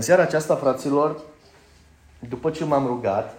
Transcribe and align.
În 0.00 0.06
seara 0.06 0.22
aceasta, 0.22 0.56
fraților, 0.56 1.20
după 2.28 2.50
ce 2.50 2.64
m-am 2.64 2.86
rugat, 2.86 3.38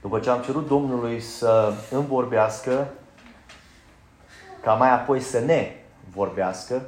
după 0.00 0.18
ce 0.18 0.30
am 0.30 0.42
cerut 0.42 0.68
Domnului 0.68 1.20
să 1.20 1.72
îmi 1.90 2.06
vorbească, 2.06 2.88
ca 4.62 4.72
mai 4.72 4.90
apoi 4.90 5.20
să 5.20 5.38
ne 5.38 5.72
vorbească, 6.14 6.82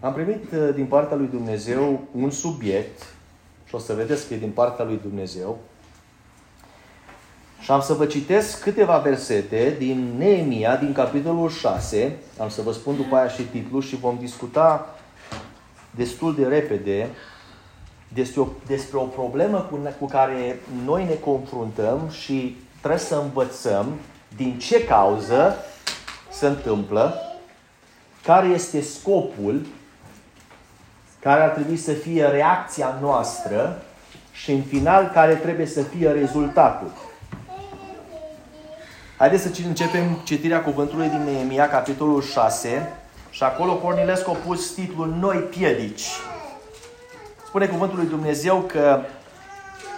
am 0.00 0.12
primit 0.12 0.52
uh, 0.52 0.74
din 0.74 0.86
partea 0.86 1.16
lui 1.16 1.26
Dumnezeu 1.26 2.00
un 2.14 2.30
subiect 2.30 3.02
și 3.64 3.74
o 3.74 3.78
să 3.78 3.94
vedeți 3.94 4.28
că 4.28 4.34
e 4.34 4.38
din 4.38 4.52
partea 4.52 4.84
lui 4.84 4.98
Dumnezeu. 5.02 5.58
Și 7.60 7.70
am 7.70 7.80
să 7.80 7.92
vă 7.92 8.06
citesc 8.06 8.62
câteva 8.62 8.98
versete 8.98 9.74
din 9.78 10.14
Neemia, 10.16 10.76
din 10.76 10.92
capitolul 10.92 11.48
6. 11.48 12.16
Am 12.38 12.48
să 12.48 12.62
vă 12.62 12.72
spun 12.72 12.96
după 12.96 13.16
aia 13.16 13.28
și 13.28 13.42
titlul 13.42 13.82
și 13.82 13.96
vom 13.96 14.16
discuta 14.18 14.96
destul 15.96 16.34
de 16.34 16.46
repede 16.46 17.08
despre 18.08 18.40
o, 18.40 18.46
despre 18.66 18.98
o 18.98 19.02
problemă 19.02 19.58
cu, 19.58 19.78
cu 19.98 20.06
care 20.06 20.60
noi 20.84 21.04
ne 21.04 21.14
confruntăm 21.14 22.08
și 22.10 22.56
trebuie 22.78 23.00
să 23.00 23.14
învățăm 23.14 23.86
din 24.36 24.58
ce 24.58 24.84
cauză 24.84 25.56
se 26.30 26.46
întâmplă, 26.46 27.14
care 28.22 28.46
este 28.46 28.80
scopul, 28.80 29.66
care 31.20 31.42
ar 31.42 31.48
trebui 31.48 31.76
să 31.76 31.92
fie 31.92 32.24
reacția 32.24 32.98
noastră 33.00 33.82
și 34.32 34.52
în 34.52 34.62
final 34.62 35.10
care 35.14 35.34
trebuie 35.34 35.66
să 35.66 35.82
fie 35.82 36.10
rezultatul. 36.10 36.90
Haideți 39.16 39.42
să 39.42 39.50
începem 39.66 40.20
citirea 40.24 40.62
cuvântului 40.62 41.08
din 41.08 41.22
Neemia, 41.22 41.68
capitolul 41.68 42.22
6, 42.22 42.92
și 43.32 43.42
acolo 43.42 43.74
Cornilescu 43.74 44.30
a 44.30 44.46
pus 44.46 44.70
titlul 44.70 45.16
Noi 45.20 45.36
piedici. 45.36 46.06
Spune 47.46 47.66
cuvântul 47.66 47.98
lui 47.98 48.06
Dumnezeu 48.06 48.56
că 48.60 49.00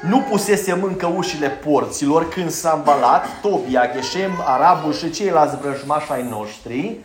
nu 0.02 0.20
pusese 0.20 0.72
încă 0.72 1.06
ușile 1.06 1.48
porților 1.48 2.28
când 2.28 2.50
s-a 2.50 2.72
îmbalat 2.76 3.26
Tobia, 3.42 3.90
Geshem, 3.92 4.30
Arabul 4.46 4.92
și 4.92 5.10
ceilalți 5.10 5.56
vrăjmași 5.56 6.12
ai 6.12 6.28
noștri, 6.28 6.98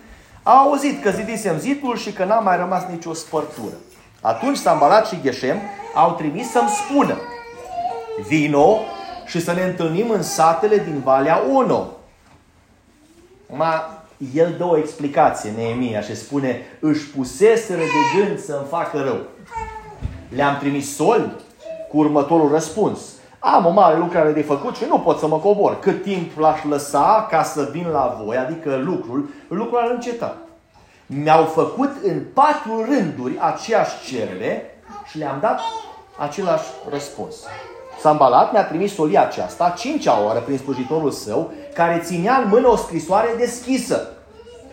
au 0.43 0.57
auzit 0.57 1.03
că 1.03 1.09
zidisem 1.09 1.57
zidul 1.57 1.97
și 1.97 2.11
că 2.11 2.23
n-a 2.23 2.39
mai 2.39 2.57
rămas 2.57 2.83
nicio 2.89 3.13
spărtură. 3.13 3.75
Atunci 4.21 4.57
s-a 4.57 4.71
îmbalat 4.71 5.07
și 5.07 5.21
Geshem 5.21 5.57
au 5.93 6.11
trimis 6.11 6.51
să-mi 6.51 6.69
spună 6.69 7.17
Vino 8.27 8.77
și 9.25 9.41
să 9.41 9.53
ne 9.53 9.61
întâlnim 9.61 10.09
în 10.09 10.23
satele 10.23 10.77
din 10.77 11.01
Valea 11.03 11.41
Ono. 11.53 11.87
Ma, 13.47 13.98
el 14.33 14.55
dă 14.57 14.65
o 14.65 14.77
explicație, 14.77 15.51
Neemia, 15.55 16.01
și 16.01 16.15
spune 16.15 16.61
își 16.79 17.07
puseseră 17.09 17.79
de 17.79 18.19
gând 18.19 18.39
să-mi 18.39 18.65
facă 18.69 18.97
rău. 18.97 19.19
Le-am 20.35 20.57
trimis 20.57 20.95
soli 20.95 21.31
cu 21.89 21.97
următorul 21.97 22.51
răspuns. 22.51 22.99
Am 23.39 23.65
o 23.65 23.69
mare 23.69 23.97
lucrare 23.97 24.31
de 24.31 24.41
făcut 24.41 24.75
și 24.75 24.85
nu 24.87 24.99
pot 24.99 25.17
să 25.17 25.27
mă 25.27 25.37
cobor. 25.37 25.79
Cât 25.79 26.03
timp 26.03 26.37
l-aș 26.37 26.63
lăsa 26.63 27.27
ca 27.29 27.43
să 27.43 27.69
vin 27.71 27.87
la 27.91 28.21
voi, 28.23 28.37
adică 28.37 28.75
lucrul, 28.75 29.29
lucrul 29.47 29.79
ar 29.79 29.91
înceta. 29.91 30.37
Mi-au 31.05 31.43
făcut 31.43 31.91
în 32.03 32.21
patru 32.33 32.85
rânduri 32.85 33.37
aceeași 33.39 34.07
cerere 34.07 34.79
și 35.05 35.17
le-am 35.17 35.37
dat 35.41 35.59
același 36.17 36.65
răspuns. 36.89 37.35
Sambalat 38.01 38.51
mi-a 38.51 38.63
trimis 38.63 38.93
solia 38.93 39.21
aceasta, 39.21 39.73
cincea 39.77 40.25
oră, 40.25 40.39
prin 40.39 40.57
slujitorul 40.57 41.11
său, 41.11 41.51
care 41.73 42.01
ținea 42.03 42.37
în 42.37 42.49
mână 42.49 42.67
o 42.67 42.75
scrisoare 42.75 43.27
deschisă. 43.37 44.07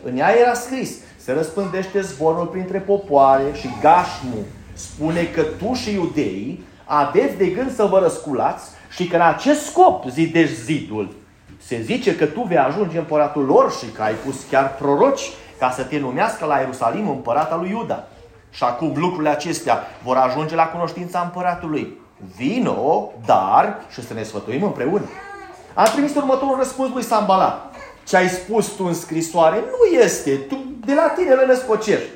În 0.05 0.17
ea 0.17 0.39
era 0.41 0.55
scris, 0.55 0.97
se 1.17 1.33
răspândește 1.33 2.01
zborul 2.01 2.47
printre 2.47 2.79
popoare 2.79 3.45
și 3.53 3.69
gașmu 3.81 4.45
spune 4.73 5.25
că 5.25 5.43
tu 5.43 5.73
și 5.73 5.93
iudeii 5.93 6.65
aveți 6.85 7.37
de 7.37 7.47
gând 7.47 7.75
să 7.75 7.85
vă 7.85 7.99
răsculați 7.99 8.65
și 8.91 9.07
că 9.07 9.17
în 9.17 9.23
acest 9.23 9.67
scop 9.67 10.09
zidești 10.09 10.63
zidul. 10.63 11.15
Se 11.63 11.81
zice 11.81 12.17
că 12.17 12.27
tu 12.27 12.43
vei 12.43 12.59
ajunge 12.59 12.99
împăratul 12.99 13.45
lor 13.45 13.73
și 13.73 13.87
că 13.87 14.03
ai 14.03 14.15
pus 14.15 14.35
chiar 14.51 14.75
proroci 14.75 15.31
ca 15.59 15.71
să 15.71 15.83
te 15.83 15.99
numească 15.99 16.45
la 16.45 16.59
Ierusalim 16.59 17.09
împărat 17.09 17.53
al 17.53 17.59
lui 17.59 17.71
Iuda. 17.71 18.05
Și 18.51 18.65
acum 18.65 18.93
lucrurile 18.97 19.29
acestea 19.29 19.79
vor 20.05 20.17
ajunge 20.17 20.55
la 20.55 20.67
cunoștința 20.67 21.21
împăratului. 21.21 22.05
Vino, 22.37 23.13
dar, 23.27 23.85
și 23.91 24.07
să 24.07 24.15
ne 24.15 24.23
sfătuim 24.23 24.63
împreună. 24.63 25.05
A 25.75 25.83
trimis 25.83 26.15
următorul 26.15 26.57
răspuns 26.57 26.93
lui 26.93 27.03
Sambalat. 27.03 27.75
Ce 28.07 28.17
ai 28.17 28.29
spus 28.29 28.69
tu 28.69 28.85
în 28.85 28.95
scrisoare 28.95 29.57
nu 29.57 29.99
este. 29.99 30.31
Tu 30.37 30.65
de 30.85 30.95
la 30.95 31.13
tine 31.17 31.35
le 31.35 31.47
născocești. 31.47 32.09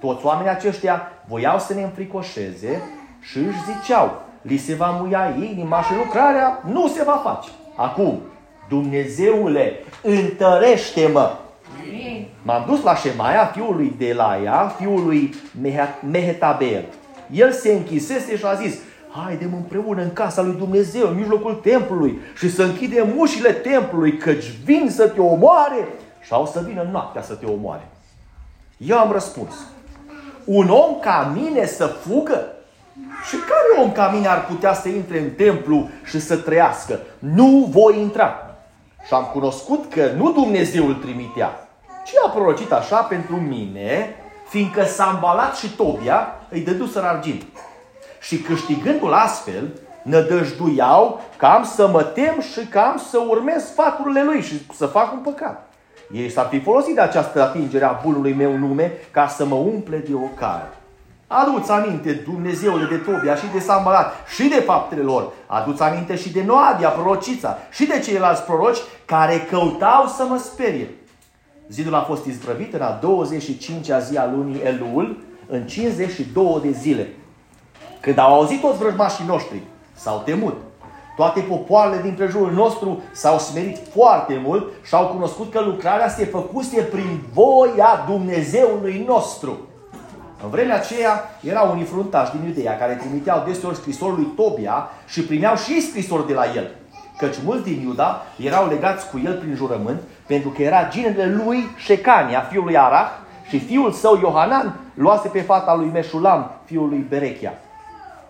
Toți 0.00 0.24
oamenii 0.26 0.50
aceștia 0.50 1.12
voiau 1.28 1.58
să 1.58 1.74
ne 1.74 1.82
înfricoșeze 1.82 2.82
și 3.20 3.38
își 3.38 3.58
ziceau, 3.64 4.22
li 4.42 4.56
se 4.56 4.74
va 4.74 4.90
muia 5.00 5.34
inima 5.52 5.82
și 5.82 5.94
lucrarea 5.94 6.62
nu 6.64 6.88
se 6.88 7.02
va 7.02 7.20
face. 7.24 7.48
Acum, 7.76 8.20
Dumnezeule, 8.68 9.84
întărește-mă! 10.02 11.36
M-am 12.42 12.64
dus 12.66 12.82
la 12.82 12.94
Shemaia, 12.94 13.44
fiul 13.44 13.76
lui 13.76 13.94
Delaia, 13.98 14.74
fiul 14.78 15.04
lui 15.04 15.34
Mehetabel. 16.10 16.84
El 17.30 17.52
se 17.52 17.72
închisese 17.72 18.36
și 18.36 18.44
a 18.44 18.54
zis, 18.54 18.78
haidem 19.24 19.54
împreună 19.54 20.02
în 20.02 20.12
casa 20.12 20.42
lui 20.42 20.54
Dumnezeu, 20.58 21.08
în 21.08 21.14
mijlocul 21.14 21.54
templului 21.54 22.18
și 22.36 22.50
să 22.50 22.62
închidem 22.62 23.08
ușile 23.16 23.52
templului, 23.52 24.16
căci 24.16 24.44
vin 24.64 24.90
să 24.90 25.08
te 25.08 25.20
omoare 25.20 25.88
și 26.20 26.32
au 26.32 26.46
să 26.46 26.64
vină 26.66 26.88
noaptea 26.92 27.22
să 27.22 27.34
te 27.34 27.46
omoare. 27.46 27.88
Eu 28.76 28.98
am 28.98 29.12
răspuns, 29.12 29.54
un 30.44 30.68
om 30.70 30.98
ca 31.00 31.32
mine 31.34 31.66
să 31.66 31.86
fugă? 31.86 32.46
Și 33.28 33.36
care 33.36 33.84
om 33.86 33.92
ca 33.92 34.08
mine 34.08 34.26
ar 34.26 34.46
putea 34.46 34.74
să 34.74 34.88
intre 34.88 35.20
în 35.20 35.30
templu 35.30 35.88
și 36.04 36.20
să 36.20 36.36
trăiască? 36.36 37.00
Nu 37.18 37.66
voi 37.70 38.00
intra. 38.00 38.56
Și 39.06 39.14
am 39.14 39.28
cunoscut 39.32 39.92
că 39.92 40.10
nu 40.16 40.32
Dumnezeu 40.32 40.86
îl 40.86 40.94
trimitea, 40.94 41.68
ci 42.04 42.12
a 42.26 42.28
prorocit 42.28 42.72
așa 42.72 42.96
pentru 42.96 43.36
mine, 43.36 44.16
fiindcă 44.48 44.84
s-a 44.84 45.10
îmbalat 45.14 45.56
și 45.56 45.74
Tobia 45.74 46.28
îi 46.48 46.60
dăduseră 46.60 47.06
argint. 47.06 47.42
Și 48.26 48.38
câștigându-l 48.38 49.12
astfel, 49.12 49.68
nădăjduiau 50.02 51.20
că 51.36 51.46
am 51.46 51.64
să 51.64 51.88
mă 51.88 52.02
tem 52.02 52.40
și 52.40 52.66
că 52.66 52.78
am 52.78 53.02
să 53.10 53.18
urmez 53.28 53.64
sfaturile 53.64 54.24
lui 54.24 54.40
și 54.40 54.66
să 54.74 54.86
fac 54.86 55.12
un 55.12 55.18
păcat. 55.18 55.72
Ei 56.12 56.30
s-ar 56.30 56.46
fi 56.46 56.60
folosit 56.60 56.94
de 56.94 57.00
această 57.00 57.42
atingere 57.42 57.84
a 57.84 58.00
bunului 58.02 58.32
meu 58.32 58.56
nume 58.56 58.92
ca 59.10 59.28
să 59.28 59.44
mă 59.44 59.54
umple 59.54 59.96
de 59.96 60.14
o 60.14 60.28
cară. 60.38 60.74
Aduți 61.26 61.70
aminte, 61.70 62.12
Dumnezeule, 62.12 62.84
de 62.84 62.96
Tobia 62.96 63.34
și 63.34 63.44
de 63.52 63.58
Sambalat 63.58 64.12
și 64.34 64.48
de 64.48 64.60
faptele 64.60 65.02
lor. 65.02 65.32
Aduți 65.46 65.82
aminte 65.82 66.16
și 66.16 66.32
de 66.32 66.42
Noadia, 66.44 66.88
prorocița, 66.88 67.58
și 67.70 67.86
de 67.86 67.98
ceilalți 67.98 68.42
proroci 68.42 68.78
care 69.04 69.46
căutau 69.50 70.06
să 70.06 70.26
mă 70.28 70.38
sperie. 70.38 70.88
Zidul 71.68 71.94
a 71.94 72.00
fost 72.00 72.24
izbrăvit 72.24 72.74
în 72.74 72.80
a 72.80 72.98
25-a 72.98 73.98
zi 73.98 74.16
a 74.16 74.30
lunii 74.30 74.62
Elul, 74.62 75.24
în 75.46 75.66
52 75.66 76.58
de 76.62 76.70
zile. 76.70 77.08
Când 78.06 78.18
au 78.18 78.34
auzit 78.34 78.60
toți 78.60 78.78
vrăjmașii 78.78 79.24
noștri, 79.26 79.62
s-au 79.94 80.22
temut. 80.24 80.56
Toate 81.16 81.40
popoarele 81.40 82.02
din 82.02 82.14
prejurul 82.14 82.52
nostru 82.52 83.02
s-au 83.12 83.38
smerit 83.38 83.78
foarte 83.92 84.40
mult 84.44 84.72
și 84.84 84.94
au 84.94 85.06
cunoscut 85.06 85.52
că 85.52 85.60
lucrarea 85.60 86.08
se 86.08 86.24
făcuse 86.24 86.80
prin 86.80 87.20
voia 87.32 88.04
Dumnezeului 88.08 89.04
nostru. 89.06 89.58
În 90.42 90.50
vremea 90.50 90.74
aceea 90.74 91.38
erau 91.42 91.70
unii 91.70 91.84
fruntași 91.84 92.30
din 92.30 92.46
Iudeea 92.46 92.78
care 92.78 92.94
trimiteau 92.94 93.42
deseori 93.46 93.76
scrisori 93.76 94.16
lui 94.16 94.32
Tobia 94.36 94.88
și 95.06 95.22
primeau 95.22 95.56
și 95.56 95.80
scrisori 95.80 96.26
de 96.26 96.34
la 96.34 96.44
el. 96.54 96.70
Căci 97.18 97.36
mulți 97.44 97.64
din 97.64 97.80
Iuda 97.82 98.22
erau 98.36 98.68
legați 98.68 99.10
cu 99.10 99.20
el 99.24 99.34
prin 99.34 99.54
jurământ, 99.54 100.00
pentru 100.26 100.48
că 100.48 100.62
era 100.62 100.88
ginele 100.88 101.42
lui 101.44 101.64
Shecania, 101.84 102.40
fiul 102.40 102.64
lui 102.64 102.78
Arach, 102.78 103.10
și 103.48 103.58
fiul 103.58 103.92
său 103.92 104.18
Iohanan 104.22 104.80
luase 104.94 105.28
pe 105.28 105.40
fata 105.40 105.74
lui 105.74 105.90
Meșulam, 105.92 106.50
fiul 106.64 106.88
lui 106.88 107.06
Berechia. 107.08 107.52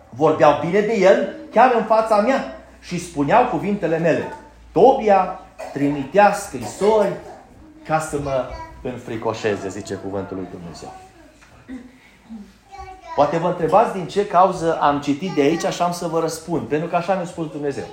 Vorbeau 0.09 0.59
bine 0.59 0.79
de 0.79 0.93
el 0.93 1.35
chiar 1.51 1.73
în 1.75 1.83
fața 1.83 2.21
mea 2.21 2.61
și 2.79 2.99
spuneau 2.99 3.45
cuvintele 3.45 3.97
mele. 3.97 4.33
Tobia 4.71 5.39
trimitea 5.73 6.33
scrisori 6.33 7.13
ca 7.85 7.99
să 7.99 8.19
mă 8.23 8.49
înfricoșeze, 8.81 9.69
zice 9.69 9.93
cuvântul 9.93 10.37
lui 10.37 10.47
Dumnezeu. 10.51 10.93
Poate 13.15 13.37
vă 13.37 13.47
întrebați 13.47 13.93
din 13.93 14.07
ce 14.07 14.27
cauză 14.27 14.77
am 14.81 14.99
citit 14.99 15.31
de 15.31 15.41
aici, 15.41 15.63
așa 15.63 15.85
am 15.85 15.91
să 15.91 16.07
vă 16.07 16.19
răspund. 16.19 16.67
Pentru 16.67 16.87
că 16.87 16.95
așa 16.95 17.15
mi-a 17.15 17.25
spus 17.25 17.51
Dumnezeu. 17.51 17.85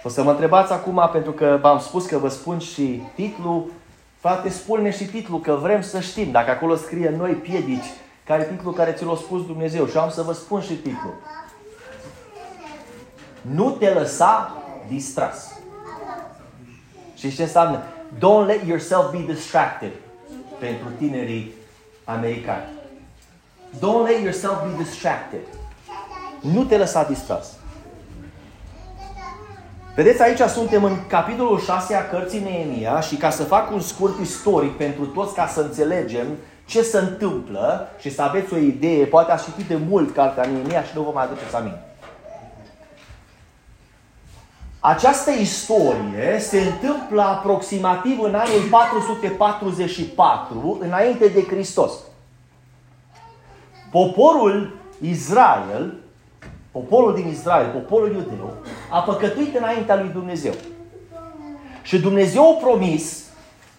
Și 0.00 0.06
o 0.06 0.08
să 0.08 0.22
mă 0.22 0.30
întrebați 0.30 0.72
acum, 0.72 1.08
pentru 1.12 1.32
că 1.32 1.58
v-am 1.60 1.78
spus 1.78 2.06
că 2.06 2.18
vă 2.18 2.28
spun 2.28 2.58
și 2.58 3.02
titlul. 3.14 3.72
Frate, 4.18 4.48
spune 4.48 4.90
și 4.90 5.04
titlul, 5.04 5.40
că 5.40 5.52
vrem 5.54 5.82
să 5.82 6.00
știm. 6.00 6.30
Dacă 6.30 6.50
acolo 6.50 6.74
scrie 6.74 7.14
noi 7.16 7.32
piedici, 7.32 7.90
care 8.30 8.42
e 8.42 8.54
titlul 8.54 8.72
care 8.72 8.92
ți 8.92 9.04
l-a 9.04 9.16
spus 9.16 9.46
Dumnezeu. 9.46 9.86
Și 9.86 9.96
am 9.96 10.10
să 10.10 10.22
vă 10.22 10.32
spun 10.32 10.60
și 10.60 10.74
titlul. 10.74 11.14
Nu 13.40 13.70
te 13.70 13.90
lăsa 13.90 14.62
distras. 14.88 15.58
Și 17.14 17.34
ce 17.34 17.42
înseamnă? 17.42 17.82
Don't 18.16 18.46
let 18.46 18.66
yourself 18.66 19.10
be 19.10 19.32
distracted 19.32 19.90
pentru 20.58 20.88
tinerii 20.98 21.54
americani. 22.04 22.68
Don't 23.76 24.08
let 24.08 24.22
yourself 24.22 24.62
be 24.62 24.82
distracted. 24.82 25.46
Nu 26.40 26.64
te 26.64 26.76
lăsa 26.76 27.04
distras. 27.04 27.46
Vedeți, 29.94 30.22
aici 30.22 30.40
suntem 30.40 30.84
în 30.84 31.06
capitolul 31.06 31.60
6 31.60 31.94
a 31.94 32.08
cărții 32.08 32.40
Neemia 32.40 33.00
și 33.00 33.16
ca 33.16 33.30
să 33.30 33.42
fac 33.42 33.72
un 33.72 33.80
scurt 33.80 34.20
istoric 34.20 34.76
pentru 34.76 35.06
toți 35.06 35.34
ca 35.34 35.46
să 35.46 35.60
înțelegem 35.60 36.26
ce 36.70 36.82
se 36.82 36.98
întâmplă 36.98 37.88
și 37.98 38.10
să 38.10 38.22
aveți 38.22 38.54
o 38.54 38.56
idee, 38.56 39.04
poate 39.04 39.32
ați 39.32 39.44
citit 39.44 39.66
de 39.66 39.78
mult 39.88 40.14
cartea 40.14 40.46
Neemia 40.46 40.82
și 40.82 40.90
nu 40.94 41.02
vă 41.02 41.10
mai 41.14 41.24
aduceți 41.24 41.56
aminte. 41.56 41.82
Această 44.80 45.30
istorie 45.30 46.38
se 46.38 46.60
întâmplă 46.60 47.22
aproximativ 47.22 48.20
în 48.20 48.34
anul 48.34 48.60
444 48.70 50.78
înainte 50.80 51.28
de 51.28 51.42
Hristos. 51.42 51.92
Poporul 53.90 54.76
Israel, 55.00 55.94
poporul 56.70 57.14
din 57.14 57.28
Israel, 57.28 57.70
poporul 57.70 58.08
iudeu, 58.08 58.54
a 58.90 59.00
păcătuit 59.00 59.56
înaintea 59.56 59.96
lui 59.96 60.10
Dumnezeu. 60.12 60.54
Și 61.82 61.98
Dumnezeu 61.98 62.50
a 62.50 62.60
promis 62.60 63.24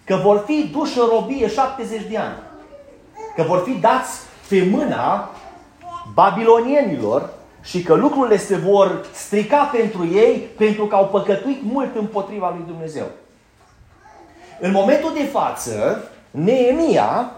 că 0.04 0.16
vor 0.16 0.42
fi 0.46 0.68
duși 0.72 0.98
în 0.98 1.06
robie 1.06 1.48
70 1.48 2.02
de 2.10 2.16
ani. 2.16 2.50
Că 3.36 3.42
vor 3.42 3.62
fi 3.64 3.72
dați 3.72 4.20
pe 4.48 4.68
mâna 4.70 5.30
babilonienilor 6.14 7.30
și 7.62 7.82
că 7.82 7.94
lucrurile 7.94 8.36
se 8.36 8.56
vor 8.56 9.06
strica 9.12 9.64
pentru 9.64 10.06
ei 10.06 10.38
pentru 10.38 10.86
că 10.86 10.94
au 10.94 11.06
păcătuit 11.06 11.62
mult 11.62 11.96
împotriva 11.96 12.50
lui 12.56 12.64
Dumnezeu. 12.66 13.06
În 14.60 14.70
momentul 14.70 15.12
de 15.14 15.24
față, 15.24 16.02
Neemia 16.30 17.32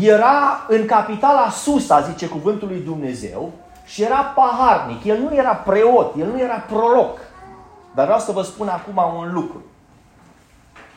era 0.00 0.64
în 0.68 0.86
capitala 0.86 1.50
Susa, 1.50 2.00
zice 2.00 2.26
cuvântul 2.26 2.68
lui 2.68 2.80
Dumnezeu, 2.80 3.52
și 3.84 4.02
era 4.02 4.20
paharnic. 4.20 5.04
El 5.04 5.18
nu 5.18 5.34
era 5.34 5.54
preot, 5.54 6.14
el 6.18 6.26
nu 6.26 6.40
era 6.40 6.56
proroc. 6.56 7.18
Dar 7.94 8.04
vreau 8.04 8.20
să 8.20 8.32
vă 8.32 8.42
spun 8.42 8.68
acum 8.68 9.18
un 9.18 9.32
lucru. 9.32 9.62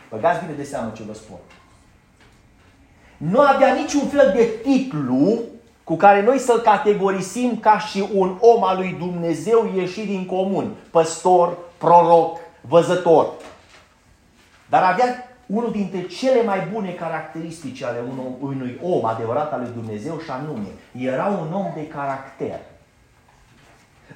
Băgați 0.09 0.39
bine 0.39 0.57
de 0.57 0.63
seamă 0.63 0.91
ce 0.95 1.03
vă 1.07 1.13
spun. 1.13 1.37
Nu 3.19 3.39
avea 3.39 3.73
niciun 3.73 4.07
fel 4.07 4.31
de 4.35 4.49
titlu 4.63 5.39
cu 5.83 5.95
care 5.95 6.23
noi 6.23 6.39
să-l 6.39 6.59
categorisim 6.59 7.59
ca 7.59 7.79
și 7.79 8.05
un 8.13 8.37
om 8.39 8.63
al 8.63 8.77
lui 8.77 8.95
Dumnezeu 8.99 9.71
ieșit 9.75 10.05
din 10.05 10.25
comun. 10.25 10.75
Păstor, 10.91 11.57
proroc, 11.77 12.37
văzător. 12.61 13.27
Dar 14.69 14.83
avea 14.83 15.29
unul 15.45 15.71
dintre 15.71 16.01
cele 16.01 16.43
mai 16.43 16.67
bune 16.73 16.89
caracteristici 16.89 17.83
ale 17.83 17.97
unui 18.39 18.79
om 18.83 19.05
adevărat 19.05 19.53
al 19.53 19.59
lui 19.59 19.71
Dumnezeu 19.73 20.19
și 20.23 20.29
anume, 20.29 20.67
era 20.91 21.25
un 21.25 21.53
om 21.53 21.71
de 21.75 21.87
caracter. 21.87 22.59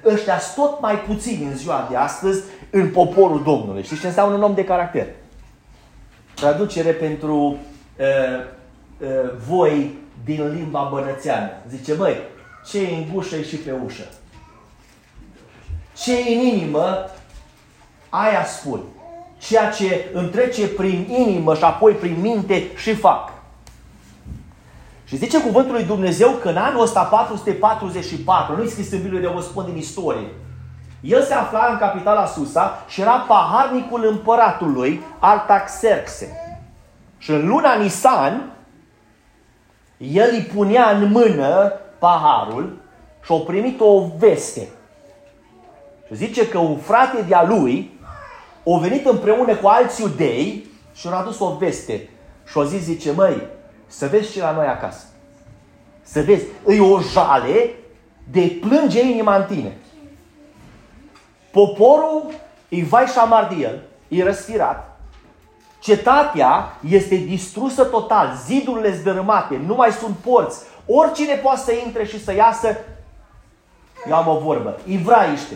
Ăștia 0.04 0.38
sunt 0.38 0.66
tot 0.66 0.80
mai 0.80 0.94
puțini 0.94 1.44
în 1.44 1.56
ziua 1.56 1.86
de 1.90 1.96
astăzi 1.96 2.42
în 2.70 2.90
poporul 2.90 3.42
Domnului. 3.42 3.82
Știți 3.82 4.00
ce 4.00 4.06
înseamnă 4.06 4.34
un 4.34 4.42
om 4.42 4.54
de 4.54 4.64
caracter? 4.64 5.06
Traducere 6.34 6.90
pentru 6.90 7.36
uh, 7.36 7.56
uh, 7.98 8.62
voi 9.48 9.98
din 10.24 10.54
limba 10.54 10.88
bănățeană. 10.92 11.50
Zice, 11.68 11.92
băi, 11.94 12.16
ce 12.66 12.78
e 12.78 12.94
în 12.94 13.04
gușă 13.12 13.40
și 13.40 13.56
pe 13.56 13.74
ușă. 13.84 14.04
Ce 15.96 16.12
e 16.12 16.34
în 16.34 16.40
inimă, 16.40 17.10
aia 18.08 18.44
spun. 18.44 18.80
Ceea 19.38 19.70
ce 19.70 20.10
îmi 20.12 20.28
trece 20.28 20.66
prin 20.66 21.06
inimă 21.10 21.54
și 21.54 21.64
apoi 21.64 21.92
prin 21.92 22.20
minte 22.20 22.70
și 22.76 22.94
fac. 22.94 23.32
Și 25.04 25.16
zice 25.16 25.40
cuvântul 25.40 25.72
lui 25.72 25.84
Dumnezeu 25.84 26.30
că 26.30 26.48
în 26.48 26.56
anul 26.56 26.82
ăsta 26.82 27.02
444, 27.02 28.56
nu-i 28.56 28.68
scris 28.68 28.92
în 28.92 29.02
Biblie 29.02 29.20
de 29.20 29.26
o 29.26 29.40
spun 29.40 29.64
din 29.64 29.76
istorie, 29.76 30.28
el 31.00 31.22
se 31.22 31.34
afla 31.34 31.68
în 31.70 31.78
capitala 31.78 32.26
Susa 32.26 32.84
și 32.88 33.00
era 33.00 33.12
paharnicul 33.12 34.06
împăratului 34.06 35.02
Artaxerxe. 35.18 36.38
Și 37.18 37.30
în 37.30 37.46
luna 37.46 37.74
Nisan, 37.74 38.53
el 39.98 40.28
îi 40.32 40.50
punea 40.54 40.90
în 40.90 41.10
mână 41.10 41.72
paharul 41.98 42.78
și 43.24 43.32
a 43.32 43.36
primit 43.36 43.80
o 43.80 44.06
veste. 44.18 44.68
Și 46.06 46.14
zice 46.14 46.48
că 46.48 46.58
un 46.58 46.76
frate 46.76 47.22
de-a 47.22 47.44
lui 47.44 48.00
a 48.66 48.78
venit 48.78 49.06
împreună 49.06 49.54
cu 49.54 49.66
alți 49.66 50.00
iudei 50.00 50.66
și 50.94 51.06
a 51.06 51.14
adus 51.14 51.38
o 51.38 51.56
veste. 51.56 52.08
Și 52.46 52.58
a 52.58 52.64
zis, 52.64 52.82
zice, 52.82 53.12
măi, 53.12 53.42
să 53.86 54.06
vezi 54.06 54.32
ce 54.32 54.40
la 54.40 54.52
noi 54.52 54.66
acasă. 54.66 55.06
Să 56.02 56.20
vezi, 56.20 56.44
îi 56.64 56.80
o 56.80 57.00
jale 57.00 57.74
de 58.30 58.58
plânge 58.60 59.02
inima 59.02 59.36
în 59.36 59.44
tine. 59.44 59.76
Poporul 61.50 62.32
îi 62.68 62.82
vai 62.82 63.06
și 63.06 63.18
amar 63.18 63.54
de 63.54 63.62
el, 63.62 63.82
e 64.08 64.24
răsfirat, 64.24 64.93
Cetatea 65.84 66.76
este 66.88 67.14
distrusă 67.14 67.84
total, 67.84 68.32
zidurile 68.46 68.92
zdărâmate, 68.92 69.60
nu 69.66 69.74
mai 69.74 69.90
sunt 69.90 70.16
porți. 70.16 70.64
Oricine 70.86 71.34
poate 71.34 71.60
să 71.60 71.72
intre 71.72 72.04
și 72.04 72.24
să 72.24 72.34
iasă, 72.34 72.76
eu 74.08 74.14
am 74.14 74.28
o 74.28 74.38
vorbă, 74.38 74.78
ivraiște. 74.86 75.54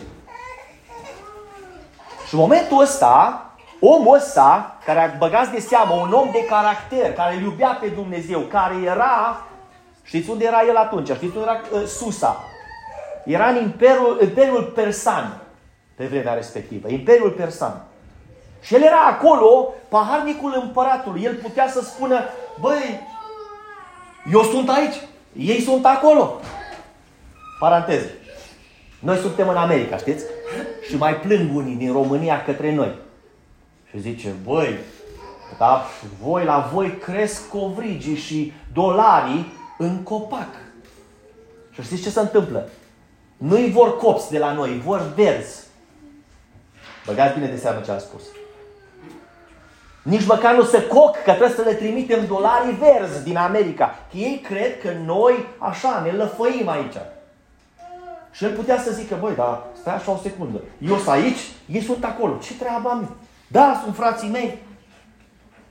Și 2.27 2.33
în 2.33 2.39
momentul 2.39 2.81
ăsta, 2.81 3.45
omul 3.79 4.15
ăsta, 4.15 4.77
care 4.85 4.99
a 4.99 5.17
băgat 5.17 5.51
de 5.51 5.59
seamă, 5.59 5.93
un 5.93 6.11
om 6.11 6.29
de 6.31 6.45
caracter, 6.45 7.13
care 7.13 7.35
îl 7.35 7.41
iubea 7.41 7.77
pe 7.81 7.87
Dumnezeu, 7.87 8.39
care 8.39 8.75
era, 8.83 9.45
știți 10.03 10.29
unde 10.29 10.45
era 10.45 10.61
el 10.67 10.75
atunci? 10.75 11.11
Știți 11.11 11.37
unde 11.37 11.49
era 11.49 11.61
uh, 11.71 11.87
Susa? 11.87 12.43
Era 13.25 13.47
în 13.47 13.55
Imperiul, 13.55 14.19
Imperiul 14.21 14.63
Persan, 14.63 15.41
pe 15.95 16.05
vremea 16.05 16.33
respectivă, 16.33 16.89
Imperiul 16.89 17.31
Persan. 17.31 17.88
Și 18.61 18.75
el 18.75 18.81
era 18.81 19.05
acolo, 19.05 19.73
paharnicul 19.89 20.59
împăratului. 20.63 21.23
El 21.23 21.35
putea 21.35 21.69
să 21.69 21.81
spună, 21.81 22.19
băi, 22.59 22.99
eu 24.31 24.43
sunt 24.43 24.69
aici, 24.69 24.95
ei 25.37 25.61
sunt 25.61 25.85
acolo. 25.85 26.39
Paranteză. 27.59 28.07
Noi 28.99 29.17
suntem 29.17 29.49
în 29.49 29.55
America, 29.55 29.97
știți? 29.97 30.25
Și 30.87 30.95
mai 30.97 31.15
plâng 31.15 31.55
unii 31.55 31.75
din 31.75 31.91
România 31.91 32.43
către 32.43 32.73
noi. 32.73 32.95
Și 33.89 33.99
zice, 33.99 34.33
băi, 34.43 34.77
da, 35.57 35.85
voi 36.21 36.43
la 36.45 36.69
voi 36.73 36.97
cresc 36.97 37.49
covrigii 37.49 38.15
și 38.15 38.53
dolarii 38.73 39.53
în 39.77 40.03
copac. 40.03 40.49
Și 41.71 41.81
știți 41.81 42.01
ce 42.01 42.09
se 42.09 42.19
întâmplă? 42.19 42.69
Nu-i 43.37 43.71
vor 43.71 43.97
copți 43.97 44.31
de 44.31 44.37
la 44.37 44.51
noi, 44.51 44.81
vor 44.85 45.13
verzi. 45.15 45.63
Băgați 47.05 47.33
bine 47.33 47.47
de 47.47 47.57
seamă 47.57 47.81
ce 47.81 47.91
am 47.91 47.99
spus. 47.99 48.21
Nici 50.03 50.25
măcar 50.25 50.55
nu 50.55 50.63
se 50.63 50.87
coc 50.87 51.11
că 51.11 51.31
trebuie 51.31 51.49
să 51.49 51.61
le 51.61 51.73
trimitem 51.73 52.25
dolarii 52.27 52.77
verzi 52.77 53.23
din 53.23 53.37
America. 53.37 53.95
Că 54.11 54.17
ei 54.17 54.41
cred 54.47 54.81
că 54.81 54.89
noi 55.05 55.45
așa 55.57 56.01
ne 56.05 56.11
lăfăim 56.11 56.69
aici. 56.69 56.95
Și 58.31 58.43
el 58.43 58.51
putea 58.51 58.79
să 58.79 58.91
zică, 58.91 59.17
băi, 59.19 59.35
dar 59.35 59.61
stai 59.81 59.95
așa 59.95 60.11
o 60.11 60.17
secundă. 60.23 60.61
Eu 60.87 60.95
sunt 60.95 61.07
aici, 61.07 61.39
ei 61.65 61.81
sunt 61.81 62.03
acolo. 62.03 62.37
Ce 62.43 62.53
treabă 62.53 62.89
am 62.89 62.99
eu? 62.99 63.15
Da, 63.47 63.81
sunt 63.83 63.95
frații 63.95 64.29
mei. 64.29 64.57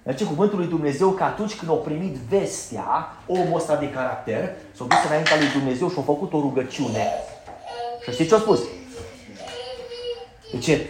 Deci 0.02 0.24
cuvântul 0.24 0.58
lui 0.58 0.66
Dumnezeu 0.66 1.10
că 1.10 1.22
atunci 1.24 1.54
când 1.56 1.70
au 1.70 1.76
primit 1.76 2.14
vestea, 2.14 3.16
omul 3.26 3.56
ăsta 3.56 3.76
de 3.76 3.90
caracter, 3.90 4.54
s-a 4.76 4.84
dus 4.88 4.98
înaintea 5.06 5.36
lui 5.36 5.60
Dumnezeu 5.60 5.90
și 5.90 5.96
a 5.98 6.02
făcut 6.02 6.32
o 6.32 6.40
rugăciune. 6.40 7.06
Și 8.04 8.12
știți 8.12 8.28
ce 8.28 8.34
a 8.34 8.38
spus? 8.38 8.60
Deci, 10.52 10.80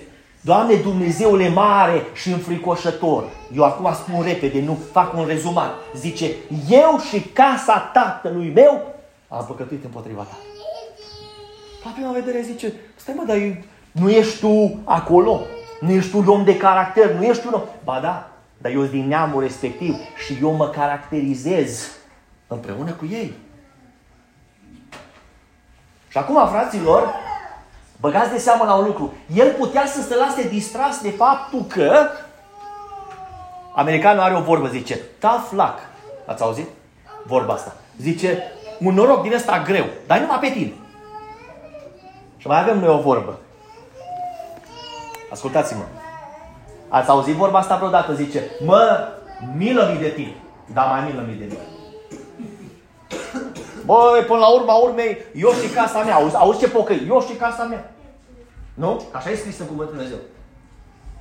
Doamne, 0.41 0.75
Dumnezeule 0.75 1.49
mare 1.49 2.03
și 2.15 2.31
înfricoșător. 2.31 3.25
Eu 3.55 3.65
acum 3.65 3.93
spun 3.95 4.23
repede, 4.23 4.61
nu 4.61 4.79
fac 4.93 5.17
un 5.17 5.27
rezumat. 5.27 5.75
Zice, 5.97 6.31
eu 6.69 6.99
și 7.09 7.21
casa 7.21 7.79
tatălui 7.79 8.53
meu 8.55 8.95
am 9.29 9.45
păcătuit 9.47 9.85
împotriva 9.85 10.23
ta. 10.23 10.37
La 11.85 11.91
prima 11.91 12.13
vedere 12.13 12.41
zice, 12.41 12.73
stai 12.97 13.15
mă, 13.17 13.25
dar 13.27 13.37
nu 13.93 14.11
ești 14.11 14.41
tu 14.41 14.79
acolo? 14.85 15.41
Nu 15.81 15.91
ești 15.91 16.11
tu 16.11 16.19
un 16.19 16.27
om 16.27 16.45
de 16.45 16.57
caracter? 16.57 17.11
Nu 17.11 17.23
ești 17.23 17.43
tu 17.43 17.49
un 17.49 17.55
om? 17.55 17.63
Ba 17.85 18.01
da, 18.01 18.31
dar 18.59 18.73
eu 18.73 18.81
sunt 18.81 18.91
din 18.91 19.09
neamul 19.09 19.43
respectiv 19.43 19.95
și 20.27 20.39
eu 20.43 20.53
mă 20.53 20.69
caracterizez 20.69 21.91
împreună 22.47 22.91
cu 22.91 23.07
ei. 23.11 23.35
Și 26.09 26.19
acum, 26.19 26.49
fraților, 26.49 27.15
Băgați 28.01 28.31
de 28.31 28.39
seamă 28.39 28.65
la 28.65 28.75
un 28.75 28.85
lucru. 28.85 29.13
El 29.35 29.53
putea 29.53 29.87
să 29.87 30.03
se 30.03 30.17
lase 30.17 30.49
distras 30.49 31.01
de 31.01 31.11
faptul 31.11 31.65
că 31.69 32.09
americanul 33.75 34.23
are 34.23 34.37
o 34.37 34.41
vorbă, 34.41 34.67
zice, 34.67 35.01
tough 35.19 35.49
luck. 35.51 35.79
Ați 36.27 36.43
auzit? 36.43 36.67
Vorba 37.27 37.53
asta. 37.53 37.73
Zice, 38.01 38.53
un 38.81 38.95
noroc 38.95 39.23
din 39.23 39.35
ăsta 39.35 39.63
greu, 39.63 39.85
dar 40.07 40.19
numai 40.19 40.39
pe 40.39 40.51
tine. 40.51 40.73
Și 42.37 42.47
mai 42.47 42.61
avem 42.61 42.79
noi 42.79 42.89
o 42.89 43.01
vorbă. 43.01 43.39
Ascultați-mă. 45.33 45.83
Ați 46.89 47.11
auzit 47.11 47.35
vorba 47.35 47.59
asta 47.59 47.77
vreodată? 47.77 48.15
Zice, 48.15 48.43
mă, 48.65 49.09
milă-mi 49.57 49.99
de 49.99 50.09
tine, 50.09 50.35
dar 50.73 50.87
mai 50.87 51.11
milă-mi 51.11 51.39
de 51.39 51.45
mine. 51.45 51.67
Băi, 53.89 54.23
până 54.27 54.39
la 54.39 54.49
urma 54.49 54.75
urmei, 54.75 55.19
eu 55.35 55.51
și 55.51 55.69
casa 55.75 56.03
mea. 56.03 56.15
Auzi, 56.15 56.37
auzi 56.37 56.59
ce 56.59 56.69
pocăi? 56.69 57.07
Eu 57.09 57.21
și 57.21 57.35
casa 57.35 57.63
mea. 57.65 57.93
Nu? 58.75 59.03
Așa 59.13 59.31
e 59.31 59.35
scris 59.35 59.59
în 59.59 59.67
Cuvântul 59.67 59.95
Dumnezeu. 59.95 60.19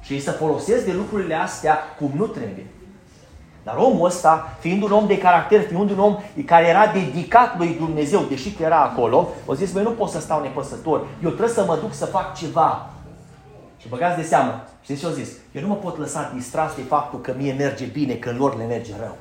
Și 0.01 0.13
ei 0.13 0.19
să 0.19 0.31
folosesc 0.31 0.85
de 0.85 0.91
lucrurile 0.91 1.33
astea 1.33 1.77
cum 1.99 2.11
nu 2.15 2.25
trebuie. 2.25 2.67
Dar 3.63 3.75
omul 3.75 4.05
ăsta, 4.05 4.55
fiind 4.59 4.83
un 4.83 4.91
om 4.91 5.07
de 5.07 5.17
caracter, 5.17 5.61
fiind 5.61 5.89
un 5.89 5.99
om 5.99 6.17
care 6.45 6.67
era 6.67 6.87
dedicat 6.87 7.57
lui 7.57 7.75
Dumnezeu, 7.79 8.21
deși 8.21 8.51
că 8.51 8.63
era 8.63 8.81
acolo, 8.81 9.29
o 9.45 9.53
zis, 9.53 9.71
băi, 9.71 9.83
nu 9.83 9.91
pot 9.91 10.09
să 10.09 10.19
stau 10.19 10.41
nepăsător, 10.41 11.07
eu 11.23 11.29
trebuie 11.29 11.55
să 11.55 11.65
mă 11.67 11.77
duc 11.81 11.93
să 11.93 12.05
fac 12.05 12.35
ceva. 12.35 12.89
Și 13.77 13.87
băgați 13.87 14.15
de 14.15 14.23
seamă, 14.23 14.63
știți 14.81 14.99
ce 14.99 15.05
au 15.05 15.11
zis? 15.11 15.29
Eu 15.51 15.61
nu 15.61 15.67
mă 15.67 15.75
pot 15.75 15.97
lăsa 15.97 16.31
distras 16.35 16.75
de 16.75 16.81
faptul 16.81 17.21
că 17.21 17.33
mie 17.37 17.53
merge 17.53 17.85
bine, 17.85 18.13
că 18.13 18.33
lor 18.37 18.57
le 18.57 18.65
merge 18.65 18.93
rău. 18.99 19.17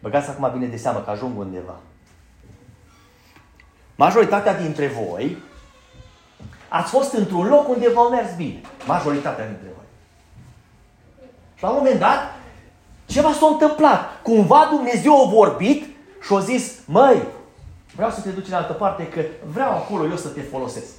Băgați 0.00 0.28
acum 0.28 0.50
bine 0.52 0.66
de 0.66 0.76
seamă 0.76 0.98
că 0.98 1.10
ajung 1.10 1.38
undeva. 1.38 1.76
Majoritatea 3.94 4.54
dintre 4.60 4.86
voi 4.86 5.36
ați 6.68 6.90
fost 6.90 7.12
într-un 7.12 7.48
loc 7.48 7.68
unde 7.68 7.88
v-au 7.88 8.08
mers 8.08 8.34
bine. 8.36 8.60
Majoritatea 8.86 9.46
dintre 9.46 9.66
voi. 9.76 9.84
Și 11.54 11.62
la 11.62 11.68
un 11.68 11.76
moment 11.76 11.98
dat, 11.98 12.18
ceva 13.06 13.32
s-a 13.32 13.46
întâmplat. 13.46 14.22
Cumva 14.22 14.68
Dumnezeu 14.70 15.26
a 15.26 15.30
vorbit 15.30 15.84
și 16.22 16.34
a 16.34 16.38
zis, 16.38 16.72
măi, 16.84 17.22
vreau 17.94 18.10
să 18.10 18.20
te 18.20 18.30
duci 18.30 18.46
în 18.46 18.54
altă 18.54 18.72
parte, 18.72 19.08
că 19.08 19.20
vreau 19.46 19.70
acolo 19.70 20.06
eu 20.06 20.16
să 20.16 20.28
te 20.28 20.40
folosesc. 20.40 20.92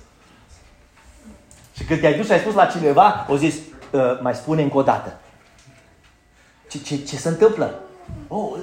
Și 1.76 1.84
când 1.84 2.00
te-ai 2.00 2.16
dus 2.16 2.26
și 2.26 2.32
ai 2.32 2.40
spus 2.40 2.54
la 2.54 2.66
cineva, 2.66 3.26
o 3.30 3.38
zis, 3.38 3.56
ă, 3.94 4.20
mai 4.22 4.36
spune 4.36 4.62
încă 4.62 4.78
o 4.78 4.84
dată. 4.84 5.20
Ce, 6.70 6.80
ce, 6.80 7.04
ce 7.04 7.18
se 7.18 7.30
întâmplă? 7.30 7.80
Oh, 8.28 8.60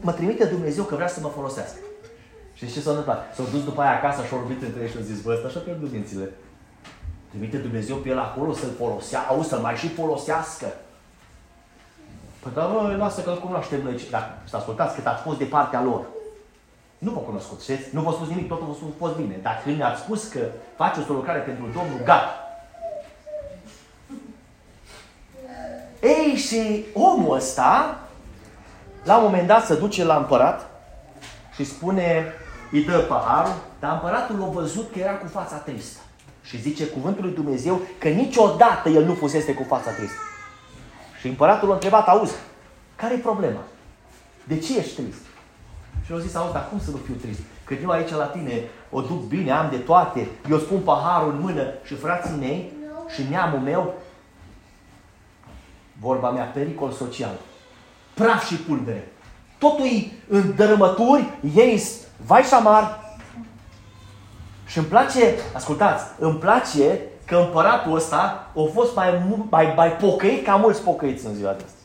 mă 0.00 0.12
trimite 0.12 0.44
Dumnezeu 0.44 0.84
că 0.84 0.94
vrea 0.94 1.08
să 1.08 1.20
mă 1.20 1.28
folosească. 1.28 1.78
Și 2.54 2.72
ce 2.72 2.80
s-a 2.80 2.90
întâmplat? 2.90 3.34
S-au 3.34 3.46
dus 3.52 3.64
după 3.64 3.80
aia 3.80 3.96
acasă 3.96 4.24
și 4.24 4.32
au 4.32 4.38
vorbit 4.38 4.62
între 4.62 4.82
ei 4.82 4.88
și 4.88 4.96
au 4.96 5.02
zis, 5.02 5.20
bă, 5.20 5.32
ăsta 5.32 5.46
așa 5.46 5.58
pierdut 5.58 5.92
mințile. 5.92 6.30
Trimite 7.28 7.56
Dumnezeu 7.56 7.96
pe 7.96 8.08
el 8.08 8.18
acolo 8.18 8.52
să-l 8.52 8.70
folosească, 8.78 9.32
au 9.32 9.42
să-l 9.42 9.58
mai 9.58 9.74
și 9.74 9.88
folosească. 9.88 10.66
Păi 12.40 12.52
da, 12.54 12.66
bă, 12.66 12.96
lasă 12.96 13.20
că-l 13.20 13.40
cunoaștem 13.40 13.82
noi. 13.82 14.06
Dar 14.10 14.38
să 14.44 14.56
ascultați 14.56 15.02
că 15.02 15.08
ați 15.08 15.22
fost 15.22 15.38
de 15.38 15.44
partea 15.44 15.82
lor. 15.82 16.06
Nu 16.98 17.10
vă 17.10 17.18
cunoscut, 17.18 17.60
știți? 17.60 17.94
Nu 17.94 18.02
v-a 18.02 18.12
spus 18.12 18.28
nimic, 18.28 18.48
totul 18.48 18.66
v-a 18.66 19.06
fost 19.06 19.16
bine. 19.16 19.38
Dar 19.42 19.60
când 19.64 19.76
mi-ați 19.76 20.00
spus 20.00 20.28
că 20.28 20.40
faceți 20.76 21.10
o 21.10 21.14
lucrare 21.14 21.38
pentru 21.38 21.64
Domnul, 21.64 22.00
gata. 22.04 22.48
Ei, 26.02 26.34
și 26.34 26.86
omul 26.94 27.36
ăsta, 27.36 28.00
la 29.08 29.16
un 29.16 29.22
moment 29.22 29.46
dat, 29.46 29.64
se 29.64 29.74
duce 29.74 30.04
la 30.04 30.16
împărat 30.16 30.70
și 31.54 31.64
spune, 31.64 32.32
îi 32.70 32.84
dă 32.84 32.98
paharul, 32.98 33.54
dar 33.80 33.92
împăratul 33.92 34.42
a 34.42 34.46
văzut 34.46 34.92
că 34.92 34.98
era 34.98 35.12
cu 35.12 35.26
fața 35.26 35.56
tristă. 35.56 36.00
Și 36.42 36.60
zice 36.60 36.86
cuvântul 36.86 37.24
lui 37.24 37.34
Dumnezeu 37.34 37.80
că 37.98 38.08
niciodată 38.08 38.88
el 38.88 39.04
nu 39.04 39.14
fusese 39.14 39.54
cu 39.54 39.62
fața 39.68 39.90
tristă. 39.90 40.20
Și 41.20 41.28
împăratul 41.28 41.70
a 41.70 41.72
întrebat, 41.72 42.08
auzi, 42.08 42.34
care 42.96 43.14
e 43.14 43.18
problema? 43.18 43.60
De 44.44 44.58
ce 44.58 44.78
ești 44.78 45.00
trist? 45.00 45.22
Și 46.04 46.12
au 46.12 46.18
zis, 46.18 46.34
auzi, 46.34 46.52
dar 46.52 46.68
cum 46.68 46.80
să 46.80 46.90
nu 46.90 46.96
fiu 46.96 47.14
trist? 47.14 47.40
Că 47.64 47.74
eu 47.82 47.90
aici 47.90 48.10
la 48.10 48.24
tine 48.24 48.62
o 48.90 49.00
duc 49.00 49.22
bine, 49.22 49.50
am 49.52 49.70
de 49.70 49.76
toate, 49.76 50.28
eu 50.50 50.58
spun 50.58 50.80
paharul 50.80 51.32
în 51.32 51.40
mână 51.40 51.62
și 51.84 51.94
frații 51.94 52.36
mei 52.38 52.72
și 53.14 53.22
neamul 53.30 53.58
meu, 53.58 53.94
vorba 56.00 56.30
mea, 56.30 56.44
pericol 56.44 56.90
social, 56.90 57.38
praf 58.18 58.46
și 58.46 58.54
pulbere. 58.54 59.12
Totul 59.58 59.84
e 59.84 60.10
în 60.28 60.54
dărâmături, 60.56 61.24
ei 61.54 61.82
vai 62.26 62.42
și 62.42 62.48
șamar. 62.48 63.06
Și 64.66 64.78
îmi 64.78 64.86
place, 64.86 65.34
ascultați, 65.54 66.04
îmi 66.18 66.38
place 66.38 67.00
că 67.24 67.36
împăratul 67.36 67.94
ăsta 67.94 68.50
a 68.56 68.70
fost 68.74 68.94
mai, 68.94 69.22
mai, 69.50 69.72
mai 69.76 69.92
pocăit 69.92 70.44
ca 70.44 70.56
mulți 70.56 70.82
pocăiți 70.82 71.26
în 71.26 71.34
ziua 71.34 71.52
de 71.52 71.62
astăzi. 71.66 71.84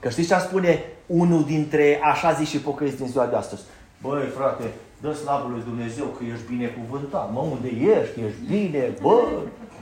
Că 0.00 0.08
știți 0.08 0.28
ce 0.28 0.34
am 0.34 0.40
spune 0.40 0.84
unul 1.06 1.44
dintre 1.44 2.00
așa 2.02 2.32
zis 2.32 2.48
și 2.48 2.60
pocăiți 2.60 2.96
din 2.96 3.06
ziua 3.06 3.26
de 3.26 3.36
astăzi? 3.36 3.62
Băi, 4.02 4.32
frate, 4.36 4.64
dă 5.00 5.12
slavă 5.12 5.48
lui 5.50 5.62
Dumnezeu 5.64 6.04
că 6.04 6.24
ești 6.32 6.54
binecuvântat. 6.54 7.32
Mă, 7.32 7.40
unde 7.40 7.68
ești? 7.68 8.20
Ești 8.20 8.40
bine? 8.48 8.94
Bă, 9.02 9.20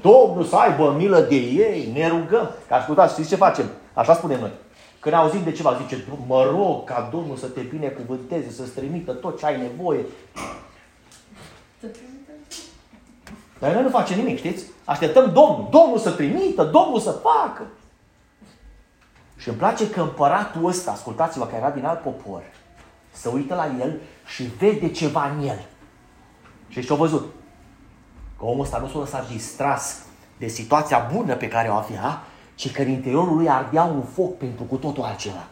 Domnul 0.00 0.44
să 0.44 0.56
aibă 0.56 0.94
milă 0.96 1.20
de 1.20 1.34
ei, 1.34 1.90
ne 1.92 2.08
rugăm. 2.08 2.50
Că 2.68 2.74
ascultați, 2.74 3.12
știți 3.12 3.28
ce 3.28 3.36
facem? 3.36 3.64
Așa 3.94 4.14
spunem 4.14 4.40
noi. 4.40 4.52
Când 5.06 5.18
auzim 5.18 5.42
de 5.42 5.52
ceva, 5.52 5.78
zice, 5.82 6.04
mă 6.26 6.44
rog 6.44 6.84
ca 6.84 7.08
Domnul 7.12 7.36
să 7.36 7.46
te 7.46 7.60
binecuvânteze, 7.60 8.50
să-ți 8.50 8.70
trimită 8.70 9.12
tot 9.12 9.38
ce 9.38 9.46
ai 9.46 9.60
nevoie. 9.60 10.04
Dar 13.58 13.72
noi 13.72 13.82
nu 13.82 13.88
facem 13.88 14.16
nimic, 14.16 14.38
știți? 14.38 14.64
Așteptăm 14.84 15.24
Domnul. 15.32 15.68
Domnul 15.70 15.98
să 15.98 16.10
trimită, 16.10 16.64
Domnul 16.64 17.00
să 17.00 17.10
facă. 17.10 17.66
Și 19.36 19.48
îmi 19.48 19.56
place 19.56 19.90
că 19.90 20.00
împăratul 20.00 20.66
ăsta, 20.66 20.90
ascultați-vă, 20.90 21.44
care 21.44 21.56
era 21.56 21.70
din 21.70 21.84
alt 21.84 22.00
popor, 22.00 22.42
să 23.10 23.28
uită 23.28 23.54
la 23.54 23.84
el 23.84 24.00
și 24.34 24.42
vede 24.42 24.90
ceva 24.90 25.30
în 25.30 25.46
el. 25.46 25.64
Și 26.68 26.84
ce-a 26.84 26.96
văzut? 26.96 27.34
Că 28.38 28.44
omul 28.44 28.64
ăsta 28.64 28.78
nu 28.78 28.88
s-a 28.88 28.98
lăsat 28.98 29.28
distras 29.28 30.02
de 30.38 30.46
situația 30.46 31.10
bună 31.12 31.34
pe 31.34 31.48
care 31.48 31.68
o 31.68 31.74
avea, 31.74 32.22
ci 32.56 32.72
că 32.72 32.82
în 32.82 32.88
interiorul 32.88 33.36
lui 33.36 33.48
ardea 33.48 33.82
un 33.82 34.02
foc 34.02 34.36
pentru 34.36 34.64
cu 34.64 34.76
totul 34.76 35.02
altceva. 35.02 35.46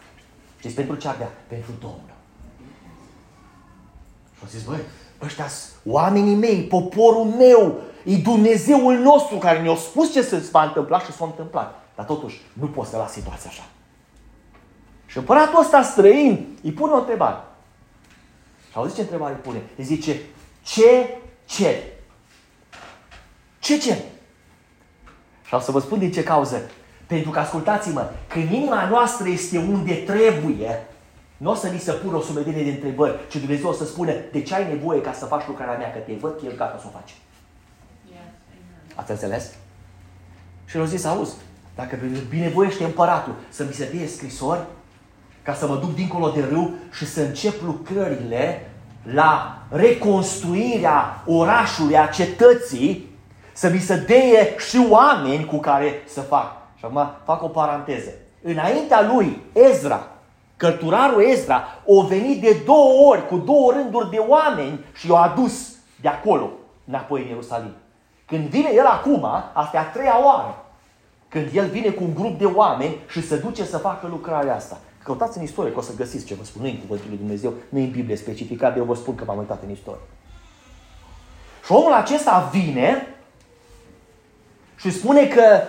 Știți 0.58 0.74
pentru 0.74 0.94
ce 0.94 1.08
ardea? 1.08 1.32
Pentru 1.46 1.70
Domnul. 1.80 2.14
Și 4.34 4.40
au 4.42 4.48
zis, 4.48 4.62
băi, 4.62 4.78
ăștia 5.22 5.46
oamenii 5.86 6.34
mei, 6.34 6.62
poporul 6.62 7.24
meu, 7.24 7.80
e 8.04 8.16
Dumnezeul 8.16 8.98
nostru 8.98 9.36
care 9.36 9.62
ne-a 9.62 9.74
spus 9.74 10.12
ce 10.12 10.22
se 10.22 10.48
va 10.52 10.64
întâmpla 10.64 11.00
și 11.00 11.12
s-a 11.12 11.24
întâmplat. 11.24 11.82
Dar 11.94 12.06
totuși, 12.06 12.40
nu 12.52 12.66
poți 12.66 12.90
să 12.90 12.96
las 12.96 13.12
situația 13.12 13.50
așa. 13.50 13.64
Și 15.06 15.18
împăratul 15.18 15.60
ăsta 15.60 15.82
străin 15.82 16.56
îi 16.62 16.72
pune 16.72 16.92
o 16.92 16.96
întrebare. 16.96 17.36
Și 18.70 18.76
auziți 18.76 18.96
ce 18.96 19.02
întrebare 19.02 19.34
îi 19.34 19.40
pune? 19.40 19.62
Îi 19.76 19.84
zice, 19.84 20.20
ce 20.62 21.18
cer? 21.44 21.76
Ce 23.58 23.78
cer? 23.78 23.98
Și 25.44 25.54
o 25.54 25.58
să 25.58 25.70
vă 25.70 25.80
spun 25.80 25.98
din 25.98 26.12
ce 26.12 26.22
cauză. 26.22 26.70
Pentru 27.06 27.30
că, 27.30 27.38
ascultați-mă, 27.38 28.10
când 28.28 28.52
inima 28.52 28.88
noastră 28.88 29.28
este 29.28 29.58
unde 29.58 29.94
trebuie, 29.94 30.86
nu 31.36 31.50
o 31.50 31.54
să 31.54 31.68
ni 31.68 31.78
se 31.78 31.92
pună 31.92 32.16
o 32.16 32.20
sumedenie 32.20 32.64
de 32.64 32.70
întrebări, 32.70 33.18
ci 33.28 33.36
Dumnezeu 33.36 33.68
o 33.68 33.72
să 33.72 33.84
spune 33.84 34.24
de 34.32 34.42
ce 34.42 34.54
ai 34.54 34.68
nevoie 34.68 35.00
ca 35.00 35.12
să 35.12 35.24
faci 35.24 35.46
lucrarea 35.46 35.76
mea, 35.76 35.92
că 35.92 35.98
te 35.98 36.12
văd 36.20 36.38
că 36.38 36.46
El 36.46 36.56
gata 36.56 36.78
să 36.80 36.84
o 36.86 36.90
faci. 36.98 37.14
Ați 38.94 39.10
înțeles? 39.10 39.54
Și 40.64 40.76
el 40.76 40.82
a 40.82 40.86
zis, 40.86 41.04
auzi, 41.04 41.34
dacă 41.74 41.98
binevoiește 42.28 42.84
împăratul 42.84 43.34
să 43.48 43.64
mi 43.64 43.72
se 43.72 43.90
dea 43.94 44.06
scrisori, 44.06 44.60
ca 45.42 45.54
să 45.54 45.66
mă 45.66 45.76
duc 45.76 45.94
dincolo 45.94 46.28
de 46.28 46.44
râu 46.50 46.74
și 46.92 47.06
să 47.06 47.20
încep 47.20 47.62
lucrările 47.62 48.70
la 49.02 49.62
reconstruirea 49.68 51.22
orașului, 51.26 51.98
a 51.98 52.06
cetății, 52.06 53.12
să 53.52 53.68
mi 53.68 53.78
se 53.78 53.96
deie 53.96 54.54
și 54.58 54.86
oameni 54.88 55.44
cu 55.44 55.58
care 55.58 56.02
să 56.06 56.20
fac. 56.20 56.63
Și 56.84 56.90
acum 56.90 57.10
fac 57.24 57.42
o 57.42 57.48
paranteză. 57.48 58.10
Înaintea 58.42 59.12
lui, 59.12 59.42
Ezra, 59.52 60.06
cărturarul 60.56 61.22
Ezra, 61.22 61.64
o 61.84 62.02
venit 62.02 62.40
de 62.40 62.62
două 62.64 63.10
ori, 63.10 63.26
cu 63.26 63.36
două 63.36 63.72
rânduri 63.72 64.10
de 64.10 64.16
oameni 64.18 64.84
și 64.94 65.10
i-a 65.10 65.16
adus 65.16 65.72
de 66.00 66.08
acolo, 66.08 66.50
înapoi 66.86 67.22
în 67.22 67.28
Ierusalim. 67.28 67.72
Când 68.26 68.48
vine 68.48 68.70
el 68.74 68.86
acum, 68.86 69.24
asta 69.52 69.76
e 69.76 69.78
a 69.78 69.84
treia 69.84 70.24
oară, 70.24 70.64
când 71.28 71.48
el 71.54 71.66
vine 71.66 71.90
cu 71.90 72.02
un 72.02 72.14
grup 72.14 72.38
de 72.38 72.44
oameni 72.44 72.96
și 73.08 73.26
se 73.26 73.36
duce 73.36 73.64
să 73.64 73.78
facă 73.78 74.06
lucrarea 74.06 74.54
asta. 74.54 74.78
Căutați 75.02 75.38
în 75.38 75.44
istorie, 75.44 75.72
că 75.72 75.78
o 75.78 75.82
să 75.82 75.94
găsiți 75.96 76.24
ce 76.24 76.34
vă 76.34 76.44
spun. 76.44 76.62
Nu 76.62 76.68
în 76.68 76.78
cuvântul 76.78 77.08
lui 77.08 77.18
Dumnezeu, 77.18 77.52
nu 77.68 77.78
în 77.78 77.90
Biblie 77.90 78.16
specificat, 78.16 78.76
eu 78.76 78.84
vă 78.84 78.94
spun 78.94 79.14
că 79.14 79.24
m-am 79.26 79.38
uitat 79.38 79.62
în 79.62 79.70
istorie. 79.70 80.00
Și 81.64 81.72
omul 81.72 81.92
acesta 81.92 82.48
vine 82.52 83.06
și 84.76 84.90
spune 84.90 85.26
că 85.26 85.60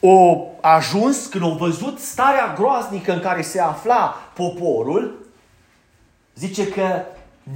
o 0.00 0.46
ajuns, 0.60 1.26
când 1.26 1.44
au 1.44 1.52
văzut 1.52 1.98
starea 1.98 2.54
groaznică 2.54 3.12
în 3.12 3.20
care 3.20 3.42
se 3.42 3.60
afla 3.60 4.14
poporul, 4.34 5.26
zice 6.34 6.68
că 6.68 7.02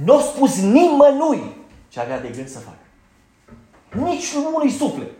nu 0.03 0.17
a 0.17 0.21
spus 0.21 0.61
nimănui 0.61 1.55
ce 1.89 1.99
avea 1.99 2.19
de 2.19 2.27
gând 2.27 2.47
să 2.47 2.59
facă. 2.59 2.77
Nici 4.05 4.33
unui 4.33 4.71
suflet. 4.71 5.11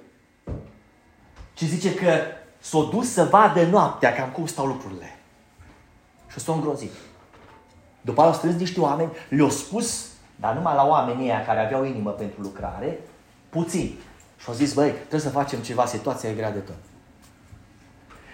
Și 1.57 1.67
zice 1.67 1.93
că 1.93 2.11
s-a 2.59 2.87
dus 2.91 3.11
să 3.11 3.23
vadă 3.23 3.65
noaptea 3.65 4.13
cam 4.13 4.29
cum 4.29 4.45
stau 4.45 4.65
lucrurile. 4.65 5.19
Și 6.31 6.39
s-a 6.39 6.53
îngrozit. 6.53 6.91
După 8.01 8.21
au 8.21 8.33
strâns 8.33 8.59
niște 8.59 8.79
oameni, 8.79 9.11
le-au 9.29 9.49
spus, 9.49 10.07
dar 10.35 10.53
numai 10.53 10.75
la 10.75 10.87
oamenii 10.87 11.25
ăia 11.25 11.45
care 11.45 11.59
aveau 11.59 11.83
inimă 11.83 12.09
pentru 12.09 12.41
lucrare, 12.41 12.99
puțin. 13.49 13.99
Și 14.37 14.45
au 14.47 14.53
zis, 14.53 14.73
băi, 14.73 14.91
trebuie 14.91 15.19
să 15.19 15.29
facem 15.29 15.59
ceva, 15.59 15.85
situația 15.85 16.29
e 16.29 16.33
grea 16.33 16.51
de 16.51 16.59
tot. 16.59 16.75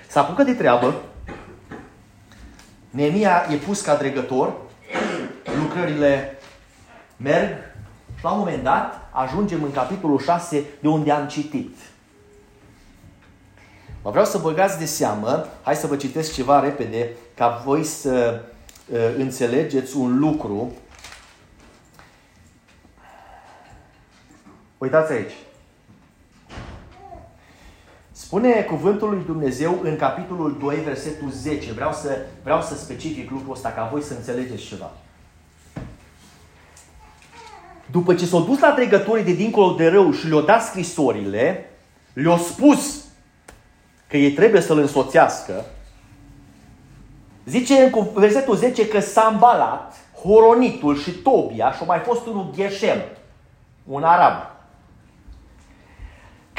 S-a 0.10 0.20
apucat 0.20 0.46
de 0.46 0.54
treabă 0.54 0.94
Neemia 2.90 3.46
e 3.52 3.56
pus 3.56 3.82
ca 3.82 3.96
dregător, 3.96 4.54
lucrările 5.62 6.38
merg 7.18 7.58
și 8.16 8.24
la 8.24 8.32
un 8.32 8.38
moment 8.38 8.64
dat 8.64 9.10
ajungem 9.12 9.64
în 9.64 9.72
capitolul 9.72 10.20
6 10.20 10.66
de 10.80 10.88
unde 10.88 11.12
am 11.12 11.28
citit. 11.28 11.78
Mă 14.04 14.10
vreau 14.10 14.26
să 14.26 14.38
băgați 14.38 14.78
de 14.78 14.86
seamă, 14.86 15.48
hai 15.62 15.76
să 15.76 15.88
vă 15.88 15.96
citesc 15.96 16.34
ceva 16.34 16.60
repede, 16.60 17.10
ca 17.36 17.62
voi 17.66 17.84
să 17.84 18.42
uh, 18.92 19.00
înțelegeți 19.18 19.98
un 19.98 20.20
lucru. 20.20 20.74
Uitați 24.78 25.12
aici. 25.12 25.34
Spune 28.22 28.62
cuvântul 28.62 29.10
lui 29.10 29.24
Dumnezeu 29.26 29.80
în 29.84 29.96
capitolul 29.96 30.58
2, 30.60 30.76
versetul 30.76 31.30
10. 31.30 31.72
Vreau 31.72 31.92
să, 31.94 32.18
vreau 32.44 32.62
să 32.62 32.76
specific 32.76 33.32
lucrul 33.32 33.54
ăsta 33.54 33.70
ca 33.70 33.90
voi 33.92 34.02
să 34.02 34.14
înțelegeți 34.14 34.64
ceva. 34.64 34.92
După 37.92 38.16
ce 38.16 38.26
s-au 38.26 38.42
dus 38.42 38.60
la 38.60 38.72
dregătorii 38.72 39.24
de 39.24 39.34
dincolo 39.34 39.72
de 39.72 39.88
rău 39.88 40.12
și 40.12 40.28
le-au 40.28 40.42
dat 40.42 40.64
scrisorile, 40.64 41.70
le-au 42.14 42.38
spus 42.38 43.06
că 44.08 44.18
ei 44.18 44.32
trebuie 44.32 44.62
să-l 44.62 44.80
însoțească, 44.80 45.66
zice 47.46 47.74
în 47.74 48.08
versetul 48.14 48.56
10 48.56 48.88
că 48.88 49.00
s-a 49.00 49.30
îmbalat 49.32 49.96
Horonitul 50.24 50.98
și 50.98 51.12
Tobia 51.12 51.72
și 51.72 51.80
a 51.82 51.86
mai 51.86 52.00
fost 52.00 52.26
unul 52.26 52.50
Geshem, 52.56 53.02
un 53.84 54.04
arab. 54.04 54.59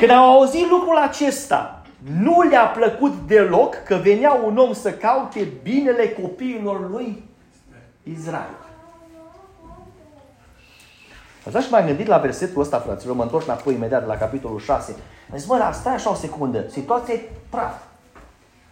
Când 0.00 0.12
au 0.12 0.32
auzit 0.32 0.68
lucrul 0.68 0.96
acesta, 0.96 1.82
nu 2.20 2.42
le-a 2.42 2.66
plăcut 2.66 3.12
deloc 3.26 3.74
că 3.74 3.94
venea 3.94 4.32
un 4.32 4.56
om 4.56 4.72
să 4.72 4.92
caute 4.92 5.48
binele 5.62 6.08
copiilor 6.08 6.90
lui 6.90 7.24
Israel. 8.02 8.56
Ați 11.46 11.56
așa 11.56 11.68
mai 11.70 11.86
gândit 11.86 12.06
la 12.06 12.18
versetul 12.18 12.62
ăsta, 12.62 12.78
fraților, 12.78 13.16
mă 13.16 13.22
întorc 13.22 13.44
înapoi 13.44 13.74
imediat 13.74 14.06
la 14.06 14.16
capitolul 14.16 14.60
6. 14.60 14.96
Am 15.32 15.38
zis, 15.38 15.48
mă, 15.48 15.58
dar 15.58 15.72
stai 15.72 15.94
așa 15.94 16.10
o 16.10 16.14
secundă, 16.14 16.64
situația 16.68 17.14
e 17.14 17.28
praf. 17.50 17.82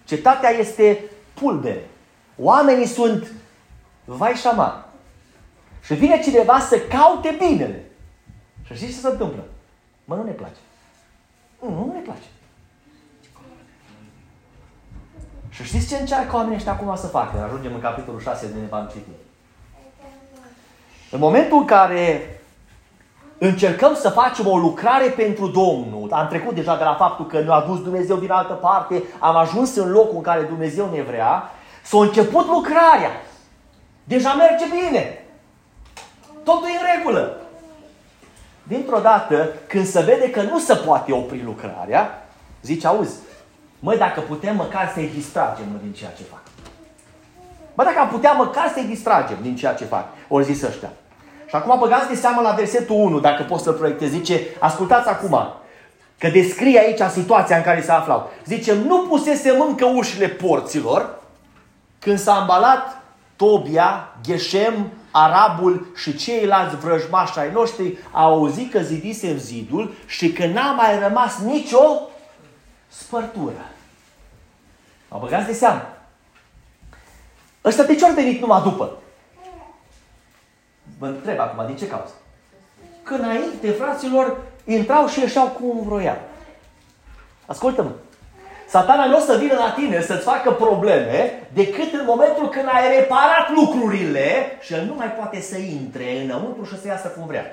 Cetatea 0.05 0.51
este 0.51 1.05
pulbere. 1.35 1.87
Oamenii 2.39 2.87
sunt 2.87 3.33
vai 4.05 4.35
șaman. 4.35 4.85
Și 5.83 5.95
vine 5.95 6.21
cineva 6.21 6.59
să 6.59 6.79
caute 6.79 7.37
binele. 7.39 7.91
Și 8.65 8.75
știți 8.75 8.93
ce 8.93 8.99
se 8.99 9.09
întâmplă? 9.09 9.45
Mă, 10.05 10.15
nu 10.15 10.23
ne 10.23 10.31
place. 10.31 10.59
Nu, 11.61 11.69
nu 11.71 11.93
ne 11.95 12.00
place. 12.00 12.29
Și 15.50 15.65
știți 15.65 15.88
ce 15.88 15.97
încearcă 15.97 16.37
oamenii 16.37 16.57
ăștia 16.57 16.73
acum 16.73 16.97
să 16.97 17.07
facă? 17.07 17.43
Ajungem 17.43 17.75
în 17.75 17.81
capitolul 17.81 18.21
6 18.21 18.47
de 18.47 18.59
ne 18.61 18.87
citi. 18.91 19.11
În 21.11 21.19
momentul 21.19 21.59
în 21.59 21.65
care 21.65 22.41
încercăm 23.38 23.95
să 23.95 24.09
facem 24.09 24.47
o 24.47 24.59
lucrare 24.59 25.09
pentru 25.09 25.47
Domnul, 25.47 26.09
am 26.12 26.29
trecut 26.29 26.55
deja 26.55 26.77
de 26.77 26.85
la 26.85 26.95
faptul 26.95 27.27
că 27.27 27.41
ne-a 27.41 27.61
dus 27.61 27.83
Dumnezeu 27.83 28.17
din 28.17 28.31
altă 28.31 28.53
parte, 28.53 29.03
am 29.19 29.37
ajuns 29.37 29.77
în 29.77 29.91
locul 29.91 30.17
în 30.17 30.23
care 30.23 30.43
Dumnezeu 30.43 30.91
ne 30.91 31.03
vrea, 31.03 31.50
s-a 31.83 31.99
început 31.99 32.47
lucrarea. 32.47 33.11
Deja 34.05 34.33
merge 34.33 34.65
bine. 34.65 35.25
Totul 36.45 36.67
e 36.67 36.79
în 36.81 36.97
regulă. 36.97 37.37
Dintr-o 38.69 38.99
dată, 38.99 39.49
când 39.67 39.87
se 39.87 40.01
vede 40.01 40.31
că 40.31 40.43
nu 40.43 40.59
se 40.59 40.75
poate 40.75 41.13
opri 41.13 41.43
lucrarea, 41.43 42.29
zice, 42.63 42.87
auzi, 42.87 43.17
măi, 43.79 43.97
dacă 43.97 44.21
putem 44.21 44.57
măcar 44.57 44.91
să-i 44.95 45.11
distragem 45.15 45.67
din 45.83 45.93
ceea 45.93 46.11
ce 46.17 46.23
fac. 46.23 46.43
Mă, 47.75 47.85
dacă 47.85 47.99
am 47.99 48.09
putea 48.09 48.33
măcar 48.33 48.71
să-i 48.75 48.85
distragem 48.85 49.37
din 49.43 49.57
ceea 49.57 49.75
ce 49.75 49.85
fac. 49.85 50.05
Ori 50.29 50.45
zis 50.45 50.63
ăștia. 50.63 50.91
Și 51.47 51.55
acum 51.55 51.79
băgați 51.79 52.09
de 52.09 52.15
seamă 52.15 52.41
la 52.41 52.51
versetul 52.51 52.97
1, 52.97 53.21
dacă 53.21 53.43
poți 53.43 53.62
să-l 53.62 53.73
proiectezi. 53.73 54.12
Zice, 54.12 54.40
ascultați 54.59 55.09
acum, 55.09 55.38
că 56.19 56.29
descrie 56.29 56.79
aici 56.79 57.12
situația 57.12 57.57
în 57.57 57.62
care 57.62 57.83
se 57.83 57.92
aflau. 57.92 58.31
Zice, 58.45 58.75
nu 58.75 59.07
pusese 59.09 59.51
încă 59.51 59.85
ușile 59.85 60.27
porților 60.27 61.19
când 61.99 62.19
s-a 62.19 62.35
îmbalat 62.35 63.03
Tobia, 63.37 64.09
Geshem, 64.23 64.92
Arabul 65.22 65.87
și 65.96 66.16
ceilalți 66.16 66.76
vrăjmași 66.76 67.38
ai 67.38 67.52
noștri 67.52 67.98
au 68.12 68.33
auzit 68.33 68.70
că 68.70 68.81
zidisem 68.81 69.37
zidul 69.37 69.94
și 70.07 70.33
că 70.33 70.46
n-a 70.46 70.72
mai 70.72 70.98
rămas 70.98 71.38
nicio 71.38 72.00
spărtură. 72.88 73.70
Mă 75.09 75.18
băgați 75.20 75.46
de 75.46 75.52
seamă. 75.52 75.83
Ăsta 77.64 77.83
de 77.83 77.94
ce 77.94 78.04
ori 78.04 78.14
venit 78.14 78.40
numai 78.40 78.62
după? 78.62 78.98
Vă 80.98 81.07
întreb 81.07 81.38
acum, 81.38 81.66
din 81.66 81.76
ce 81.76 81.87
cauză? 81.87 82.12
Că 83.02 83.14
înainte, 83.14 83.70
fraților, 83.70 84.40
intrau 84.64 85.07
și 85.07 85.20
ieșeau 85.20 85.46
cum 85.46 85.83
vroiau. 85.83 86.20
Ascultă-mă. 87.46 87.90
Satana 88.68 89.07
nu 89.07 89.16
o 89.16 89.20
să 89.20 89.37
vină 89.37 89.54
la 89.54 89.70
tine 89.70 90.00
să-ți 90.00 90.24
facă 90.24 90.50
probleme 90.50 91.48
decât 91.52 91.92
în 91.92 92.02
momentul 92.07 92.48
când 92.48 92.64
ai 92.72 92.96
reparat 92.98 93.50
lucrurile 93.54 94.59
și 94.61 94.74
el 94.74 94.85
nu 94.85 94.94
mai 94.94 95.12
poate 95.12 95.40
să 95.40 95.59
intre 95.59 96.20
înăuntru 96.22 96.64
și 96.64 96.81
să 96.81 96.87
iasă 96.87 97.09
cum 97.09 97.26
vrea. 97.26 97.44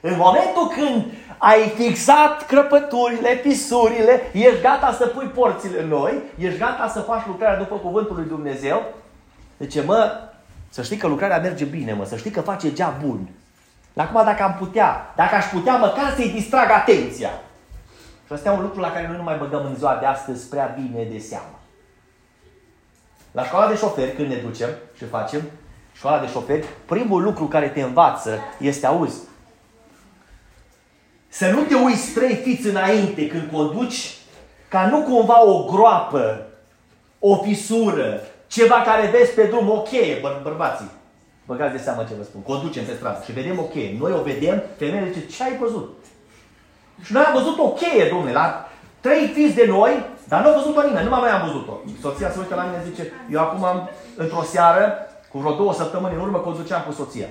În 0.00 0.14
momentul 0.16 0.66
când 0.68 1.04
ai 1.38 1.68
fixat 1.68 2.46
crăpăturile, 2.46 3.40
pisurile, 3.42 4.22
ești 4.32 4.60
gata 4.60 4.92
să 4.98 5.06
pui 5.06 5.26
porțile 5.26 5.84
noi, 5.84 6.22
ești 6.38 6.58
gata 6.58 6.88
să 6.88 7.00
faci 7.00 7.26
lucrarea 7.26 7.58
după 7.58 7.74
cuvântul 7.74 8.16
lui 8.16 8.28
Dumnezeu, 8.28 8.82
zice, 9.58 9.82
mă, 9.82 10.20
să 10.68 10.82
știi 10.82 10.96
că 10.96 11.06
lucrarea 11.06 11.38
merge 11.38 11.64
bine, 11.64 11.92
mă, 11.92 12.04
să 12.04 12.16
știi 12.16 12.30
că 12.30 12.40
face 12.40 12.72
gea 12.72 12.96
bun. 13.04 13.28
Acum 13.96 14.24
dacă 14.24 14.42
am 14.42 14.56
putea, 14.58 15.12
dacă 15.16 15.34
aș 15.34 15.44
putea 15.44 15.76
măcar 15.76 16.12
să-i 16.16 16.32
distrag 16.34 16.70
atenția. 16.70 17.30
Și 18.26 18.32
asta 18.32 18.50
e 18.50 18.56
un 18.56 18.62
lucru 18.62 18.80
la 18.80 18.92
care 18.92 19.06
noi 19.06 19.16
nu 19.16 19.22
mai 19.22 19.36
băgăm 19.38 19.64
în 19.64 19.76
ziua 19.76 19.96
de 20.00 20.06
astăzi 20.06 20.48
prea 20.48 20.76
bine 20.80 21.04
de 21.04 21.18
seamă. 21.18 21.58
La 23.32 23.44
școala 23.44 23.68
de 23.68 23.76
șoferi, 23.76 24.12
când 24.12 24.28
ne 24.28 24.36
ducem 24.36 24.68
și 24.96 25.04
facem 25.04 25.40
școala 25.92 26.18
de 26.18 26.26
șoferi, 26.26 26.66
primul 26.86 27.22
lucru 27.22 27.44
care 27.44 27.68
te 27.68 27.82
învață 27.82 28.38
este, 28.60 28.86
auzi, 28.86 29.18
să 31.28 31.50
nu 31.50 31.62
te 31.62 31.74
uiți 31.74 32.12
trei 32.12 32.34
fiți 32.34 32.66
înainte 32.66 33.26
când 33.26 33.50
conduci, 33.52 34.16
ca 34.68 34.86
nu 34.86 35.02
cumva 35.02 35.44
o 35.44 35.64
groapă, 35.64 36.46
o 37.18 37.36
fisură, 37.36 38.20
ceva 38.46 38.74
care 38.74 39.06
vezi 39.06 39.32
pe 39.32 39.42
drum, 39.42 39.70
ok, 39.70 39.88
bă, 40.20 40.40
bărbații. 40.42 40.90
Băgați 41.46 41.76
de 41.76 41.82
seama 41.82 42.04
ce 42.04 42.14
vă 42.14 42.22
spun. 42.22 42.40
Conducem 42.40 42.84
pe 42.84 42.94
stradă 42.94 43.22
și 43.24 43.32
vedem 43.32 43.58
ok. 43.58 43.74
Noi 43.74 44.12
o 44.12 44.22
vedem, 44.22 44.62
femeile 44.76 45.12
zice, 45.12 45.26
ce 45.26 45.42
ai 45.42 45.56
văzut? 45.56 46.03
Și 47.02 47.12
noi 47.12 47.22
am 47.22 47.32
văzut 47.32 47.58
o 47.58 47.68
cheie, 47.68 48.08
domnule, 48.08 48.32
la 48.32 48.68
trei 49.00 49.26
fiți 49.26 49.54
de 49.54 49.66
noi, 49.68 50.04
dar 50.28 50.42
nu 50.42 50.48
a 50.48 50.52
văzut-o 50.52 50.82
nimeni, 50.82 51.04
numai 51.04 51.20
noi 51.20 51.30
am 51.30 51.46
văzut-o. 51.46 51.80
Soția 52.00 52.30
se 52.30 52.38
uită 52.38 52.54
la 52.54 52.62
mine 52.62 52.82
zice, 52.84 53.12
eu 53.30 53.40
acum 53.40 53.64
am, 53.64 53.90
într-o 54.16 54.42
seară, 54.42 54.98
cu 55.30 55.38
vreo 55.38 55.54
două 55.54 55.72
săptămâni 55.72 56.14
în 56.14 56.20
urmă, 56.20 56.38
conduceam 56.38 56.82
cu 56.86 56.92
soția. 56.92 57.26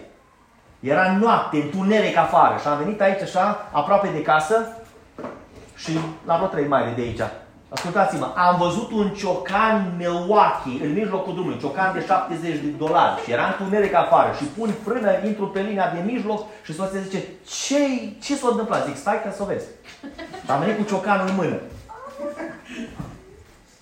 Era 0.80 1.18
noapte, 1.18 1.58
întuneric 1.58 2.18
afară 2.18 2.58
și 2.62 2.68
am 2.68 2.78
venit 2.78 3.02
aici 3.02 3.22
așa, 3.22 3.70
aproape 3.72 4.08
de 4.08 4.22
casă 4.22 4.78
și 5.76 6.00
la 6.26 6.36
vreo 6.36 6.48
trei 6.48 6.68
mai 6.68 6.94
de 6.96 7.02
aici. 7.02 7.22
Ascultați-mă, 7.74 8.32
am 8.36 8.58
văzut 8.58 8.92
un 8.92 9.10
ciocan 9.10 9.94
Milwaukee 9.98 10.86
în 10.86 10.94
mijlocul 10.94 11.34
drumului, 11.34 11.60
ciocan 11.60 11.94
de 11.94 12.06
70 12.06 12.52
de 12.52 12.68
dolari 12.78 13.22
și 13.24 13.32
era 13.32 13.48
întuneric 13.48 13.94
afară 13.94 14.34
și 14.38 14.44
pun 14.44 14.70
frână, 14.84 15.12
intru 15.26 15.48
pe 15.48 15.60
linia 15.60 15.92
de 15.94 16.12
mijloc 16.12 16.46
și 16.64 16.74
soția 16.74 17.00
zice, 17.00 17.24
ce, 17.46 17.78
ce 18.22 18.36
s-a 18.36 18.48
întâmplat? 18.50 18.86
Zic, 18.86 18.96
stai 18.98 19.22
ca 19.24 19.32
să 19.32 19.44
o 19.44 19.46
vezi. 19.46 19.66
Am 20.48 20.60
venit 20.60 20.78
cu 20.78 20.84
ciocanul 20.84 21.28
în 21.28 21.36
mână. 21.36 21.60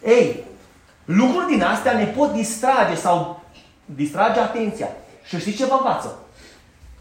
Ei, 0.06 0.44
lucruri 1.06 1.48
din 1.48 1.64
astea 1.64 1.94
ne 1.94 2.06
pot 2.06 2.32
distrage 2.32 2.96
sau 2.96 3.42
distrage 3.86 4.40
atenția. 4.40 4.88
Și 5.24 5.40
știți 5.40 5.58
ce 5.58 5.66
vă 5.66 5.76
învață? 5.78 6.18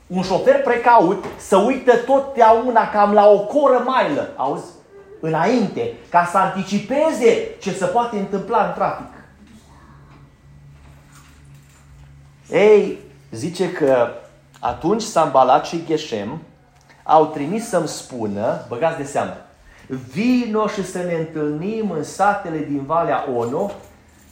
Un 0.06 0.22
șofer 0.22 0.62
precaut 0.62 1.24
să 1.36 1.56
uită 1.56 1.96
totdeauna 1.96 2.90
cam 2.90 3.12
la 3.12 3.28
o 3.28 3.38
coră 3.38 3.82
mailă. 3.86 4.28
Auzi? 4.36 4.78
Înainte, 5.20 5.92
ca 6.08 6.28
să 6.30 6.38
anticipeze 6.38 7.56
ce 7.60 7.72
se 7.72 7.84
poate 7.84 8.18
întâmpla 8.18 8.66
în 8.66 8.72
trafic. 8.72 9.08
Ei, 12.50 12.98
zice 13.30 13.72
că 13.72 14.08
atunci 14.60 15.02
Sambalat 15.02 15.66
și 15.66 15.84
Geshem 15.86 16.42
au 17.02 17.26
trimis 17.26 17.68
să-mi 17.68 17.88
spună, 17.88 18.64
băgați 18.68 18.96
de 18.96 19.04
seamă, 19.04 19.36
vino 20.12 20.66
și 20.66 20.84
să 20.84 20.98
ne 20.98 21.14
întâlnim 21.14 21.90
în 21.90 22.02
satele 22.02 22.58
din 22.58 22.84
Valea 22.86 23.24
Ono, 23.36 23.70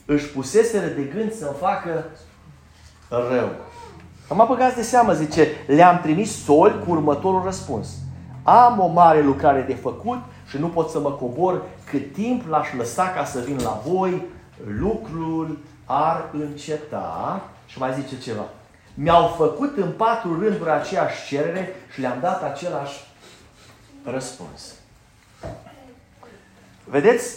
își 0.07 0.27
puseseră 0.27 0.87
de 0.87 1.03
gând 1.03 1.33
să-mi 1.33 1.57
facă 1.61 2.05
rău. 3.09 3.51
Am 4.29 4.45
băgați 4.49 4.77
de 4.77 4.83
seamă, 4.83 5.13
zice, 5.13 5.49
le-am 5.67 6.01
trimis 6.01 6.45
soli 6.45 6.79
cu 6.85 6.91
următorul 6.91 7.43
răspuns. 7.45 7.89
Am 8.43 8.81
o 8.81 8.87
mare 8.87 9.23
lucrare 9.23 9.61
de 9.61 9.75
făcut 9.75 10.19
și 10.49 10.59
nu 10.59 10.69
pot 10.69 10.91
să 10.91 11.01
mă 11.01 11.13
cobor 11.13 11.63
cât 11.91 12.13
timp 12.13 12.49
l-aș 12.49 12.69
lăsa 12.77 13.09
ca 13.09 13.25
să 13.25 13.41
vin 13.41 13.59
la 13.63 13.83
voi, 13.87 14.27
lucrul 14.79 15.59
ar 15.85 16.29
înceta 16.33 17.43
și 17.67 17.79
mai 17.79 17.95
zice 18.01 18.23
ceva. 18.23 18.45
Mi-au 18.95 19.27
făcut 19.27 19.77
în 19.77 19.93
patru 19.93 20.41
rânduri 20.41 20.71
aceeași 20.71 21.27
cerere 21.27 21.75
și 21.93 22.01
le-am 22.01 22.19
dat 22.21 22.43
același 22.43 23.07
răspuns. 24.05 24.75
Vedeți? 26.85 27.37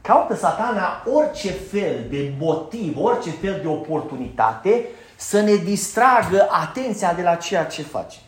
Caută 0.00 0.36
satana 0.36 1.02
orice 1.14 1.50
fel 1.50 2.06
de 2.10 2.32
motiv, 2.38 2.96
orice 2.98 3.30
fel 3.30 3.58
de 3.60 3.68
oportunitate 3.68 4.86
să 5.16 5.40
ne 5.40 5.54
distragă 5.54 6.48
atenția 6.50 7.14
de 7.14 7.22
la 7.22 7.34
ceea 7.34 7.64
ce 7.64 7.82
face. 7.82 8.18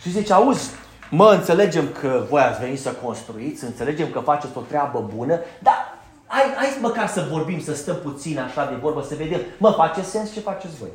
Și 0.00 0.10
zice, 0.10 0.32
auzi, 0.32 0.70
mă, 1.10 1.30
înțelegem 1.30 1.88
că 2.00 2.24
voi 2.28 2.40
ați 2.40 2.60
venit 2.60 2.80
să 2.80 2.92
construiți, 2.92 3.64
înțelegem 3.64 4.10
că 4.10 4.18
faceți 4.18 4.56
o 4.56 4.60
treabă 4.60 5.10
bună, 5.14 5.40
dar 5.62 5.98
hai, 6.26 6.42
hai 6.56 6.78
măcar 6.80 7.08
să 7.08 7.26
vorbim, 7.30 7.60
să 7.60 7.74
stăm 7.74 7.96
puțin 8.02 8.38
așa 8.38 8.66
de 8.66 8.74
vorbă, 8.74 9.02
să 9.02 9.14
vedem, 9.14 9.40
mă, 9.58 9.70
face 9.70 10.02
sens 10.02 10.32
ce 10.32 10.40
faceți 10.40 10.76
voi. 10.76 10.88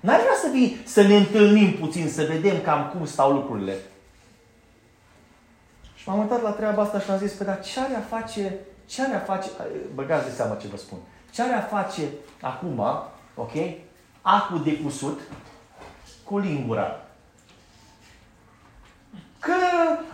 N-ar 0.00 0.20
vrea 0.20 0.36
să 0.42 0.48
vii 0.52 0.82
să 0.84 1.02
ne 1.02 1.16
întâlnim 1.16 1.72
puțin, 1.72 2.08
să 2.08 2.22
vedem 2.30 2.60
cam 2.60 2.92
cum 2.96 3.06
stau 3.06 3.32
lucrurile. 3.32 3.76
Și 5.94 6.08
m-am 6.08 6.18
uitat 6.18 6.42
la 6.42 6.50
treaba 6.50 6.82
asta 6.82 7.00
și 7.00 7.10
am 7.10 7.18
zis, 7.18 7.32
păi, 7.32 7.46
dar 7.46 7.60
ce 7.60 7.80
are 7.80 7.94
a 7.94 8.16
face, 8.16 8.58
ce 8.86 9.02
are 9.02 9.14
a 9.14 9.18
face, 9.18 9.48
băgați 9.94 10.24
de 10.24 10.34
seama 10.34 10.54
ce 10.54 10.66
vă 10.66 10.76
spun, 10.76 10.98
ce 11.30 11.42
are 11.42 11.52
a 11.52 11.60
face 11.60 12.02
acum, 12.40 12.78
ok, 13.34 13.52
acul 14.20 14.62
de 14.62 14.78
cusut 14.78 15.20
cu 16.24 16.38
lingura. 16.38 17.05
Că 19.38 19.52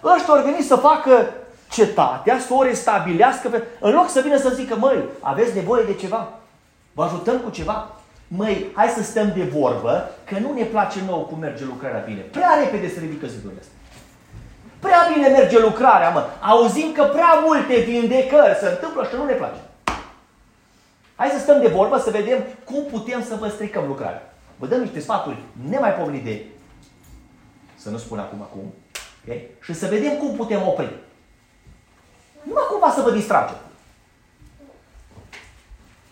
ăștia 0.05 0.35
au 0.35 0.43
venit 0.43 0.67
să 0.67 0.77
facă 0.77 1.31
cetatea, 1.71 2.39
să 2.39 2.55
o 2.55 2.63
restabilească, 2.63 3.63
în 3.81 3.93
loc 3.93 4.09
să 4.09 4.21
vină 4.21 4.37
să 4.37 4.49
zică, 4.55 4.77
măi, 4.77 5.05
aveți 5.21 5.55
nevoie 5.55 5.85
de 5.85 5.95
ceva? 5.95 6.29
Vă 6.93 7.05
ajutăm 7.05 7.39
cu 7.39 7.51
ceva? 7.51 7.91
Măi, 8.29 8.71
hai 8.75 8.89
să 8.89 9.03
stăm 9.03 9.33
de 9.37 9.43
vorbă, 9.43 10.11
că 10.25 10.39
nu 10.39 10.53
ne 10.53 10.65
place 10.65 10.99
nou 11.07 11.21
cum 11.21 11.39
merge 11.39 11.65
lucrarea 11.65 12.03
bine. 12.07 12.21
Prea 12.21 12.59
repede 12.63 12.89
se 12.89 13.01
ridică 13.01 13.27
zidurile 13.27 13.61
astea. 13.61 13.77
Prea 14.79 15.11
bine 15.15 15.29
merge 15.29 15.61
lucrarea, 15.61 16.11
mă. 16.11 16.25
Auzim 16.41 16.93
că 16.93 17.03
prea 17.03 17.43
multe 17.45 17.75
vindecări 17.81 18.59
se 18.61 18.69
întâmplă 18.69 19.05
și 19.11 19.17
nu 19.17 19.25
ne 19.25 19.33
place. 19.33 19.61
Hai 21.17 21.29
să 21.29 21.39
stăm 21.39 21.61
de 21.61 21.69
vorbă 21.69 21.99
să 21.99 22.11
vedem 22.11 22.39
cum 22.65 22.85
putem 22.91 23.25
să 23.25 23.37
vă 23.41 23.49
stricăm 23.49 23.85
lucrarea. 23.87 24.35
Vă 24.59 24.67
dăm 24.67 24.81
niște 24.81 25.01
sfaturi 25.01 25.43
nemaipomenite 25.69 26.25
de 26.25 26.45
să 27.77 27.91
nu 27.91 27.97
spun 27.97 28.19
acum 28.19 28.43
acum, 28.43 28.75
okay? 29.25 29.49
și 29.61 29.75
să 29.75 29.87
vedem 29.87 30.17
cum 30.17 30.37
putem 30.37 30.67
opri. 30.67 30.97
Nu 32.43 32.61
cumva 32.71 32.91
să 32.91 33.01
vă 33.01 33.11
distragem. 33.11 33.57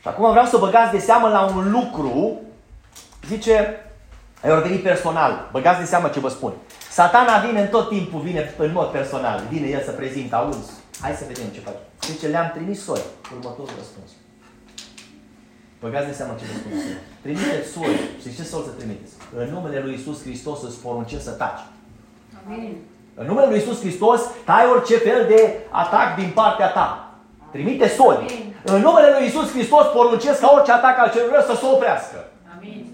Și 0.01 0.09
acum 0.09 0.31
vreau 0.31 0.46
să 0.46 0.59
băgați 0.59 0.92
de 0.92 0.99
seamă 0.99 1.29
la 1.29 1.44
un 1.44 1.70
lucru, 1.70 2.40
zice, 3.27 3.85
ai 4.42 4.51
ordinit 4.51 4.83
personal, 4.83 5.49
băgați 5.53 5.81
de 5.81 5.85
seamă 5.85 6.09
ce 6.09 6.20
vă 6.20 6.29
spun. 6.29 6.53
Satana 6.90 7.38
vine 7.38 7.61
în 7.61 7.68
tot 7.68 7.88
timpul, 7.88 8.20
vine 8.20 8.55
în 8.57 8.73
mod 8.73 8.87
personal, 8.87 9.42
vine 9.49 9.66
el 9.66 9.83
să 9.83 9.90
prezintă, 9.90 10.37
auzi, 10.37 10.70
hai 11.01 11.12
să 11.12 11.25
vedem 11.27 11.49
ce 11.49 11.61
face. 11.61 11.77
Zice, 12.01 12.27
le-am 12.27 12.51
trimis 12.55 12.83
soi, 12.83 13.01
următorul 13.33 13.75
răspuns. 13.79 14.11
Băgați 15.81 16.07
de 16.07 16.12
seamă 16.12 16.35
ce 16.38 16.44
vă 16.44 16.59
spun. 16.59 16.73
Trimiteți 17.23 17.70
soi, 17.70 17.94
și 18.23 18.37
ce 18.37 18.42
sol 18.42 18.62
să 18.62 18.70
trimiteți? 18.70 19.12
În 19.37 19.49
numele 19.51 19.81
Lui 19.81 19.94
Isus 19.94 20.23
Hristos 20.23 20.62
îți 20.62 20.81
poruncesc 20.81 21.25
să 21.25 21.31
taci. 21.31 21.61
Amin. 22.46 22.77
În 23.14 23.27
numele 23.27 23.46
Lui 23.46 23.59
Isus 23.59 23.81
Hristos, 23.81 24.20
tai 24.44 24.66
orice 24.75 24.96
fel 24.96 25.27
de 25.29 25.57
atac 25.70 26.16
din 26.16 26.31
partea 26.35 26.68
ta. 26.68 27.14
Trimite 27.53 27.88
soli. 27.88 28.55
În 28.64 28.81
numele 28.81 29.09
Lui 29.18 29.27
Isus 29.27 29.51
Hristos 29.53 29.87
poruncesc 29.87 30.40
ca 30.40 30.53
orice 30.55 30.73
atac 30.73 30.99
al 30.99 31.11
celor 31.11 31.44
să 31.46 31.55
se 31.55 31.66
oprească. 31.75 32.18
Amin. 32.57 32.87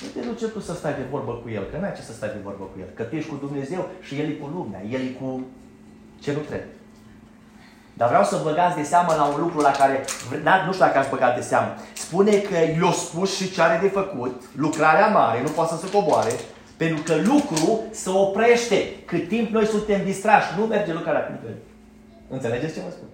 Nu 0.00 0.08
te 0.14 0.26
duce 0.28 0.46
tu 0.46 0.60
să 0.60 0.74
stai 0.74 0.92
de 0.92 1.06
vorbă 1.10 1.32
cu 1.32 1.48
El, 1.48 1.64
că 1.70 1.76
n-ai 1.80 1.92
ce 1.96 2.02
să 2.02 2.12
stai 2.12 2.28
de 2.28 2.40
vorbă 2.44 2.64
cu 2.64 2.76
El. 2.80 2.88
Că 2.94 3.02
tu 3.02 3.16
ești 3.16 3.30
cu 3.30 3.36
Dumnezeu 3.40 3.88
și 4.00 4.20
El 4.20 4.26
e 4.28 4.40
cu 4.42 4.50
lumea, 4.54 4.80
El 4.90 5.00
e 5.00 5.16
cu 5.20 5.40
ce 6.22 6.32
nu 6.32 6.38
trebuie. 6.38 6.76
Dar 7.94 8.08
vreau 8.08 8.24
să 8.24 8.40
băgați 8.42 8.76
de 8.76 8.82
seamă 8.82 9.14
la 9.16 9.24
un 9.24 9.40
lucru 9.40 9.60
la 9.60 9.70
care, 9.70 10.04
nu 10.66 10.72
știu 10.72 10.84
dacă 10.84 10.98
ați 10.98 11.10
băgat 11.10 11.34
de 11.34 11.40
seamă. 11.40 11.74
Spune 11.92 12.36
că 12.36 12.54
i-a 12.54 12.92
spus 12.92 13.36
și 13.36 13.52
ce 13.52 13.62
are 13.62 13.78
de 13.82 13.88
făcut, 13.88 14.42
lucrarea 14.56 15.06
mare, 15.06 15.42
nu 15.42 15.48
poate 15.48 15.74
să 15.74 15.86
se 15.86 15.90
coboare, 15.90 16.32
pentru 16.82 17.02
că 17.02 17.14
lucru 17.24 17.80
se 17.90 18.10
oprește 18.10 18.94
cât 19.04 19.28
timp 19.28 19.50
noi 19.50 19.66
suntem 19.66 20.04
distrași. 20.04 20.46
Nu 20.58 20.64
merge 20.64 20.92
lucrarea 20.92 21.20
pentru 21.20 21.46
el. 21.48 21.56
Înțelegeți 22.28 22.74
ce 22.74 22.80
vă 22.80 22.90
spun? 22.90 23.08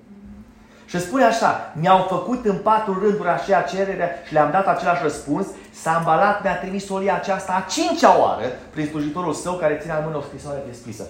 Și 0.86 1.00
spune 1.00 1.24
așa, 1.24 1.72
mi-au 1.80 2.06
făcut 2.08 2.44
în 2.44 2.56
patru 2.56 2.98
rânduri 3.02 3.28
aceea 3.28 3.62
cerere 3.62 4.22
și 4.26 4.32
le-am 4.32 4.50
dat 4.50 4.66
același 4.66 5.02
răspuns, 5.02 5.46
s-a 5.70 5.96
îmbalat, 5.98 6.42
mi-a 6.42 6.58
trimis 6.58 6.84
solia 6.84 7.14
aceasta 7.14 7.52
a 7.52 7.70
cincea 7.70 8.20
oară 8.20 8.44
prin 8.70 8.86
slujitorul 8.86 9.34
său 9.34 9.54
care 9.54 9.78
ține 9.80 9.92
în 9.92 10.04
mână 10.04 10.16
o 10.16 10.20
scrisoare 10.20 10.58
deschisă. 10.66 11.06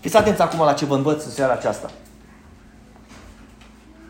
Fiți 0.00 0.16
atenți 0.16 0.42
acum 0.42 0.58
la 0.58 0.72
ce 0.72 0.84
vă 0.84 0.94
învăț 0.94 1.24
în 1.24 1.30
seara 1.30 1.52
aceasta. 1.52 1.90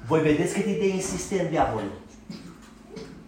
Voi 0.07 0.21
vedeți 0.21 0.55
cât 0.55 0.67
e 0.67 0.79
de 0.79 0.89
insistent 0.89 1.51
diavolul. 1.51 1.93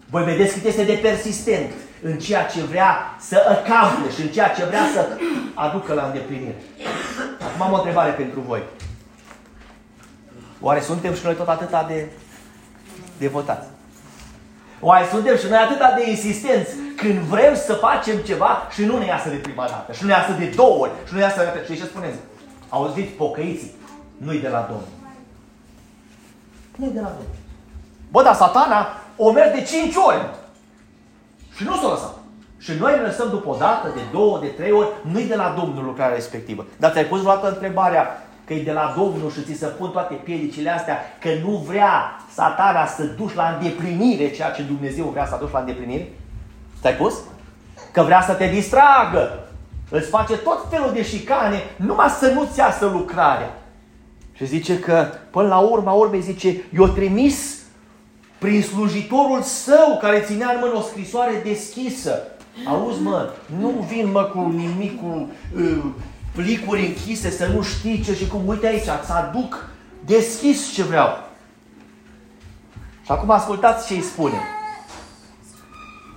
Voi 0.09 0.23
vedeți 0.23 0.53
cât 0.53 0.63
este 0.63 0.83
de 0.83 0.99
persistent 1.01 1.71
în 2.01 2.19
ceea 2.19 2.45
ce 2.45 2.61
vrea 2.61 3.15
să 3.19 3.45
acample 3.49 4.11
și 4.11 4.21
în 4.21 4.27
ceea 4.27 4.49
ce 4.49 4.65
vrea 4.65 4.83
să 4.93 5.07
aducă 5.53 5.93
la 5.93 6.05
îndeplinire. 6.05 6.61
Acum 7.41 7.61
am 7.61 7.71
o 7.71 7.75
întrebare 7.75 8.11
pentru 8.11 8.39
voi. 8.39 8.63
Oare 10.61 10.81
suntem 10.81 11.13
și 11.13 11.25
noi 11.25 11.35
tot 11.35 11.47
atâta 11.47 11.85
de 11.87 12.09
devotați? 13.17 13.67
Oare 14.79 15.07
suntem 15.11 15.37
și 15.37 15.47
noi 15.49 15.57
atâta 15.57 15.93
de 15.97 16.09
insistenți 16.09 16.71
când 16.95 17.19
vrem 17.19 17.55
să 17.55 17.73
facem 17.73 18.17
ceva 18.17 18.67
și 18.71 18.85
nu 18.85 18.97
ne 18.97 19.05
iasă 19.05 19.29
de 19.29 19.35
prima 19.35 19.67
dată, 19.67 19.91
și 19.91 20.01
nu 20.01 20.07
ne 20.07 20.13
iasă 20.13 20.31
de 20.31 20.45
două 20.55 20.77
ori, 20.77 20.91
și 21.05 21.13
nu 21.13 21.17
ne 21.17 21.23
iasă 21.23 21.51
de... 21.53 21.73
Și 21.73 21.79
ce 21.79 21.85
spuneți? 21.85 22.17
Auziți, 22.69 23.11
pocăiții, 23.11 23.75
nu-i 24.17 24.39
de 24.39 24.47
la 24.47 24.59
Domnul. 24.69 24.87
Nu-i 26.75 26.91
de 26.93 26.99
la 26.99 27.07
Domnul. 27.07 27.35
Bă, 28.11 28.23
dar 28.23 28.35
satana 28.35 28.87
o 29.15 29.31
merge 29.31 29.59
de 29.59 29.65
cinci 29.65 29.95
ori. 29.95 30.29
Și 31.61 31.67
nu 31.67 31.75
s-o 31.75 31.89
lăsat. 31.89 32.17
Și 32.57 32.71
noi 32.79 32.93
ne 32.95 33.01
lăsăm 33.01 33.29
după 33.29 33.49
o 33.49 33.55
dată, 33.59 33.91
de 33.95 34.01
două, 34.11 34.39
de 34.39 34.47
trei 34.47 34.71
ori, 34.71 34.87
nu-i 35.01 35.27
de 35.27 35.35
la 35.35 35.55
Domnul 35.59 35.83
lucrarea 35.83 36.15
respectivă. 36.15 36.65
Dar 36.77 36.91
ți-ai 36.91 37.05
pus 37.05 37.19
vreodată 37.19 37.47
întrebarea 37.47 38.27
că 38.45 38.53
e 38.53 38.63
de 38.63 38.71
la 38.71 38.93
Domnul 38.97 39.31
și 39.31 39.43
ți 39.43 39.59
se 39.59 39.65
pun 39.65 39.89
toate 39.89 40.13
piedicile 40.13 40.69
astea, 40.69 40.99
că 41.19 41.29
nu 41.43 41.51
vrea 41.67 42.17
satana 42.33 42.85
să 42.85 43.03
duci 43.03 43.33
la 43.33 43.57
îndeplinire 43.57 44.31
ceea 44.31 44.51
ce 44.51 44.61
Dumnezeu 44.61 45.05
vrea 45.05 45.25
să 45.25 45.37
duci 45.39 45.51
la 45.51 45.59
îndeplinire? 45.59 46.11
Ți-ai 46.79 46.93
pus? 46.93 47.13
Că 47.91 48.01
vrea 48.01 48.21
să 48.21 48.33
te 48.33 48.47
distragă. 48.47 49.47
Îți 49.89 50.09
face 50.09 50.37
tot 50.37 50.65
felul 50.69 50.91
de 50.93 51.03
șicane 51.03 51.61
numai 51.75 52.09
să 52.09 52.31
nu-ți 52.31 52.59
iasă 52.59 52.85
lucrarea. 52.85 53.57
Și 54.33 54.45
zice 54.45 54.79
că, 54.79 55.07
până 55.29 55.47
la 55.47 55.57
urma 55.57 55.91
urmei, 55.91 56.21
zice, 56.21 56.63
eu 56.73 56.87
trimis 56.87 57.60
prin 58.41 58.61
slujitorul 58.61 59.41
său 59.41 59.97
care 60.01 60.19
ținea 60.19 60.51
în 60.51 60.57
mână 60.61 60.77
o 60.77 60.81
scrisoare 60.81 61.41
deschisă. 61.43 62.21
Auzi, 62.67 63.01
mă, 63.01 63.29
nu 63.59 63.69
vin, 63.69 64.11
mă, 64.11 64.23
cu 64.23 64.39
nimic, 64.39 64.99
cu 64.99 65.29
uh, 65.55 65.83
plicuri 66.35 66.85
închise, 66.85 67.29
să 67.29 67.45
nu 67.45 67.61
știi 67.61 68.01
ce 68.01 68.13
și 68.13 68.27
cum. 68.27 68.47
Uite 68.47 68.67
aici, 68.67 68.83
să 68.83 69.13
aduc 69.13 69.69
deschis 70.05 70.73
ce 70.73 70.83
vreau. 70.83 71.07
Și 73.05 73.11
acum 73.11 73.29
ascultați 73.29 73.87
ce 73.87 73.93
îi 73.93 74.01
spune. 74.01 74.41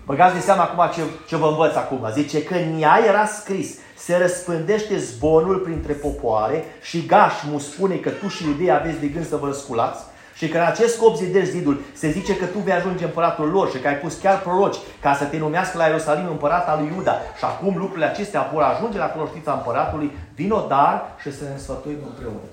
Băgați 0.06 0.34
de 0.34 0.40
seama 0.40 0.62
acum 0.62 0.90
ce, 0.94 1.10
ce 1.28 1.36
vă 1.36 1.46
învăț 1.46 1.74
acum. 1.74 2.08
Zice 2.12 2.42
că 2.42 2.54
în 2.54 2.82
ea 2.82 3.00
era 3.06 3.26
scris, 3.26 3.74
se 3.96 4.16
răspândește 4.16 4.98
zbonul 4.98 5.56
printre 5.56 5.92
popoare 5.92 6.64
și 6.82 7.06
Gașmu 7.06 7.58
spune 7.58 7.94
că 7.94 8.10
tu 8.10 8.28
și 8.28 8.44
iudei 8.46 8.70
aveți 8.70 9.00
de 9.00 9.06
gând 9.06 9.28
să 9.28 9.36
vă 9.36 9.46
răsculați 9.46 10.04
și 10.34 10.48
că 10.48 10.58
în 10.58 10.64
acest 10.64 10.94
scop 10.94 11.16
zidești 11.16 11.50
zidul, 11.50 11.80
se 11.92 12.10
zice 12.10 12.36
că 12.36 12.44
tu 12.44 12.58
vei 12.58 12.72
ajunge 12.72 13.04
împăratul 13.04 13.48
lor 13.48 13.70
și 13.70 13.78
că 13.78 13.88
ai 13.88 13.96
pus 13.96 14.18
chiar 14.20 14.40
proroci 14.40 14.76
ca 15.00 15.14
să 15.14 15.24
te 15.24 15.38
numească 15.38 15.78
la 15.78 15.86
Ierusalim 15.86 16.26
împărat 16.26 16.68
al 16.68 16.78
lui 16.78 16.92
Iuda. 16.96 17.20
Și 17.36 17.44
acum 17.44 17.76
lucrurile 17.76 18.06
acestea 18.06 18.50
vor 18.52 18.62
ajunge 18.62 18.98
la 18.98 19.06
cunoștința 19.06 19.52
împăratului, 19.52 20.12
vino 20.34 20.66
dar 20.66 21.14
și 21.20 21.36
să 21.36 21.44
ne 21.44 21.56
sfătuim 21.56 21.98
împreună. 22.06 22.48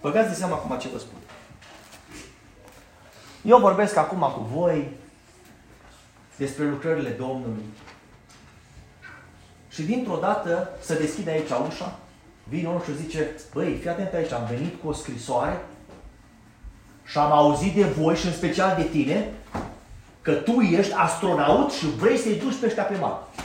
Băgați 0.00 0.28
de 0.28 0.34
seama 0.34 0.54
acum 0.54 0.78
ce 0.78 0.88
vă 0.92 0.98
spun. 0.98 1.18
Eu 3.42 3.58
vorbesc 3.58 3.96
acum 3.96 4.18
cu 4.18 4.48
voi 4.54 4.90
despre 6.36 6.64
lucrările 6.64 7.08
Domnului. 7.08 7.64
Și 9.68 9.82
dintr-o 9.82 10.18
dată 10.20 10.70
să 10.80 10.94
deschide 10.94 11.30
aici 11.30 11.50
ușa, 11.68 11.98
vine 12.44 12.68
unul 12.68 12.82
și 12.82 12.96
zice, 12.96 13.30
băi, 13.52 13.76
fii 13.80 13.88
atent 13.88 14.14
aici, 14.14 14.32
am 14.32 14.46
venit 14.50 14.80
cu 14.82 14.88
o 14.88 14.92
scrisoare 14.92 15.60
și 17.06 17.18
am 17.18 17.32
auzit 17.32 17.74
de 17.74 17.84
voi 17.84 18.16
și 18.16 18.26
în 18.26 18.32
special 18.32 18.74
de 18.76 18.82
tine 18.82 19.32
că 20.22 20.32
tu 20.32 20.60
ești 20.60 20.92
astronaut 20.92 21.72
și 21.72 21.86
vrei 21.86 22.16
să-i 22.16 22.38
duci 22.38 22.58
pe 22.60 22.66
ăștia 22.66 22.82
pe 22.82 22.96
Marte. 23.00 23.42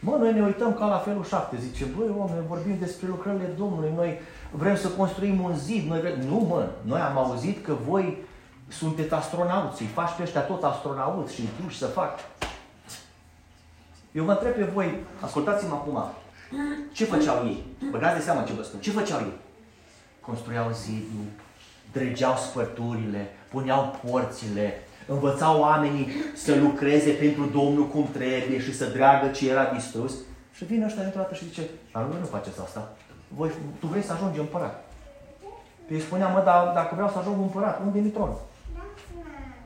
Mă, 0.00 0.16
noi 0.18 0.32
ne 0.32 0.42
uităm 0.42 0.74
ca 0.74 0.86
la 0.86 0.96
felul 0.96 1.24
7. 1.24 1.56
Zice, 1.56 1.84
băi, 1.84 2.14
oameni, 2.16 2.46
vorbim 2.48 2.76
despre 2.78 3.06
lucrările 3.06 3.54
Domnului. 3.56 3.92
Noi 3.96 4.20
vrem 4.50 4.76
să 4.76 4.88
construim 4.88 5.42
un 5.42 5.56
zid. 5.56 5.88
Noi 5.88 6.00
vrem... 6.00 6.20
Nu, 6.28 6.46
mă, 6.48 6.68
noi 6.82 7.00
am 7.00 7.18
auzit 7.18 7.64
că 7.64 7.74
voi 7.86 8.16
sunteți 8.68 9.14
astronauți. 9.14 9.82
Îi 9.82 9.88
faci 9.88 10.16
pe 10.16 10.22
ăștia 10.22 10.40
tot 10.40 10.64
astronauți 10.64 11.34
și 11.34 11.40
îi 11.40 11.48
duci 11.62 11.74
să 11.74 11.86
fac. 11.86 12.18
Eu 14.12 14.24
vă 14.24 14.30
întreb 14.30 14.52
pe 14.52 14.64
voi, 14.64 14.98
ascultați-mă 15.20 15.74
acum, 15.74 16.04
ce 16.92 17.04
făceau 17.04 17.44
ei? 17.44 17.64
Băgați 17.90 18.16
de 18.16 18.22
seama 18.22 18.42
ce 18.42 18.52
vă 18.52 18.62
spun. 18.62 18.80
Ce 18.80 18.90
făceau 18.90 19.18
ei? 19.18 19.32
Construiau 20.20 20.70
zidul, 20.72 21.26
dregeau 21.92 22.36
spărturile, 22.36 23.30
puneau 23.50 23.98
porțile, 24.04 24.82
învățau 25.06 25.60
oamenii 25.60 26.08
să 26.34 26.54
lucreze 26.54 27.10
pentru 27.10 27.44
Domnul 27.44 27.86
cum 27.86 28.08
trebuie 28.12 28.60
și 28.60 28.76
să 28.76 28.84
dreagă 28.84 29.28
ce 29.28 29.50
era 29.50 29.64
distrus. 29.74 30.14
Și 30.52 30.64
vine 30.64 30.84
ăștia 30.84 31.02
dintr-o 31.02 31.20
dată 31.20 31.34
și 31.34 31.44
zice, 31.44 31.62
dar 31.92 32.02
nu 32.02 32.26
faceți 32.30 32.60
asta. 32.60 32.92
Voi, 33.28 33.50
tu 33.80 33.86
vrei 33.86 34.02
să 34.02 34.12
ajungi 34.12 34.38
împărat. 34.38 34.84
Pe 35.86 35.94
îi 35.94 36.00
spunea, 36.00 36.28
mă, 36.28 36.42
dar 36.44 36.72
dacă 36.74 36.94
vreau 36.94 37.08
să 37.08 37.18
ajung 37.18 37.40
împărat, 37.40 37.80
unde 37.80 37.98
e 37.98 38.10
tron? 38.10 38.32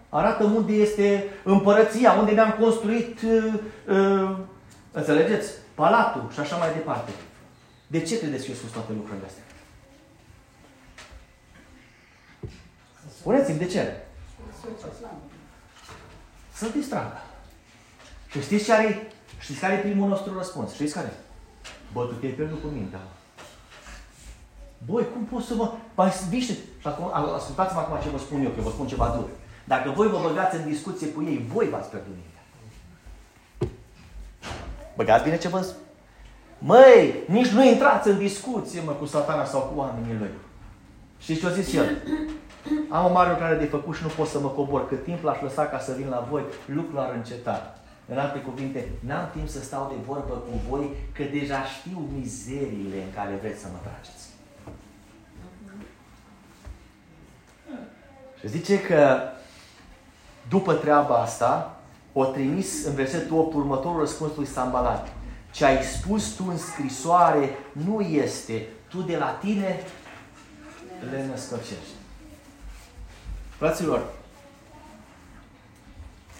Arată 0.08 0.44
unde 0.44 0.72
este 0.72 1.24
împărăția, 1.44 2.12
unde 2.12 2.32
ne-am 2.32 2.56
construit, 2.60 3.20
uh, 3.22 3.52
uh, 3.88 4.36
înțelegeți, 4.92 5.50
palatul 5.74 6.28
și 6.32 6.40
așa 6.40 6.56
mai 6.56 6.72
departe. 6.72 7.10
De 7.86 8.00
ce 8.00 8.18
credeți 8.18 8.44
că 8.44 8.50
eu 8.50 8.56
spus 8.56 8.70
toate 8.70 8.92
lucrurile 8.92 9.26
astea? 9.26 9.42
Spuneți-mi 13.22 13.58
de 13.58 13.66
ce? 13.66 13.96
Să-l 16.52 16.70
distragă. 16.74 17.16
Și 18.30 18.42
știți 18.42 18.64
ce 18.64 18.72
are? 18.72 19.12
Știți 19.38 19.60
care 19.60 19.74
e 19.74 19.78
primul 19.78 20.08
nostru 20.08 20.36
răspuns? 20.36 20.72
Știți 20.72 20.94
care? 20.94 21.12
Bă, 21.92 22.04
tu 22.04 22.14
te-ai 22.14 22.32
pierdut 22.32 22.60
cu 22.60 22.66
mintea. 22.66 23.00
Băi, 24.86 25.06
cum 25.12 25.24
poți 25.24 25.46
să 25.46 25.54
mă... 25.54 25.72
Păi, 25.94 26.12
viște. 26.28 26.52
Și 26.52 26.86
acum, 26.86 27.10
ascultați-mă 27.34 27.80
acum 27.80 27.98
ce 28.02 28.08
vă 28.08 28.18
spun 28.18 28.44
eu, 28.44 28.50
că 28.50 28.60
vă 28.60 28.70
spun 28.70 28.86
ceva 28.86 29.08
dur. 29.16 29.28
Dacă 29.64 29.90
voi 29.90 30.08
vă 30.08 30.18
băgați 30.22 30.56
în 30.56 30.68
discuție 30.68 31.08
cu 31.08 31.22
ei, 31.22 31.46
voi 31.52 31.68
v-ați 31.68 31.88
pierdut 31.88 32.14
mintea. 32.14 32.42
Băgați 34.96 35.24
bine 35.24 35.38
ce 35.38 35.48
vă 35.48 35.60
spun. 35.60 35.82
Măi, 36.58 37.14
nici 37.26 37.48
nu 37.48 37.64
intrați 37.64 38.08
în 38.08 38.18
discuție, 38.18 38.80
mă, 38.80 38.92
cu 38.92 39.04
satana 39.04 39.44
sau 39.44 39.60
cu 39.60 39.78
oamenii 39.78 40.18
lui. 40.18 40.30
Știți 41.18 41.40
ce 41.40 41.46
a 41.46 41.50
zis 41.50 41.72
el? 41.74 41.96
Am 42.88 43.04
o 43.04 43.12
mare 43.12 43.30
lucrare 43.30 43.56
de 43.56 43.64
făcut 43.64 43.96
și 43.96 44.02
nu 44.02 44.08
pot 44.08 44.28
să 44.28 44.40
mă 44.40 44.48
cobor. 44.48 44.88
Cât 44.88 45.04
timp 45.04 45.22
l-aș 45.22 45.40
lăsa 45.40 45.66
ca 45.66 45.78
să 45.78 45.92
vin 45.92 46.08
la 46.08 46.26
voi, 46.30 46.42
lucrul 46.66 46.98
ar 46.98 47.12
înceta. 47.14 47.74
În 48.08 48.18
alte 48.18 48.38
cuvinte, 48.38 48.88
n-am 49.00 49.28
timp 49.32 49.48
să 49.48 49.62
stau 49.62 49.92
de 49.96 50.04
vorbă 50.06 50.34
cu 50.34 50.60
voi, 50.68 50.90
că 51.12 51.22
deja 51.22 51.62
știu 51.64 52.08
mizeriile 52.18 52.96
în 52.96 53.12
care 53.14 53.38
vreți 53.40 53.60
să 53.60 53.66
mă 53.72 53.78
trageți. 53.82 54.30
Și 58.40 58.48
zice 58.48 58.80
că 58.80 59.18
după 60.48 60.74
treaba 60.74 61.14
asta, 61.14 61.76
o 62.12 62.24
trimis 62.24 62.84
în 62.86 62.94
versetul 62.94 63.38
8 63.38 63.54
următorul 63.54 64.00
răspuns 64.00 64.36
lui 64.36 64.46
Sambalat. 64.46 65.12
Ce 65.50 65.64
ai 65.64 65.82
spus 65.82 66.34
tu 66.34 66.44
în 66.48 66.58
scrisoare 66.58 67.50
nu 67.72 68.00
este. 68.00 68.66
Tu 68.88 69.02
de 69.02 69.16
la 69.16 69.26
tine 69.40 69.80
le 71.10 71.26
născocești. 71.26 72.01
Fraților, 73.62 74.02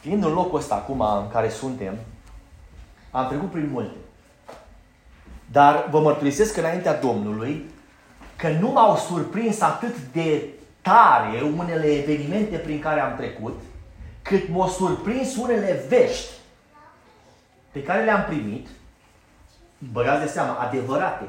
fiind 0.00 0.24
în 0.24 0.32
locul 0.32 0.58
ăsta 0.58 0.74
acum 0.74 1.00
în 1.00 1.28
care 1.30 1.48
suntem, 1.48 1.98
am 3.10 3.28
trecut 3.28 3.50
prin 3.50 3.68
multe. 3.70 3.96
Dar 5.52 5.88
vă 5.90 6.00
mărturisesc 6.00 6.56
înaintea 6.56 7.00
Domnului 7.00 7.70
că 8.36 8.48
nu 8.48 8.70
m-au 8.70 8.96
surprins 8.96 9.60
atât 9.60 9.98
de 10.12 10.48
tare 10.80 11.42
unele 11.56 11.86
evenimente 11.86 12.56
prin 12.56 12.80
care 12.80 13.00
am 13.00 13.16
trecut, 13.16 13.60
cât 14.22 14.48
m-au 14.48 14.68
surprins 14.68 15.36
unele 15.36 15.84
vești 15.88 16.32
pe 17.72 17.82
care 17.82 18.04
le-am 18.04 18.24
primit, 18.24 18.68
băgați 19.92 20.24
de 20.24 20.30
seama, 20.30 20.54
adevărate, 20.54 21.24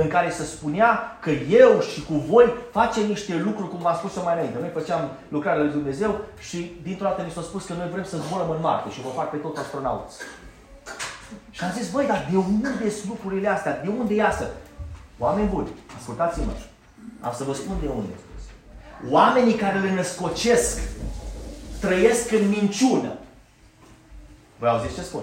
în 0.00 0.08
care 0.08 0.30
se 0.30 0.44
spunea 0.44 1.18
că 1.20 1.30
eu 1.30 1.80
și 1.80 2.04
cu 2.04 2.14
voi 2.14 2.52
facem 2.70 3.06
niște 3.06 3.36
lucruri, 3.36 3.70
cum 3.70 3.86
am 3.86 3.96
spus 3.96 4.16
eu 4.16 4.22
mai 4.22 4.34
înainte. 4.34 4.58
Noi 4.60 4.70
făceam 4.72 5.10
lucrarea 5.28 5.62
lui 5.62 5.72
Dumnezeu 5.72 6.20
și 6.38 6.80
dintr-o 6.82 7.04
dată 7.04 7.22
ni 7.22 7.30
s-a 7.30 7.42
spus 7.42 7.64
că 7.64 7.72
noi 7.72 7.88
vrem 7.92 8.04
să 8.04 8.16
zburăm 8.16 8.50
în 8.50 8.60
Marte 8.60 8.90
și 8.90 9.00
vă 9.00 9.08
fac 9.14 9.30
pe 9.30 9.36
tot 9.36 9.56
astronauți. 9.56 10.16
Și 11.50 11.64
am 11.64 11.72
zis, 11.78 11.90
băi, 11.90 12.06
dar 12.06 12.28
de 12.30 12.36
unde 12.36 12.90
sunt 12.90 13.08
lucrurile 13.08 13.48
astea? 13.48 13.80
De 13.80 13.88
unde 13.88 14.14
iasă? 14.14 14.46
Oameni 15.18 15.48
buni, 15.48 15.68
ascultați-mă. 15.98 16.52
Am 17.20 17.32
să 17.36 17.44
vă 17.44 17.52
spun 17.54 17.76
de 17.80 17.88
unde. 17.88 18.12
Oamenii 19.10 19.54
care 19.54 19.78
le 19.78 19.94
născocesc 19.94 20.80
trăiesc 21.80 22.32
în 22.32 22.48
minciună. 22.48 23.12
Voi 24.58 24.68
auziți 24.68 24.94
ce 24.94 25.02
spun? 25.02 25.22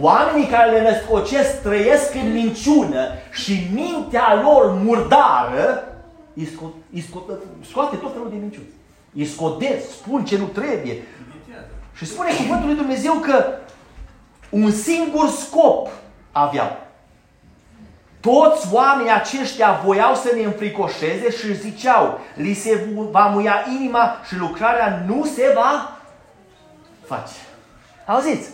Oamenii 0.00 0.46
care 0.46 0.70
le 0.70 0.90
născocesc 0.90 1.62
trăiesc 1.62 2.14
în 2.14 2.32
minciună 2.32 3.08
și 3.32 3.70
mintea 3.72 4.40
lor 4.42 4.72
murdară 4.72 5.84
îi, 6.34 6.48
scot, 6.54 6.72
îi 6.92 7.00
scot, 7.00 7.22
scoate 7.70 7.96
tot 7.96 8.12
felul 8.12 8.28
de 8.30 8.36
minciuni. 8.36 8.66
Îi 9.14 9.26
scodesc, 9.26 9.90
spun 9.90 10.24
ce 10.24 10.38
nu 10.38 10.44
trebuie. 10.44 11.02
Și 11.94 12.06
spune 12.06 12.34
cuvântul 12.34 12.66
lui 12.66 12.76
Dumnezeu 12.76 13.12
că 13.12 13.44
un 14.50 14.70
singur 14.70 15.28
scop 15.28 15.88
aveau. 16.32 16.76
Toți 18.20 18.68
oamenii 18.72 19.12
aceștia 19.12 19.80
voiau 19.84 20.14
să 20.14 20.30
ne 20.34 20.42
înfricoșeze 20.42 21.30
și 21.30 21.56
ziceau, 21.56 22.20
li 22.34 22.54
se 22.54 22.88
va 23.10 23.26
muia 23.26 23.64
inima 23.78 24.16
și 24.26 24.36
lucrarea 24.36 25.04
nu 25.06 25.24
se 25.24 25.52
va 25.54 25.98
face. 27.04 27.34
Auziți? 28.06 28.48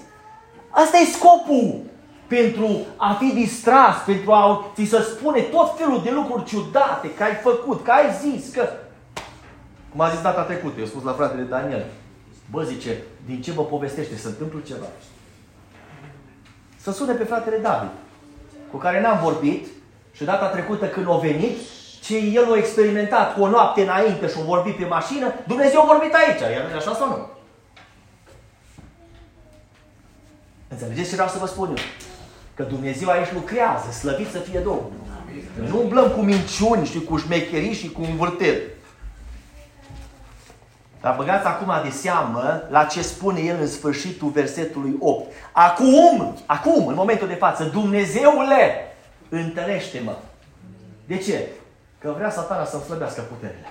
Asta 0.82 0.96
e 0.96 1.04
scopul 1.04 1.80
pentru 2.26 2.68
a 2.96 3.12
fi 3.12 3.32
distras, 3.32 3.96
pentru 4.06 4.32
a 4.32 4.70
ți 4.74 4.84
să 4.84 4.98
spune 5.02 5.40
tot 5.40 5.78
felul 5.78 6.00
de 6.02 6.10
lucruri 6.10 6.44
ciudate 6.44 7.14
că 7.14 7.22
ai 7.22 7.34
făcut, 7.34 7.84
că 7.84 7.90
ai 7.90 8.06
zis, 8.22 8.52
că... 8.54 8.68
Cum 9.90 10.00
a 10.00 10.08
zis 10.08 10.20
data 10.20 10.42
trecută, 10.42 10.80
eu 10.80 10.86
spus 10.86 11.02
la 11.02 11.12
fratele 11.12 11.42
Daniel. 11.42 11.84
Bă, 12.50 12.62
zice, 12.62 13.02
din 13.26 13.42
ce 13.42 13.52
vă 13.52 13.62
povestește, 13.62 14.16
se 14.16 14.26
întâmplă 14.26 14.60
ceva. 14.66 14.86
Să 16.76 16.92
sune 16.92 17.12
pe 17.12 17.24
fratele 17.24 17.56
David, 17.56 17.90
cu 18.70 18.76
care 18.76 19.00
n-am 19.00 19.18
vorbit 19.22 19.66
și 20.12 20.24
data 20.24 20.46
trecută 20.46 20.86
când 20.86 21.08
a 21.08 21.16
venit, 21.16 21.56
ce 22.02 22.16
el 22.16 22.52
a 22.52 22.56
experimentat 22.56 23.34
cu 23.34 23.42
o 23.42 23.48
noapte 23.48 23.82
înainte 23.82 24.28
și 24.28 24.34
a 24.38 24.44
vorbit 24.44 24.76
pe 24.76 24.84
mașină, 24.84 25.34
Dumnezeu 25.46 25.80
a 25.80 25.84
vorbit 25.84 26.14
aici. 26.14 26.40
E 26.40 26.76
așa 26.76 26.94
sau 26.94 27.08
nu? 27.08 27.37
Înțelegeți 30.68 31.08
ce 31.08 31.14
vreau 31.14 31.28
să 31.28 31.38
vă 31.38 31.46
spun 31.46 31.68
eu? 31.68 31.74
Că 32.54 32.62
Dumnezeu 32.62 33.08
aici 33.08 33.32
lucrează, 33.32 33.90
slăvit 33.90 34.30
să 34.30 34.38
fie 34.38 34.58
Domnul. 34.58 34.92
Noi 35.58 35.68
nu 35.68 35.80
umblăm 35.80 36.10
cu 36.10 36.20
minciuni 36.20 36.86
și 36.86 37.00
cu 37.00 37.16
șmecherii 37.16 37.72
și 37.72 37.90
cu 37.90 38.02
învârteli. 38.02 38.62
Dar 41.00 41.16
băgați 41.16 41.46
acum 41.46 41.72
de 41.82 41.90
seamă 41.90 42.62
la 42.68 42.84
ce 42.84 43.02
spune 43.02 43.40
el 43.40 43.56
în 43.60 43.68
sfârșitul 43.68 44.28
versetului 44.28 44.96
8. 44.98 45.32
Acum, 45.52 46.36
acum, 46.46 46.86
în 46.86 46.94
momentul 46.94 47.28
de 47.28 47.34
față, 47.34 47.64
Dumnezeule, 47.64 48.94
întărește-mă. 49.28 50.16
De 51.06 51.16
ce? 51.16 51.46
Că 51.98 52.12
vrea 52.16 52.30
satana 52.30 52.64
să-mi 52.64 52.82
slăbească 52.82 53.20
puterile. 53.20 53.68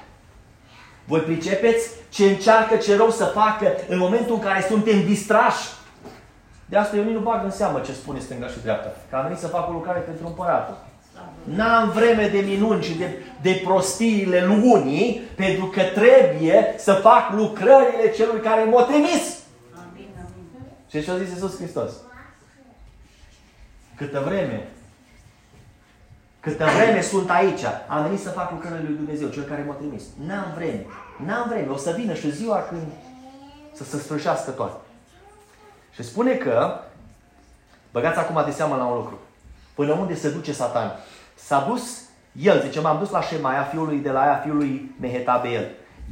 Voi 1.06 1.20
pricepeți 1.20 1.90
ce 2.10 2.24
încearcă 2.26 2.76
ce 2.76 2.96
rău 2.96 3.10
să 3.10 3.26
facă 3.26 3.72
în 3.88 3.98
momentul 3.98 4.36
în 4.36 4.42
care 4.42 4.66
suntem 4.68 5.06
distrași 5.06 5.68
de 6.70 6.78
asta 6.78 6.96
eu 6.96 7.04
nici 7.04 7.14
nu 7.14 7.20
bag 7.20 7.44
în 7.44 7.52
seamă 7.52 7.80
ce 7.80 7.94
spune 7.94 8.20
stânga 8.20 8.48
și 8.48 8.62
dreapta. 8.62 8.92
Că 9.10 9.16
am 9.16 9.24
venit 9.24 9.38
să 9.38 9.48
fac 9.48 9.70
o 9.70 9.72
lucrare 9.72 10.00
pentru 10.00 10.28
împăratul. 10.28 10.78
N-am 11.44 11.90
vreme 11.90 12.28
de 12.28 12.40
minuni 12.40 12.84
și 12.84 12.98
de, 12.98 13.10
de 13.42 13.62
prostiile 13.64 14.46
lunii, 14.46 15.22
pentru 15.36 15.66
că 15.66 15.82
trebuie 15.82 16.76
să 16.78 16.94
fac 16.94 17.32
lucrările 17.32 18.12
celui 18.16 18.40
care 18.40 18.64
m-a 18.64 18.84
trimis. 18.84 19.40
Amin, 19.74 20.10
amin. 20.16 20.48
Și 20.90 21.04
ce 21.04 21.12
a 21.12 21.18
zis 21.18 21.30
Iisus 21.30 21.56
Hristos? 21.56 21.92
Câtă 23.96 24.24
vreme 24.26 24.68
Câtă 26.48 26.66
vreme 26.76 27.02
sunt 27.02 27.30
aici, 27.30 27.64
am 27.88 28.04
venit 28.04 28.20
să 28.20 28.30
fac 28.30 28.52
lucrările 28.52 28.88
lui 28.88 28.96
Dumnezeu, 28.96 29.30
cel 29.30 29.44
care 29.44 29.64
m-a 29.68 29.74
trimis. 29.74 30.04
N-am 30.28 30.54
vreme. 30.56 30.86
N-am 31.26 31.48
vreme. 31.48 31.72
O 31.72 31.78
să 31.78 31.96
vină 31.98 32.14
și 32.14 32.32
ziua 32.32 32.58
când 32.70 32.82
să 33.74 33.84
se 33.84 33.98
sfârșească 33.98 34.52
toate. 34.52 34.78
Și 35.98 36.04
spune 36.04 36.34
că, 36.36 36.80
băgați 37.92 38.20
acum 38.20 38.42
de 38.46 38.52
seamă 38.52 38.76
la 38.76 38.86
un 38.86 38.96
lucru, 38.96 39.20
până 39.74 39.94
unde 39.94 40.16
se 40.16 40.30
duce 40.30 40.54
satan. 40.54 40.92
S-a 41.36 41.66
dus, 41.68 42.02
el, 42.32 42.62
zice, 42.62 42.80
m-am 42.80 42.98
dus 42.98 43.10
la 43.10 43.22
Shemaia, 43.22 43.64
fiului 43.64 43.98
de 43.98 44.10
la 44.10 44.22
aia, 44.22 44.38
fiului 44.44 44.96
Mehetabeel. 45.00 45.70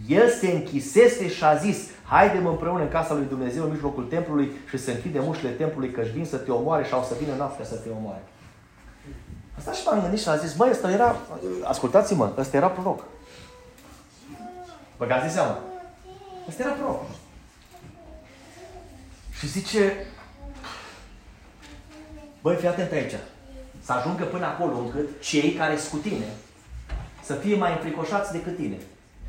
El 0.07 0.29
se 0.29 0.51
închisese 0.51 1.29
și 1.29 1.43
a 1.43 1.55
zis, 1.55 1.77
haidem 2.07 2.45
împreună 2.45 2.81
în 2.81 2.89
casa 2.89 3.13
lui 3.13 3.25
Dumnezeu 3.25 3.63
în 3.63 3.71
mijlocul 3.71 4.03
templului 4.03 4.51
și 4.69 4.77
să 4.77 4.91
închidem 4.91 5.27
ușile 5.27 5.49
templului 5.49 5.91
că 5.91 6.01
își 6.01 6.11
vin 6.11 6.25
să 6.25 6.37
te 6.37 6.51
omoare 6.51 6.83
și 6.83 6.93
au 6.93 7.03
să 7.03 7.15
vină 7.19 7.33
noaptea 7.37 7.65
să 7.65 7.75
te 7.75 7.89
omoare. 7.89 8.23
Asta 9.57 9.71
și 9.71 9.81
m-am 9.85 10.01
gândit 10.01 10.19
și 10.19 10.29
am 10.29 10.37
zis, 10.37 10.55
băi, 10.55 10.69
ăsta 10.71 10.91
era, 10.91 11.15
ascultați-mă, 11.63 12.31
ăsta 12.37 12.57
era 12.57 12.67
proroc. 12.67 13.03
Băgați 14.97 15.25
de 15.25 15.29
seama. 15.31 15.57
Ăsta 16.47 16.63
era 16.63 16.71
proroc. 16.71 17.01
Și 19.39 19.47
zice, 19.47 20.05
băi, 22.41 22.55
fii 22.55 22.67
atent 22.67 22.91
aici. 22.91 23.13
Să 23.81 23.93
ajungă 23.93 24.23
până 24.23 24.45
acolo 24.45 24.77
încât 24.77 25.21
cei 25.21 25.51
care 25.53 25.77
sunt 25.77 25.91
cu 25.91 26.07
tine 26.07 26.25
să 27.25 27.33
fie 27.33 27.55
mai 27.55 27.71
înfricoșați 27.71 28.31
decât 28.31 28.55
tine. 28.55 28.77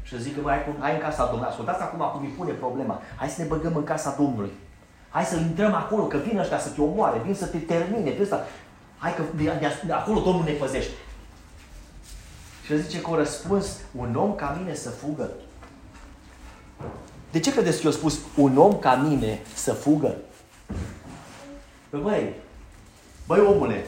Și 0.03 0.23
zic 0.23 0.35
că 0.35 0.40
băi, 0.40 0.53
hai, 0.53 0.75
hai 0.81 0.95
în 0.95 1.01
casa 1.01 1.25
Domnului. 1.25 1.49
Ascultați 1.49 1.83
acum 1.83 2.11
cum 2.12 2.23
îi 2.23 2.37
pune 2.37 2.53
problema. 2.53 3.03
Hai 3.16 3.29
să 3.29 3.42
ne 3.42 3.49
băgăm 3.49 3.77
în 3.77 3.85
casa 3.85 4.14
Domnului. 4.19 4.53
Hai 5.09 5.25
să 5.25 5.37
intrăm 5.37 5.75
acolo, 5.75 6.05
că 6.05 6.16
vin 6.16 6.38
ăștia 6.38 6.59
să 6.59 6.69
te 6.69 6.81
omoare, 6.81 7.21
vin 7.25 7.35
să 7.35 7.47
te 7.47 7.59
termine, 7.59 8.11
vin 8.11 8.27
să... 8.27 8.45
Hai 8.99 9.14
că 9.14 9.23
de, 9.37 9.45
de, 9.45 9.83
de 9.87 9.92
acolo 9.92 10.21
Domnul 10.21 10.45
ne 10.45 10.51
păzește. 10.51 10.95
Și 12.64 12.73
el 12.73 12.79
zice 12.79 13.01
că 13.01 13.11
a 13.12 13.16
răspuns, 13.16 13.77
un 13.95 14.14
om 14.14 14.35
ca 14.35 14.57
mine 14.59 14.75
să 14.75 14.90
fugă. 14.90 15.31
De 17.31 17.41
ce 17.41 17.53
credeți 17.53 17.81
că 17.81 17.87
eu 17.87 17.93
spus 17.93 18.19
un 18.37 18.59
om 18.59 18.79
ca 18.79 18.95
mine 18.95 19.41
să 19.55 19.73
fugă? 19.73 20.17
Păi 21.89 22.01
băi, 22.01 22.33
băi 23.27 23.41
omule, 23.41 23.87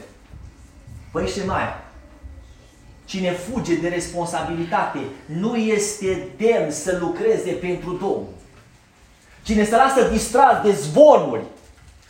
băi 1.11 1.27
Șemaia, 1.27 1.83
cine 3.05 3.31
fuge 3.31 3.75
de 3.75 3.87
responsabilitate 3.87 4.99
nu 5.25 5.55
este 5.55 6.27
demn 6.37 6.71
să 6.71 6.97
lucreze 7.01 7.51
pentru 7.51 7.91
Domnul. 7.91 8.33
Cine 9.43 9.63
se 9.65 9.75
lasă 9.75 10.09
distras 10.09 10.63
de 10.63 10.71
zvonuri 10.71 11.43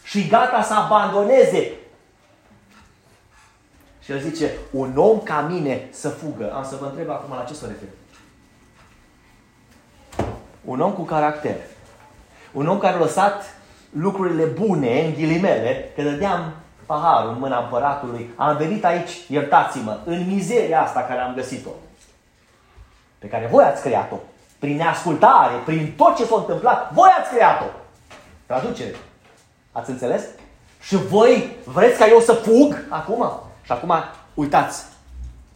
și 0.03 0.27
gata 0.27 0.63
să 0.63 0.73
abandoneze 0.73 1.71
și 4.09 4.15
el 4.15 4.21
zice, 4.21 4.51
un 4.71 4.97
om 4.97 5.19
ca 5.19 5.41
mine 5.41 5.87
să 5.91 6.09
fugă. 6.09 6.53
Am 6.53 6.63
să 6.63 6.75
vă 6.79 6.85
întreb 6.85 7.09
acum 7.09 7.35
la 7.35 7.43
ce 7.43 7.53
să 7.53 7.65
refer. 7.65 7.87
Un 10.69 10.79
om 10.79 10.91
cu 10.91 11.01
caracter. 11.01 11.55
Un 12.51 12.67
om 12.67 12.77
care 12.77 12.95
a 12.95 12.99
lăsat 12.99 13.55
lucrurile 13.89 14.43
bune, 14.43 15.05
în 15.05 15.13
ghilimele, 15.13 15.91
că 15.95 16.01
dădeam 16.01 16.53
paharul 16.85 17.31
în 17.31 17.39
mâna 17.39 17.59
împăratului. 17.63 18.29
Am 18.35 18.57
venit 18.57 18.85
aici, 18.85 19.11
iertați-mă, 19.27 19.99
în 20.05 20.27
mizeria 20.27 20.81
asta 20.81 20.99
care 20.99 21.19
am 21.19 21.33
găsit-o. 21.33 21.69
Pe 23.19 23.27
care 23.27 23.47
voi 23.51 23.63
ați 23.63 23.81
creat-o. 23.81 24.15
Prin 24.59 24.75
neascultare, 24.75 25.53
prin 25.65 25.93
tot 25.97 26.15
ce 26.15 26.25
s-a 26.25 26.35
întâmplat, 26.37 26.93
voi 26.93 27.09
ați 27.19 27.29
creat-o. 27.29 27.65
Traducere. 28.45 28.95
Ați 29.71 29.89
înțeles? 29.89 30.23
Și 30.81 30.95
voi 30.95 31.55
vreți 31.65 31.97
ca 31.97 32.07
eu 32.07 32.19
să 32.19 32.33
fug 32.33 32.85
acum? 32.89 33.31
Și 33.63 33.71
acum, 33.71 33.93
uitați 34.33 34.83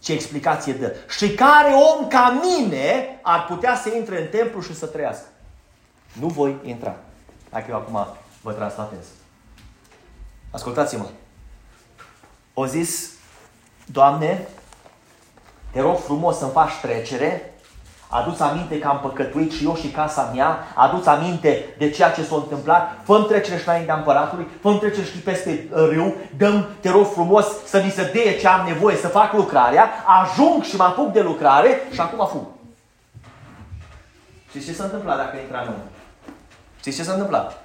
ce 0.03 0.13
explicație 0.13 0.73
dă. 0.73 0.95
Și 1.09 1.33
care 1.33 1.71
om 1.71 2.07
ca 2.07 2.41
mine 2.41 3.19
ar 3.21 3.45
putea 3.45 3.75
să 3.75 3.89
intre 3.95 4.21
în 4.21 4.27
templu 4.27 4.61
și 4.61 4.75
să 4.75 4.85
trăiască? 4.85 5.25
Nu 6.19 6.27
voi 6.27 6.55
intra. 6.63 6.95
Dacă 7.49 7.65
eu 7.69 7.75
acum 7.75 8.07
vă 8.41 8.51
translatez. 8.51 9.05
Ascultați-mă. 10.51 11.09
O 12.53 12.65
zis, 12.65 13.11
Doamne, 13.85 14.47
te 15.71 15.79
rog 15.79 15.97
frumos 15.97 16.37
să-mi 16.37 16.51
faci 16.51 16.73
trecere 16.81 17.52
Aduți 18.15 18.41
aminte 18.41 18.79
că 18.79 18.87
am 18.87 18.99
păcătuit 18.99 19.51
și 19.51 19.65
eu 19.65 19.75
și 19.75 19.87
casa 19.87 20.31
mea, 20.33 20.57
aduți 20.75 21.07
aminte 21.07 21.65
de 21.77 21.89
ceea 21.89 22.11
ce 22.11 22.23
s-a 22.23 22.35
întâmplat, 22.35 22.97
fă 23.03 23.21
trecere 23.21 23.57
și 23.57 23.67
înaintea 23.67 23.95
împăratului, 23.95 24.47
fă 24.61 24.73
trecere 24.73 25.05
și 25.05 25.17
peste 25.17 25.67
uh, 25.71 25.87
râu, 25.91 26.15
dăm, 26.37 26.67
te 26.79 26.89
rog 26.89 27.05
frumos, 27.05 27.45
să 27.65 27.81
mi 27.83 27.91
se 27.91 28.11
dea 28.13 28.33
ce 28.39 28.47
am 28.47 28.65
nevoie 28.67 28.95
să 28.95 29.07
fac 29.07 29.33
lucrarea, 29.33 29.89
ajung 30.21 30.63
și 30.63 30.75
mă 30.75 30.83
apuc 30.83 31.11
de 31.11 31.21
lucrare 31.21 31.81
și 31.91 31.99
acum 31.99 32.27
fug. 32.27 32.45
Și 34.51 34.65
ce 34.65 34.73
s-a 34.73 34.83
întâmplat 34.83 35.17
dacă 35.17 35.37
intra 35.37 35.59
în 35.61 35.67
om? 35.67 35.73
Știți 36.79 36.97
ce 36.97 37.03
s-a 37.03 37.13
întâmplat? 37.13 37.63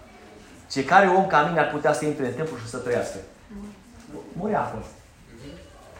Ce 0.71 0.85
care 0.85 1.07
om 1.07 1.27
ca 1.27 1.43
mine 1.49 1.61
ar 1.61 1.71
putea 1.71 1.93
să 1.93 2.05
intre 2.05 2.27
în 2.27 2.33
templu 2.33 2.57
și 2.57 2.67
să 2.67 2.77
trăiască? 2.77 3.17
Murea 4.33 4.61
acolo. 4.61 4.83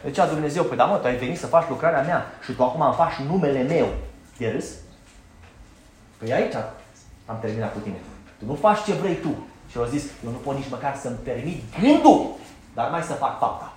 Deci 0.03 0.17
Dumnezeu, 0.29 0.63
păi 0.63 0.77
da 0.77 0.85
mă, 0.85 0.95
tu 0.95 1.07
ai 1.07 1.15
venit 1.15 1.39
să 1.39 1.47
faci 1.47 1.69
lucrarea 1.69 2.01
mea 2.01 2.25
și 2.43 2.51
tu 2.51 2.63
acum 2.63 2.81
îmi 2.81 2.93
faci 2.93 3.13
numele 3.13 3.61
meu. 3.61 3.87
De 4.39 4.51
râs? 4.51 4.65
Păi 6.17 6.33
aici 6.33 6.53
am 7.25 7.37
terminat 7.41 7.73
cu 7.73 7.79
tine. 7.79 7.99
Tu 8.39 8.45
nu 8.45 8.55
faci 8.55 8.83
ce 8.83 8.93
vrei 8.93 9.15
tu. 9.15 9.47
Și 9.71 9.77
au 9.77 9.85
zis, 9.85 10.03
eu 10.25 10.31
nu 10.31 10.37
pot 10.37 10.55
nici 10.55 10.69
măcar 10.69 10.95
să-mi 10.95 11.15
permit 11.23 11.63
gândul, 11.81 12.35
dar 12.73 12.89
mai 12.89 13.01
să 13.01 13.13
fac 13.13 13.39
fapta. 13.39 13.73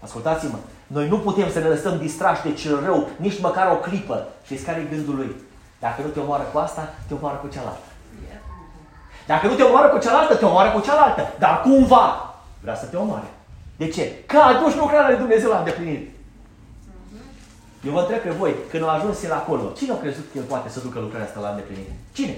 Ascultați-mă, 0.00 0.58
noi 0.86 1.08
nu 1.08 1.18
putem 1.18 1.50
să 1.50 1.58
ne 1.58 1.66
lăsăm 1.66 1.98
distrași 1.98 2.42
de 2.42 2.52
cel 2.52 2.84
rău, 2.84 3.08
nici 3.16 3.40
măcar 3.40 3.72
o 3.72 3.76
clipă. 3.76 4.28
Știți 4.44 4.64
care 4.64 4.80
e 4.80 4.94
gândul 4.94 5.14
lui? 5.14 5.36
Dacă 5.78 6.02
nu 6.02 6.08
te 6.08 6.20
omoară 6.20 6.42
cu 6.42 6.58
asta, 6.58 6.94
te 7.08 7.14
omoară 7.14 7.36
cu 7.36 7.48
cealaltă. 7.48 7.88
Dacă 9.26 9.46
nu 9.46 9.54
te 9.54 9.62
omoară 9.62 9.88
cu 9.88 9.98
cealaltă, 9.98 10.34
te 10.34 10.44
omoară 10.44 10.70
cu 10.70 10.80
cealaltă. 10.80 11.32
Dar 11.38 11.60
cumva 11.60 12.34
vrea 12.60 12.76
să 12.76 12.86
te 12.86 12.96
omoare. 12.96 13.26
De 13.76 13.88
ce? 13.88 14.12
Că 14.26 14.38
aduci 14.38 14.74
lucrarea 14.74 15.08
lui 15.08 15.18
Dumnezeu 15.18 15.50
la 15.50 15.58
îndeplinit. 15.58 16.10
Eu 17.84 17.92
vă 17.92 18.00
întreb 18.00 18.20
pe 18.20 18.30
voi, 18.30 18.54
când 18.70 18.82
au 18.82 18.88
ajuns 18.88 19.22
el 19.22 19.32
acolo, 19.32 19.72
cine 19.76 19.92
a 19.92 19.98
crezut 19.98 20.24
că 20.32 20.38
el 20.38 20.44
poate 20.44 20.68
să 20.68 20.80
ducă 20.80 20.98
lucrarea 21.00 21.26
asta 21.26 21.40
la 21.40 21.48
îndeplinire? 21.48 21.96
Cine? 22.12 22.36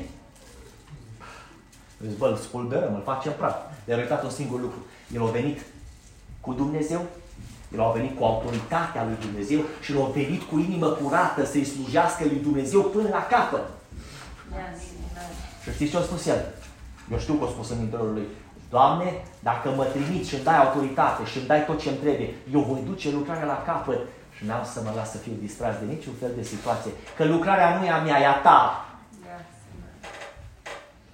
Zici, 2.07 2.19
bă, 2.19 2.27
îl 2.27 2.37
spulberăm, 2.37 2.95
îl 2.95 3.03
facem 3.05 3.33
praf. 3.39 3.57
Le-a 3.85 3.97
uitat 3.97 4.25
un 4.25 4.31
singur 4.31 4.61
lucru. 4.61 4.79
El 5.15 5.23
a 5.23 5.31
venit 5.31 5.61
cu 6.41 6.53
Dumnezeu, 6.53 7.03
el 7.75 7.81
a 7.81 7.91
venit 7.91 8.19
cu 8.19 8.25
autoritatea 8.25 9.05
lui 9.05 9.17
Dumnezeu 9.21 9.61
și 9.81 9.93
el 9.93 10.03
a 10.03 10.07
venit 10.07 10.43
cu 10.43 10.59
inimă 10.59 10.87
curată 10.87 11.45
să-i 11.45 11.65
slujească 11.65 12.25
lui 12.25 12.41
Dumnezeu 12.43 12.83
până 12.83 13.09
la 13.09 13.27
capăt. 13.27 13.65
Și 15.63 15.73
știți 15.73 15.91
ce 15.91 15.97
a 15.97 16.01
spus 16.01 16.27
el? 16.27 16.55
Eu 17.13 17.19
știu 17.19 17.35
că 17.35 17.45
a 17.45 17.49
spus 17.49 17.71
în 17.71 17.81
interiorul 17.81 18.13
lui. 18.13 18.27
Doamne, 18.71 19.25
dacă 19.41 19.69
mă 19.77 19.85
trimiți 19.85 20.29
și 20.29 20.35
îmi 20.35 20.45
dai 20.45 20.59
autoritate 20.59 21.25
și 21.25 21.39
îmi 21.39 21.47
dai 21.47 21.65
tot 21.65 21.81
ce 21.81 21.89
îmi 21.89 21.99
trebuie, 21.99 22.35
eu 22.53 22.61
voi 22.61 22.83
duce 22.87 23.11
lucrarea 23.11 23.45
la 23.45 23.63
capăt 23.67 23.99
și 23.99 24.22
n-am 24.47 24.65
să 24.73 24.81
mă 24.85 24.93
las 24.97 25.11
să 25.11 25.17
fiu 25.17 25.33
distras 25.41 25.75
de 25.79 25.85
niciun 25.85 26.13
fel 26.21 26.31
de 26.37 26.43
situație. 26.43 26.91
Că 27.17 27.25
lucrarea 27.25 27.79
nu 27.79 27.85
e 27.85 27.91
a 27.91 28.03
mea, 28.03 28.21
e 28.21 28.27
a 28.27 28.41
ta. 28.41 28.87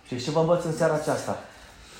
Și 0.07 0.23
ce 0.25 0.31
vă 0.31 0.41
învăț 0.41 0.64
în 0.64 0.77
seara 0.77 0.95
aceasta? 0.95 1.38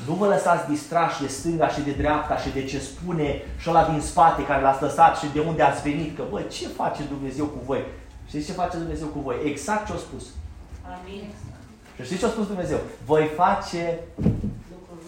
Nu 0.07 0.13
vă 0.13 0.27
lăsați 0.27 0.69
distrași 0.69 1.21
de 1.21 1.27
stânga 1.27 1.69
și 1.69 1.81
de 1.81 1.91
dreapta 1.91 2.37
și 2.37 2.51
de 2.51 2.65
ce 2.65 2.79
spune 2.79 3.43
și 3.59 3.69
ăla 3.71 3.85
din 3.85 4.01
spate 4.01 4.45
care 4.45 4.63
l-ați 4.63 4.83
lăsat 4.83 5.17
și 5.17 5.27
de 5.33 5.41
unde 5.41 5.63
ați 5.63 5.83
venit. 5.83 6.17
Că, 6.17 6.23
băi, 6.31 6.49
ce 6.49 6.69
face 6.69 7.03
Dumnezeu 7.03 7.45
cu 7.45 7.59
voi? 7.65 7.85
Știți 8.27 8.47
ce 8.47 8.53
face 8.53 8.77
Dumnezeu 8.77 9.07
cu 9.07 9.19
voi? 9.19 9.37
Exact 9.45 9.87
ce 9.87 9.93
a 9.93 9.97
spus. 9.97 10.25
Amin. 10.83 11.25
Și 11.97 12.05
știți 12.05 12.21
ce 12.21 12.27
a 12.27 12.29
spus 12.29 12.47
Dumnezeu? 12.47 12.79
Voi 13.05 13.31
face 13.37 14.01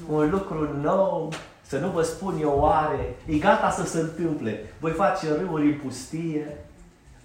un 0.09 0.31
lucru 0.31 0.79
nou 0.81 1.33
să 1.71 1.79
nu 1.79 1.89
vă 1.97 2.03
spun 2.03 2.35
eu 2.41 2.55
oare, 2.67 3.03
e 3.27 3.37
gata 3.39 3.71
să 3.71 3.85
se 3.93 4.01
întâmple. 4.01 4.53
Voi 4.81 4.91
face 5.03 5.27
râuri 5.39 5.67
în 5.73 5.79
pustie, 5.85 6.57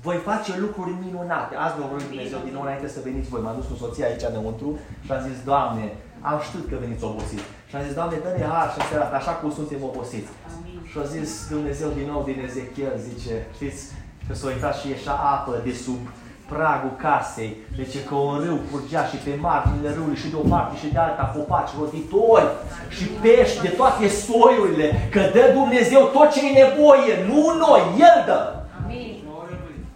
voi 0.01 0.17
face 0.29 0.51
lucruri 0.59 0.95
minunate. 1.05 1.53
Azi 1.55 1.75
vă 1.79 1.85
rog 1.91 2.01
Dumnezeu 2.11 2.39
din 2.43 2.53
nou 2.53 2.61
înainte 2.61 2.87
să 2.87 2.99
veniți 3.03 3.29
voi. 3.29 3.41
M-am 3.41 3.55
dus 3.59 3.67
cu 3.71 3.75
soția 3.83 4.05
aici 4.07 4.25
înăuntru 4.29 4.69
și 5.05 5.11
am 5.11 5.21
zis, 5.29 5.37
Doamne, 5.49 5.85
am 6.29 6.39
știut 6.47 6.65
că 6.69 6.75
veniți 6.83 7.03
obosit. 7.03 7.43
Și 7.69 7.75
am 7.75 7.83
zis, 7.85 7.93
Doamne, 7.99 8.17
dă-ne 8.23 8.45
har 8.53 8.69
și 8.73 8.87
seara 8.89 9.17
așa 9.21 9.33
cum 9.39 9.51
suntem 9.59 9.81
obosiți. 9.89 10.31
Amin. 10.55 10.79
Și 10.89 10.97
a 11.03 11.05
zis 11.15 11.29
Dumnezeu 11.55 11.89
din 11.97 12.07
nou 12.11 12.21
din 12.29 12.37
Ezechiel, 12.47 12.95
zice, 13.09 13.33
știți, 13.57 13.81
că 14.27 14.33
s-a 14.33 14.47
uitat 14.47 14.75
și 14.79 14.89
ieșa 14.89 15.15
apă 15.35 15.53
de 15.65 15.73
sub 15.85 16.01
pragul 16.47 16.95
casei. 16.97 17.57
Deci 17.77 18.03
că 18.07 18.15
un 18.15 18.41
râu 18.45 18.59
curgea 18.71 19.05
și 19.05 19.15
pe 19.15 19.37
marginile 19.39 19.93
râului 19.93 20.15
și 20.15 20.29
de 20.29 20.35
o 20.35 20.47
parte 20.49 20.77
și 20.77 20.91
de 20.93 20.99
alta 20.99 21.33
copaci 21.35 21.77
roditori 21.79 22.47
și 22.89 23.05
pești 23.05 23.61
de 23.61 23.67
toate 23.67 24.07
soiurile. 24.07 25.09
Că 25.11 25.19
dă 25.19 25.51
Dumnezeu 25.53 26.01
tot 26.05 26.31
ce 26.31 26.39
e 26.47 26.65
nevoie, 26.65 27.13
nu 27.27 27.41
noi, 27.57 27.81
El 27.99 28.23
dă. 28.25 28.53
Amin. 28.83 29.15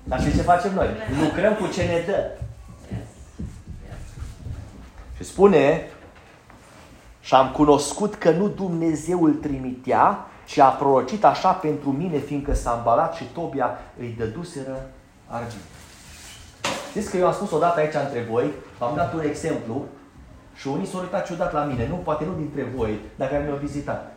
Dar 0.03 0.19
știți 0.19 0.35
ce 0.35 0.41
facem 0.41 0.73
noi? 0.73 0.87
Lucrăm 1.23 1.53
cu 1.53 1.67
ce 1.73 1.81
ne 1.81 2.03
dă. 2.05 2.31
Și 5.17 5.23
spune, 5.23 5.87
și 7.21 7.33
am 7.33 7.51
cunoscut 7.51 8.15
că 8.15 8.31
nu 8.31 8.47
Dumnezeu 8.47 9.23
îl 9.23 9.33
trimitea, 9.33 10.25
ci 10.45 10.57
a 10.57 10.67
prorocit 10.67 11.23
așa 11.23 11.51
pentru 11.51 11.91
mine, 11.91 12.17
fiindcă 12.17 12.53
s-a 12.53 12.73
îmbalat 12.77 13.15
și 13.15 13.23
Tobia 13.23 13.69
îi 13.99 14.15
dăduseră 14.17 14.89
argint. 15.27 15.61
Știți 16.99 17.13
că 17.13 17.21
eu 17.21 17.27
am 17.27 17.33
spus 17.33 17.51
odată 17.51 17.79
aici 17.79 17.93
între 17.93 18.27
voi, 18.29 18.51
v-am 18.77 18.95
dat 18.95 19.13
un 19.13 19.19
exemplu 19.19 19.85
și 20.55 20.67
unii 20.67 20.85
s-au 20.85 21.01
uitat 21.01 21.25
ciudat 21.25 21.53
la 21.53 21.63
mine, 21.63 21.87
nu, 21.87 21.95
poate 21.95 22.25
nu 22.25 22.33
dintre 22.33 22.63
voi, 22.75 22.99
dar 23.15 23.27
care 23.29 23.43
mi-au 23.43 23.57
vizitat. 23.57 24.15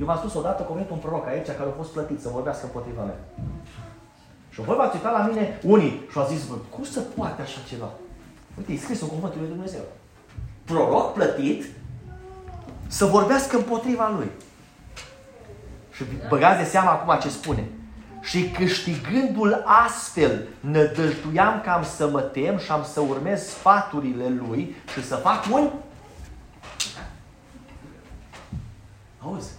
Eu 0.00 0.06
v-am 0.06 0.16
spus 0.16 0.34
odată 0.34 0.62
că 0.62 0.68
a 0.70 0.74
venit 0.74 0.90
un 0.90 0.96
proroc 0.96 1.26
aici 1.26 1.46
care 1.46 1.68
a 1.68 1.76
fost 1.76 1.90
plătit 1.90 2.20
să 2.20 2.28
vorbească 2.28 2.64
împotriva 2.64 3.02
mea. 3.02 3.18
Și 4.50 4.60
voi 4.60 4.76
v-ați 4.76 4.96
uitat 4.96 5.12
la 5.12 5.26
mine 5.26 5.58
unii 5.62 6.06
și 6.10 6.18
au 6.18 6.26
zis, 6.26 6.44
bă, 6.44 6.54
cum 6.70 6.84
să 6.84 7.00
poate 7.00 7.42
așa 7.42 7.60
ceva? 7.68 7.90
Uite, 8.58 8.72
e 8.72 8.76
scris 8.76 9.00
în 9.00 9.08
cuvântul 9.08 9.40
lui 9.40 9.48
Dumnezeu. 9.48 9.84
Proroc 10.64 11.12
plătit 11.12 11.64
să 12.86 13.04
vorbească 13.04 13.56
împotriva 13.56 14.12
lui. 14.16 14.30
Și 15.92 16.04
băgați 16.28 16.58
de 16.62 16.68
seama 16.68 16.90
acum 16.90 17.18
ce 17.20 17.28
spune. 17.28 17.64
Și 18.22 18.50
câștigându-l 18.50 19.62
astfel, 19.64 20.48
nădăjduiam 20.60 21.60
că 21.60 21.70
am 21.70 21.84
să 21.84 22.08
mă 22.08 22.20
tem 22.20 22.58
și 22.58 22.70
am 22.70 22.84
să 22.84 23.00
urmez 23.00 23.46
sfaturile 23.46 24.28
lui 24.28 24.76
și 24.92 25.04
să 25.04 25.16
fac 25.16 25.44
un... 25.52 25.70
Auzi? 29.18 29.52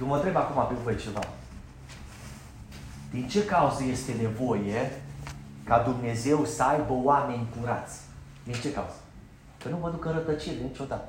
Eu 0.00 0.06
mă 0.06 0.14
întreb 0.14 0.36
acum 0.36 0.66
pe 0.66 0.82
voi 0.82 0.96
ceva. 0.96 1.20
Din 3.10 3.28
ce 3.28 3.44
cauză 3.44 3.84
este 3.84 4.12
nevoie 4.12 5.02
ca 5.64 5.78
Dumnezeu 5.78 6.44
să 6.44 6.62
aibă 6.62 6.92
oameni 6.92 7.48
curați? 7.58 8.00
Din 8.44 8.54
ce 8.54 8.72
cauză? 8.72 8.96
Că 9.62 9.68
nu 9.68 9.76
vă 9.76 9.90
duc 9.90 10.04
în 10.04 10.12
rătăcire 10.12 10.60
niciodată. 10.62 11.08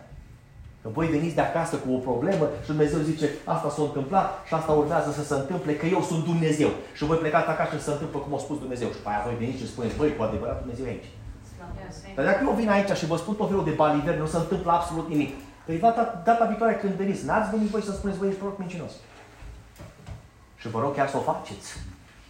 Că 0.81 0.89
voi 0.97 1.07
veniți 1.07 1.35
de 1.35 1.41
acasă 1.41 1.75
cu 1.75 1.89
o 1.93 1.97
problemă 1.97 2.45
și 2.61 2.67
Dumnezeu 2.67 2.99
zice, 2.99 3.29
asta 3.43 3.69
s-a 3.69 3.81
întâmplat 3.81 4.27
și 4.47 4.53
asta 4.53 4.71
urmează 4.71 5.11
să 5.11 5.23
se 5.23 5.33
întâmple, 5.33 5.75
că 5.75 5.85
eu 5.85 6.01
sunt 6.01 6.23
Dumnezeu. 6.23 6.69
Și 6.93 7.05
voi 7.05 7.17
plecați 7.17 7.49
acasă 7.49 7.75
și 7.75 7.83
se 7.83 7.91
întâmplă 7.91 8.19
cum 8.19 8.33
a 8.35 8.37
spus 8.37 8.57
Dumnezeu. 8.59 8.87
Și 8.87 9.01
pe 9.03 9.09
aia 9.09 9.23
voi 9.25 9.35
veniți 9.39 9.61
și 9.61 9.67
spuneți, 9.67 9.97
băi, 9.97 10.15
cu 10.15 10.23
adevărat 10.23 10.57
Dumnezeu 10.61 10.85
e 10.85 10.89
aici. 10.89 11.09
Dar 12.15 12.25
dacă 12.25 12.39
eu 12.43 12.53
vin 12.59 12.69
aici 12.69 12.97
și 12.97 13.05
vă 13.05 13.17
spun 13.17 13.35
tot 13.35 13.47
felul 13.47 13.63
de 13.63 13.79
baliver, 13.81 14.15
nu 14.17 14.25
se 14.25 14.37
întâmplă 14.37 14.71
absolut 14.71 15.07
nimic. 15.09 15.31
Păi 15.65 15.79
data, 15.79 16.21
data 16.25 16.45
viitoare 16.45 16.75
când 16.75 16.93
veniți, 16.93 17.25
n-ați 17.25 17.49
venit 17.49 17.69
voi 17.69 17.81
să 17.81 17.91
spuneți, 17.91 18.17
voi 18.17 18.27
ești 18.27 18.39
proroc 18.39 18.57
mincinos. 18.57 18.91
Și 20.55 20.69
vă 20.69 20.79
rog 20.79 20.95
chiar 20.95 21.09
să 21.09 21.17
o 21.17 21.19
faceți. 21.19 21.67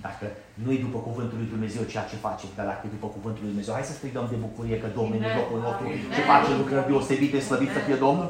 Dacă 0.02 0.26
nu 0.64 0.72
e 0.72 0.86
după 0.88 0.98
cuvântul 0.98 1.38
lui 1.38 1.48
Dumnezeu 1.54 1.84
ceea 1.84 2.04
ce 2.04 2.16
face, 2.16 2.46
dar 2.56 2.66
dacă 2.66 2.82
e 2.86 2.96
după 2.98 3.08
cuvântul 3.08 3.42
lui 3.42 3.52
Dumnezeu, 3.52 3.74
hai 3.74 3.84
să 3.84 3.94
strigăm 3.94 4.28
de 4.30 4.36
bucurie 4.36 4.80
că 4.80 4.88
Domnul 4.96 5.22
e 5.22 5.26
în 5.26 5.38
locul 5.40 5.60
nostru 5.60 5.86
și 6.16 6.22
face 6.34 6.52
lucruri 6.60 6.88
deosebite, 6.88 7.40
slăvit 7.40 7.72
să 7.72 7.80
fie 7.80 7.96
Domnul. 7.96 8.30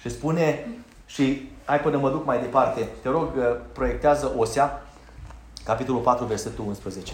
Și 0.00 0.08
spune, 0.10 0.66
și 1.06 1.50
hai 1.64 1.80
până 1.80 1.98
mă 1.98 2.10
duc 2.10 2.24
mai 2.24 2.40
departe, 2.40 2.88
te 3.02 3.08
rog, 3.08 3.28
uh, 3.36 3.44
proiectează 3.72 4.32
Osea, 4.36 4.82
capitolul 5.64 6.00
4, 6.00 6.24
versetul 6.24 6.64
11. 6.66 7.12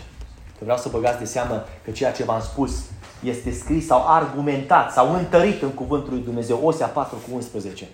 Că 0.58 0.64
vreau 0.64 0.78
să 0.78 0.88
băgați 0.88 1.18
de 1.18 1.24
seamă 1.24 1.64
că 1.84 1.90
ceea 1.90 2.12
ce 2.12 2.24
v-am 2.24 2.40
spus 2.40 2.84
este 3.22 3.50
scris 3.52 3.86
sau 3.86 4.04
argumentat 4.06 4.92
sau 4.92 5.14
întărit 5.14 5.62
în 5.62 5.70
cuvântul 5.70 6.12
lui 6.12 6.22
Dumnezeu. 6.22 6.60
Osea 6.64 6.86
4 6.86 7.16
cu 7.16 7.34
11. 7.34 7.88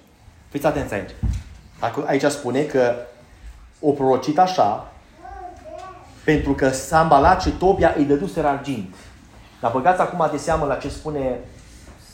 Fiți 0.48 0.66
atenți 0.66 0.94
aici. 0.94 1.10
Aici 2.06 2.24
spune 2.24 2.62
că 2.62 2.94
o 3.80 3.90
prorocit 3.90 4.38
așa, 4.38 4.92
pentru 6.24 6.52
că 6.52 6.70
Sambalat 6.70 7.42
și 7.42 7.50
Tobia 7.50 7.94
îi 7.96 8.04
dăduseră 8.04 8.46
argint. 8.46 8.94
Dar 9.60 9.72
băgați 9.72 10.00
acum 10.00 10.28
de 10.30 10.36
seamă 10.36 10.66
la 10.66 10.74
ce 10.74 10.88
spune 10.88 11.38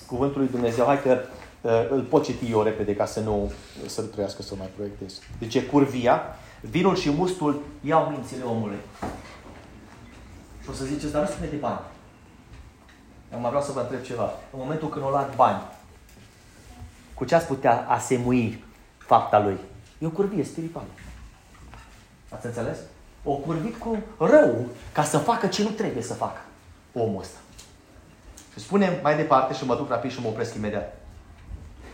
cuvântul 0.06 0.40
lui 0.40 0.50
Dumnezeu. 0.50 0.84
Hai 0.84 1.02
că 1.02 1.18
uh, 1.60 1.86
îl 1.90 2.00
pot 2.00 2.24
citi 2.24 2.50
eu 2.50 2.62
repede 2.62 2.94
ca 2.94 3.04
să 3.04 3.20
nu 3.20 3.52
să 3.86 4.02
trăiască 4.02 4.42
să 4.42 4.54
mai 4.58 4.70
proiectez. 4.76 5.18
Deci 5.38 5.66
curvia, 5.66 6.22
vinul 6.60 6.96
și 6.96 7.10
mustul 7.10 7.62
iau 7.80 8.08
mințile 8.10 8.44
omului. 8.44 8.78
Și 10.62 10.68
o 10.70 10.72
să 10.72 10.84
ziceți, 10.84 11.12
dar 11.12 11.22
nu 11.22 11.28
spune 11.28 11.48
de 11.48 11.56
bani. 11.56 11.80
Acum 13.30 13.48
vreau 13.48 13.62
să 13.62 13.72
vă 13.72 13.80
întreb 13.80 14.02
ceva. 14.02 14.24
În 14.24 14.58
momentul 14.58 14.88
când 14.88 15.04
o 15.04 15.08
luat 15.08 15.34
bani, 15.34 15.62
cu 17.14 17.24
ce 17.24 17.34
ați 17.34 17.46
putea 17.46 17.86
asemui 17.88 18.64
fapta 18.98 19.40
lui? 19.40 19.56
E 19.98 20.06
o 20.06 20.10
curvie 20.10 20.44
spirituală. 20.44 20.88
Ați 22.28 22.46
înțeles? 22.46 22.78
O 23.22 23.32
curvit 23.32 23.76
cu 23.76 23.98
rău 24.18 24.66
ca 24.92 25.02
să 25.02 25.18
facă 25.18 25.46
ce 25.46 25.62
nu 25.62 25.68
trebuie 25.68 26.02
să 26.02 26.14
facă 26.14 26.40
omul 26.92 27.20
ăsta. 27.20 27.38
Și 28.52 28.58
spune 28.58 28.98
mai 29.02 29.16
departe 29.16 29.54
și 29.54 29.66
mă 29.66 29.74
duc 29.74 29.88
rapid 29.88 30.10
și 30.10 30.20
mă 30.20 30.28
opresc 30.28 30.54
imediat. 30.54 30.96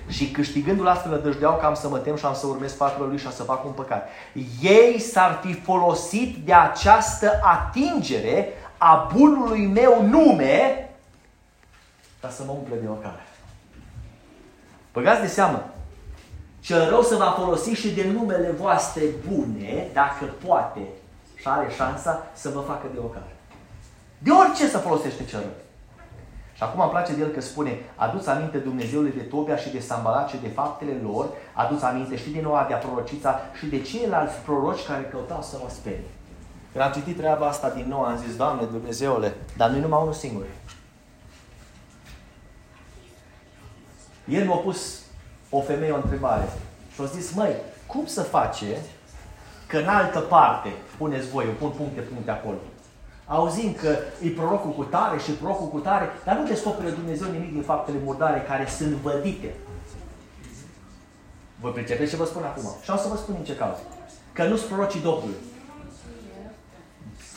Și 0.09 0.31
câștigându-l 0.31 0.87
astfel 0.87 1.11
nădăjdeau 1.11 1.57
că 1.57 1.67
am 1.67 1.75
să 1.75 1.89
mă 1.89 1.99
tem 1.99 2.17
și 2.17 2.25
am 2.25 2.35
să 2.35 2.47
urmez 2.47 2.73
sfaturile 2.73 3.07
lui 3.07 3.19
și 3.19 3.27
am 3.27 3.33
să 3.33 3.43
fac 3.43 3.65
un 3.65 3.73
păcat. 3.73 4.09
Ei 4.63 5.01
s-ar 5.01 5.41
fi 5.45 5.53
folosit 5.53 6.37
de 6.37 6.53
această 6.53 7.41
atingere 7.43 8.49
a 8.79 9.11
bunului 9.15 9.67
meu 9.67 10.07
nume 10.07 10.91
ca 12.21 12.29
să 12.29 12.43
mă 12.47 12.53
umple 12.53 12.77
de 12.77 12.89
ocare. 12.89 13.27
Băgați 14.93 15.21
de 15.21 15.27
seamă, 15.27 15.71
cel 16.61 16.89
rău 16.89 17.03
se 17.03 17.17
va 17.17 17.35
folosi 17.39 17.71
și 17.71 17.91
de 17.91 18.05
numele 18.05 18.51
voastre 18.51 19.03
bune, 19.29 19.87
dacă 19.93 20.25
poate, 20.47 20.81
și 21.37 21.49
are 21.49 21.71
șansa 21.71 22.27
să 22.33 22.49
vă 22.49 22.61
facă 22.61 22.87
de 22.93 22.99
ocare. 22.99 23.37
De 24.19 24.31
orice 24.31 24.69
să 24.69 24.79
folosește 24.79 25.25
cel 25.25 25.41
rău. 25.41 25.51
Și 26.57 26.63
acum 26.63 26.81
îmi 26.81 26.91
place 26.91 27.15
de 27.15 27.21
el 27.21 27.29
că 27.29 27.41
spune, 27.41 27.79
aduți 27.97 28.29
aminte 28.29 28.59
Dumnezeului 28.59 29.13
de 29.13 29.23
Tobia 29.23 29.57
și 29.57 29.69
de 29.69 29.81
Sambalat 29.81 30.29
și 30.29 30.37
de 30.43 30.49
faptele 30.49 31.01
lor, 31.03 31.29
aduți 31.53 31.85
aminte 31.85 32.17
și 32.17 32.31
de 32.31 32.41
Noa, 32.41 32.67
de 32.69 32.75
Prorocița 32.75 33.41
și 33.59 33.67
de 33.67 33.83
ceilalți 33.83 34.35
proroci 34.35 34.87
care 34.87 35.03
căutau 35.03 35.43
să 35.43 35.59
mă 35.63 35.69
sperie. 35.69 36.11
Când 36.73 36.85
am 36.85 36.93
citit 36.93 37.17
treaba 37.17 37.47
asta 37.47 37.71
din 37.71 37.87
nou, 37.89 38.03
am 38.03 38.17
zis, 38.17 38.37
Doamne 38.37 38.65
Dumnezeule, 38.65 39.35
dar 39.57 39.71
nu 39.71 39.79
numai 39.79 40.01
unul 40.01 40.13
singur. 40.13 40.45
El 44.29 44.47
mi-a 44.47 44.57
pus 44.57 45.01
o 45.51 45.61
femeie 45.61 45.93
o 45.93 45.97
întrebare 45.97 46.49
și 46.95 47.01
a 47.01 47.05
zis, 47.05 47.35
măi, 47.35 47.55
cum 47.87 48.07
să 48.07 48.23
face 48.23 48.81
că 49.67 49.77
în 49.79 49.89
altă 49.89 50.19
parte, 50.19 50.73
puneți 50.99 51.31
voi, 51.31 51.45
eu 51.45 51.51
pun 51.51 51.71
puncte, 51.71 52.01
puncte 52.01 52.31
acolo, 52.31 52.57
auzim 53.27 53.73
că 53.73 53.97
e 54.23 54.29
prorocul 54.29 54.71
cu 54.71 54.83
tare 54.85 55.19
și 55.19 55.31
prorocul 55.31 55.69
cu 55.69 55.79
tare, 55.79 56.09
dar 56.25 56.37
nu 56.37 56.47
descoperă 56.47 56.89
Dumnezeu 56.91 57.31
nimic 57.31 57.53
din 57.53 57.63
faptele 57.63 57.99
murdare 58.05 58.45
care 58.49 58.67
sunt 58.79 58.91
vădite. 58.91 59.55
Vă 61.61 61.69
pricepeți 61.69 62.11
ce 62.11 62.17
vă 62.17 62.25
spun 62.25 62.43
acum? 62.43 62.63
Și 62.83 62.91
am 62.91 62.99
să 62.99 63.09
vă 63.09 63.17
spun 63.17 63.35
în 63.39 63.45
ce 63.45 63.57
cauză. 63.57 63.81
Că 64.33 64.45
nu 64.45 64.57
sunt 64.57 64.71
prorocii 64.71 65.01
Domnului. 65.01 65.37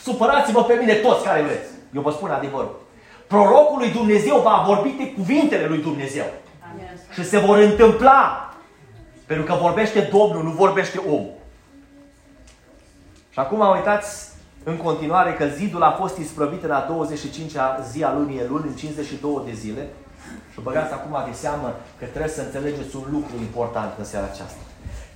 Supărați-vă 0.02 0.64
pe 0.64 0.74
mine 0.74 0.94
toți 0.94 1.24
care 1.24 1.42
vreți. 1.42 1.70
Eu 1.94 2.02
vă 2.02 2.12
spun 2.12 2.30
adevărul. 2.30 2.82
Prorocul 3.28 3.78
lui 3.78 3.92
Dumnezeu 3.92 4.40
va 4.40 4.64
vorbi 4.66 4.90
de 4.90 5.12
cuvintele 5.12 5.66
lui 5.66 5.82
Dumnezeu. 5.82 6.26
Și 7.14 7.24
se 7.24 7.38
vor 7.38 7.58
întâmpla. 7.58 8.54
Pentru 9.26 9.46
că 9.46 9.54
vorbește 9.62 10.00
Domnul, 10.12 10.44
nu 10.44 10.50
vorbește 10.50 10.98
om. 11.10 11.26
Și 13.30 13.40
acum 13.40 13.60
uitați 13.60 14.28
în 14.64 14.78
continuare 14.78 15.34
că 15.34 15.46
zidul 15.46 15.84
a 15.84 15.92
fost 15.92 16.18
isprăvit 16.18 16.64
în 16.64 16.72
a 16.72 16.86
25-a 16.86 17.82
zi 17.92 18.04
a 18.04 18.14
lunii 18.14 18.40
Elul, 18.40 18.64
în 18.68 18.74
52 18.76 19.42
de 19.46 19.54
zile. 19.54 19.88
Și 20.54 20.62
băgați 20.62 20.94
acum 20.94 21.18
de 21.30 21.36
seamă 21.36 21.76
că 22.00 22.06
trebuie 22.06 22.32
să 22.32 22.42
înțelegeți 22.42 22.96
un 22.96 23.06
lucru 23.12 23.36
important 23.40 23.92
în 23.98 24.06
seara 24.06 24.26
aceasta. 24.26 24.62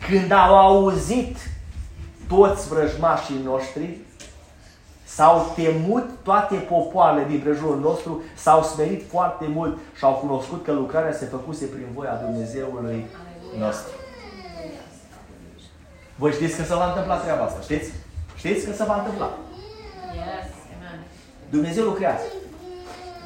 Când 0.09 0.32
au 0.32 0.57
auzit 0.57 1.38
toți 2.28 2.68
vrăjmașii 2.68 3.41
noștri, 3.43 3.97
s-au 5.03 5.53
temut 5.55 6.09
toate 6.24 6.55
popoarele 6.55 7.26
din 7.30 7.39
prejurul 7.39 7.80
nostru, 7.80 8.22
s-au 8.36 8.64
smerit 8.64 9.03
foarte 9.09 9.45
mult 9.47 9.78
și 9.97 10.03
au 10.03 10.14
cunoscut 10.14 10.64
că 10.64 10.72
lucrarea 10.72 11.14
se 11.14 11.26
făcuse 11.26 11.66
prin 11.66 11.88
voia 11.93 12.22
Dumnezeului 12.26 13.05
nostru. 13.57 14.03
Voi 16.16 16.32
știți 16.32 16.55
că 16.57 16.64
se 16.64 16.76
va 16.76 16.88
întâmpla 16.88 17.16
treaba 17.16 17.43
asta, 17.43 17.59
știți? 17.61 17.91
Știți 18.36 18.66
că 18.66 18.74
se 18.74 18.84
va 18.84 18.95
întâmpla. 18.97 19.30
Yes, 20.14 20.51
Dumnezeu 21.49 21.84
lucrează. 21.84 22.24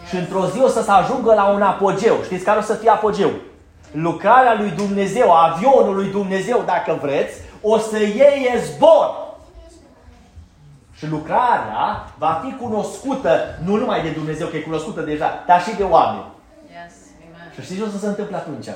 Și 0.09 0.15
într-o 0.15 0.45
zi 0.45 0.59
o 0.61 0.67
să 0.67 0.81
se 0.81 0.91
ajungă 0.91 1.33
la 1.33 1.45
un 1.49 1.61
apogeu. 1.61 2.15
Știți 2.23 2.43
care 2.43 2.59
o 2.59 2.61
să 2.61 2.73
fie 2.73 2.89
apogeu? 2.89 3.31
Lucrarea 3.91 4.55
lui 4.59 4.69
Dumnezeu, 4.69 5.31
avionul 5.31 5.95
lui 5.95 6.11
Dumnezeu, 6.11 6.63
dacă 6.65 6.97
vreți, 7.01 7.41
o 7.61 7.77
să 7.77 7.97
iei 7.97 8.53
zbor. 8.65 9.25
Și 10.93 11.07
lucrarea 11.07 12.11
va 12.17 12.41
fi 12.43 12.55
cunoscută 12.55 13.59
nu 13.63 13.75
numai 13.75 14.01
de 14.01 14.09
Dumnezeu, 14.09 14.47
că 14.47 14.55
e 14.55 14.59
cunoscută 14.59 15.01
deja, 15.01 15.43
dar 15.47 15.61
și 15.61 15.75
de 15.75 15.83
oameni. 15.83 16.25
Yes, 16.67 16.93
amen. 17.25 17.51
Și 17.53 17.61
știți 17.61 17.79
ce 17.79 17.85
o 17.85 17.89
să 17.89 17.97
se 17.97 18.07
întâmple 18.07 18.35
atunci? 18.35 18.67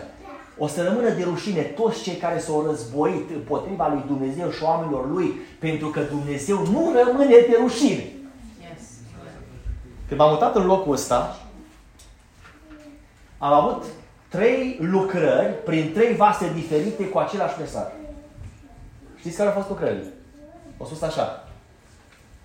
O 0.57 0.67
să 0.67 0.83
rămână 0.83 1.09
de 1.09 1.23
rușine 1.23 1.61
toți 1.61 2.01
cei 2.01 2.15
care 2.15 2.39
s-au 2.39 2.65
războit 2.65 3.29
împotriva 3.29 3.87
lui 3.87 4.03
Dumnezeu 4.07 4.49
și 4.49 4.63
oamenilor 4.63 5.09
lui, 5.11 5.33
pentru 5.59 5.87
că 5.87 5.99
Dumnezeu 5.99 6.57
nu 6.67 6.93
rămâne 7.05 7.29
de 7.29 7.57
rușine. 7.61 8.03
Yes. 8.59 8.81
Când 10.07 10.19
m-am 10.19 10.31
mutat 10.31 10.55
în 10.55 10.65
locul 10.65 10.93
ăsta, 10.93 11.39
am 13.37 13.53
avut 13.53 13.83
trei 14.27 14.77
lucrări 14.81 15.63
prin 15.63 15.91
trei 15.93 16.15
vase 16.15 16.51
diferite 16.53 17.09
cu 17.09 17.17
același 17.17 17.59
mesaj. 17.59 17.87
Știți 19.17 19.37
care 19.37 19.49
au 19.49 19.55
fost 19.55 19.69
lucrările? 19.69 20.13
Au 20.77 20.85
spus 20.85 21.01
așa. 21.01 21.47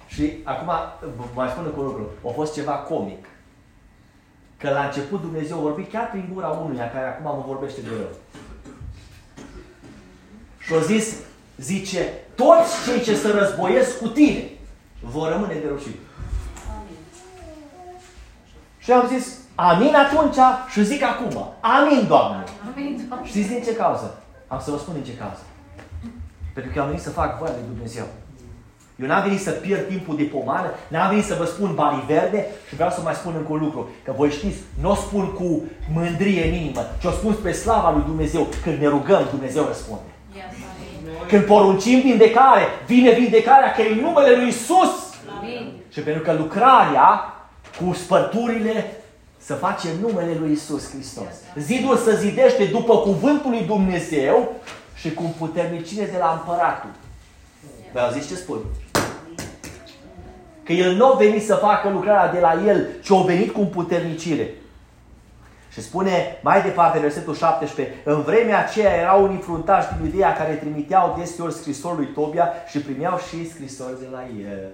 Și 0.07 0.33
acum 0.45 0.71
mai 1.35 1.49
spun 1.49 1.73
cu 1.75 1.81
un 1.81 1.87
lucru. 1.87 2.11
A 2.27 2.31
fost 2.35 2.55
ceva 2.55 2.73
comic. 2.73 3.27
Că 4.59 4.71
la 4.71 4.85
început 4.85 5.21
Dumnezeu 5.21 5.59
vorbi 5.59 5.83
chiar 5.83 6.11
prin 6.11 6.31
gura 6.33 6.49
unuia 6.49 6.91
care 6.91 7.07
acum 7.07 7.25
mă 7.25 7.45
vorbește 7.47 7.81
de 7.81 7.89
rău. 7.89 8.15
Și 10.59 10.75
a 10.75 10.79
zis, 10.79 11.15
zice, 11.57 12.13
toți 12.35 12.73
cei 12.87 13.01
ce 13.01 13.17
se 13.17 13.29
războiesc 13.29 13.99
cu 13.99 14.09
tine 14.09 14.51
vor 15.01 15.29
rămâne 15.29 15.55
de 15.55 15.69
rușine. 15.69 15.95
Și 18.79 18.93
am 18.93 19.07
zis, 19.07 19.39
amin 19.55 19.95
atunci 19.95 20.39
și 20.71 20.85
zic 20.85 21.03
acum, 21.03 21.53
amin, 21.61 22.07
Doamne. 22.07 22.45
Amin, 22.73 23.07
Doamne. 23.09 23.27
Știți 23.27 23.49
din 23.49 23.63
ce 23.63 23.77
cauză? 23.77 24.23
Am 24.47 24.61
să 24.61 24.71
vă 24.71 24.79
spun 24.79 24.95
din 24.95 25.05
ce 25.05 25.17
cauză. 25.17 25.43
Pentru 26.55 26.73
că 26.73 26.79
eu 26.79 26.83
am 26.83 26.89
venit 26.89 27.05
să 27.05 27.11
fac 27.11 27.39
voia 27.39 27.53
lui 27.53 27.69
Dumnezeu. 27.75 28.07
Eu 29.01 29.07
n-am 29.07 29.23
venit 29.23 29.41
să 29.41 29.51
pierd 29.51 29.89
timpul 29.89 30.17
de 30.17 30.23
pomană, 30.23 30.71
n-am 30.89 31.09
venit 31.09 31.25
să 31.25 31.37
vă 31.39 31.45
spun 31.45 31.75
bani 31.75 32.05
verde 32.07 32.47
și 32.69 32.75
vreau 32.75 32.91
să 32.91 33.01
mai 33.01 33.15
spun 33.15 33.35
încă 33.37 33.53
un 33.53 33.59
lucru. 33.59 33.91
Că 34.05 34.13
voi 34.17 34.31
știți, 34.31 34.57
nu 34.81 34.91
o 34.91 34.95
spun 34.95 35.33
cu 35.33 35.63
mândrie 35.93 36.45
minimă, 36.45 36.81
ci 37.01 37.05
o 37.05 37.11
spun 37.11 37.37
pe 37.43 37.53
slava 37.53 37.91
lui 37.91 38.03
Dumnezeu. 38.07 38.47
Când 38.63 38.81
ne 38.81 38.87
rugăm, 38.87 39.27
Dumnezeu 39.31 39.65
răspunde. 39.65 40.11
Yes, 40.35 40.45
amin. 40.45 41.29
Când 41.29 41.45
poruncim 41.45 42.01
vindecare, 42.01 42.63
vine 42.87 43.11
vindecarea 43.11 43.73
că 43.73 43.83
e 43.83 43.93
în 43.93 43.99
numele 43.99 44.37
lui 44.37 44.49
Isus. 44.49 44.93
Amin. 45.39 45.73
Și 45.93 46.01
pentru 46.01 46.23
că 46.23 46.33
lucrarea 46.33 47.35
cu 47.81 47.93
spărturile 47.93 49.01
să 49.39 49.55
face 49.55 49.89
în 49.89 50.01
numele 50.01 50.37
lui 50.41 50.53
Isus 50.53 50.91
Hristos. 50.91 51.35
Zidul 51.59 51.97
să 51.97 52.11
zidește 52.11 52.65
după 52.65 52.97
cuvântul 52.97 53.51
lui 53.51 53.63
Dumnezeu 53.63 54.55
și 54.95 55.15
cu 55.15 55.35
puternicire 55.39 56.05
de 56.05 56.17
la 56.19 56.41
împăratul. 56.41 56.91
Vă 57.93 58.01
auziți 58.01 58.29
ce 58.29 58.35
spun? 58.35 58.59
Că 60.67 60.73
el 60.73 60.95
nu 60.95 61.07
a 61.07 61.15
venit 61.15 61.45
să 61.45 61.55
facă 61.55 61.89
lucrarea 61.89 62.33
de 62.33 62.41
la 62.41 62.63
el, 62.67 62.87
ci 63.03 63.11
a 63.11 63.23
venit 63.23 63.53
cu 63.53 63.61
puternicire. 63.61 64.55
Și 65.73 65.83
spune 65.83 66.39
mai 66.43 66.63
departe, 66.63 66.99
versetul 66.99 67.35
17, 67.35 67.95
în 68.05 68.23
vremea 68.23 68.59
aceea 68.59 68.95
erau 68.95 69.23
unii 69.23 69.41
fruntași 69.41 69.89
din 69.97 70.05
Iudeea 70.05 70.33
care 70.33 70.53
trimiteau 70.53 71.17
deseori 71.19 71.55
scrisori 71.55 71.97
lui 71.97 72.07
Tobia 72.15 72.49
și 72.69 72.79
primeau 72.79 73.19
și 73.29 73.51
scrisori 73.51 74.01
de 74.01 74.07
la 74.13 74.23
el. 74.51 74.71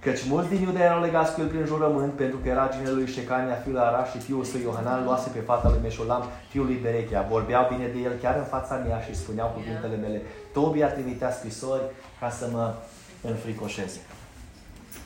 Căci 0.00 0.28
mulți 0.28 0.48
din 0.48 0.62
Iuda 0.62 0.84
erau 0.84 1.00
legați 1.00 1.34
cu 1.34 1.40
el 1.40 1.46
prin 1.46 1.64
jurământ, 1.64 2.12
pentru 2.12 2.38
că 2.38 2.48
era 2.48 2.68
ginele 2.72 2.90
lui 2.90 3.06
Șecania, 3.06 3.54
fiul 3.54 3.74
lui 3.74 3.82
Araș 3.82 4.10
și 4.10 4.18
fiul 4.18 4.44
său 4.44 4.60
Iohanan, 4.60 5.04
luase 5.04 5.28
pe 5.28 5.38
fata 5.38 5.68
lui 5.68 5.78
Meșolam, 5.82 6.24
fiul 6.48 6.66
lui 6.66 6.78
Berechia. 6.82 7.26
Vorbeau 7.30 7.66
bine 7.72 7.86
de 7.86 7.98
el 7.98 8.12
chiar 8.22 8.36
în 8.36 8.44
fața 8.44 8.74
mea 8.74 9.00
și 9.00 9.14
spuneau 9.16 9.48
cuvintele 9.48 9.96
mele. 9.96 10.22
Tobia 10.52 10.88
trimitea 10.88 11.30
scrisori 11.32 11.82
ca 12.20 12.30
să 12.30 12.48
mă 12.52 12.74
înfricoșeze. 13.22 14.00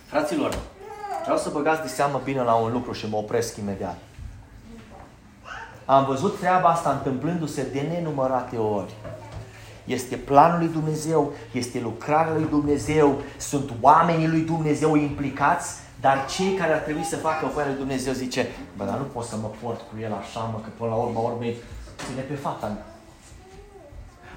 Fraților, 0.07 0.59
vreau 1.23 1.39
să 1.39 1.51
băgați 1.51 1.83
de 1.83 1.89
seamă 1.89 2.21
bine 2.25 2.43
la 2.43 2.55
un 2.55 2.73
lucru 2.73 2.93
și 2.93 3.09
mă 3.09 3.17
opresc 3.17 3.57
imediat. 3.57 3.99
Am 5.85 6.05
văzut 6.05 6.39
treaba 6.39 6.69
asta 6.69 6.91
întâmplându-se 6.91 7.67
de 7.73 7.81
nenumărate 7.81 8.57
ori. 8.57 8.95
Este 9.85 10.17
planul 10.17 10.59
lui 10.59 10.69
Dumnezeu, 10.69 11.33
este 11.53 11.81
lucrarea 11.81 12.33
lui 12.35 12.47
Dumnezeu, 12.51 13.21
sunt 13.37 13.73
oamenii 13.81 14.29
lui 14.29 14.41
Dumnezeu 14.41 14.97
implicați, 14.97 15.75
dar 16.01 16.27
cei 16.27 16.55
care 16.55 16.73
ar 16.73 16.79
trebui 16.79 17.05
să 17.05 17.17
facă 17.17 17.51
voia 17.55 17.67
lui 17.67 17.77
Dumnezeu 17.77 18.13
zice, 18.13 18.47
bă, 18.77 18.85
dar 18.85 18.97
nu 18.97 19.05
pot 19.05 19.25
să 19.25 19.37
mă 19.37 19.51
port 19.63 19.79
cu 19.81 19.95
el 20.03 20.13
așa, 20.13 20.41
mă, 20.41 20.59
că 20.63 20.69
până 20.77 20.91
la 20.91 20.97
urmă 20.97 21.19
urmei 21.19 21.57
ține 22.07 22.21
pe 22.21 22.35
fata 22.35 22.67
mea. 22.67 22.87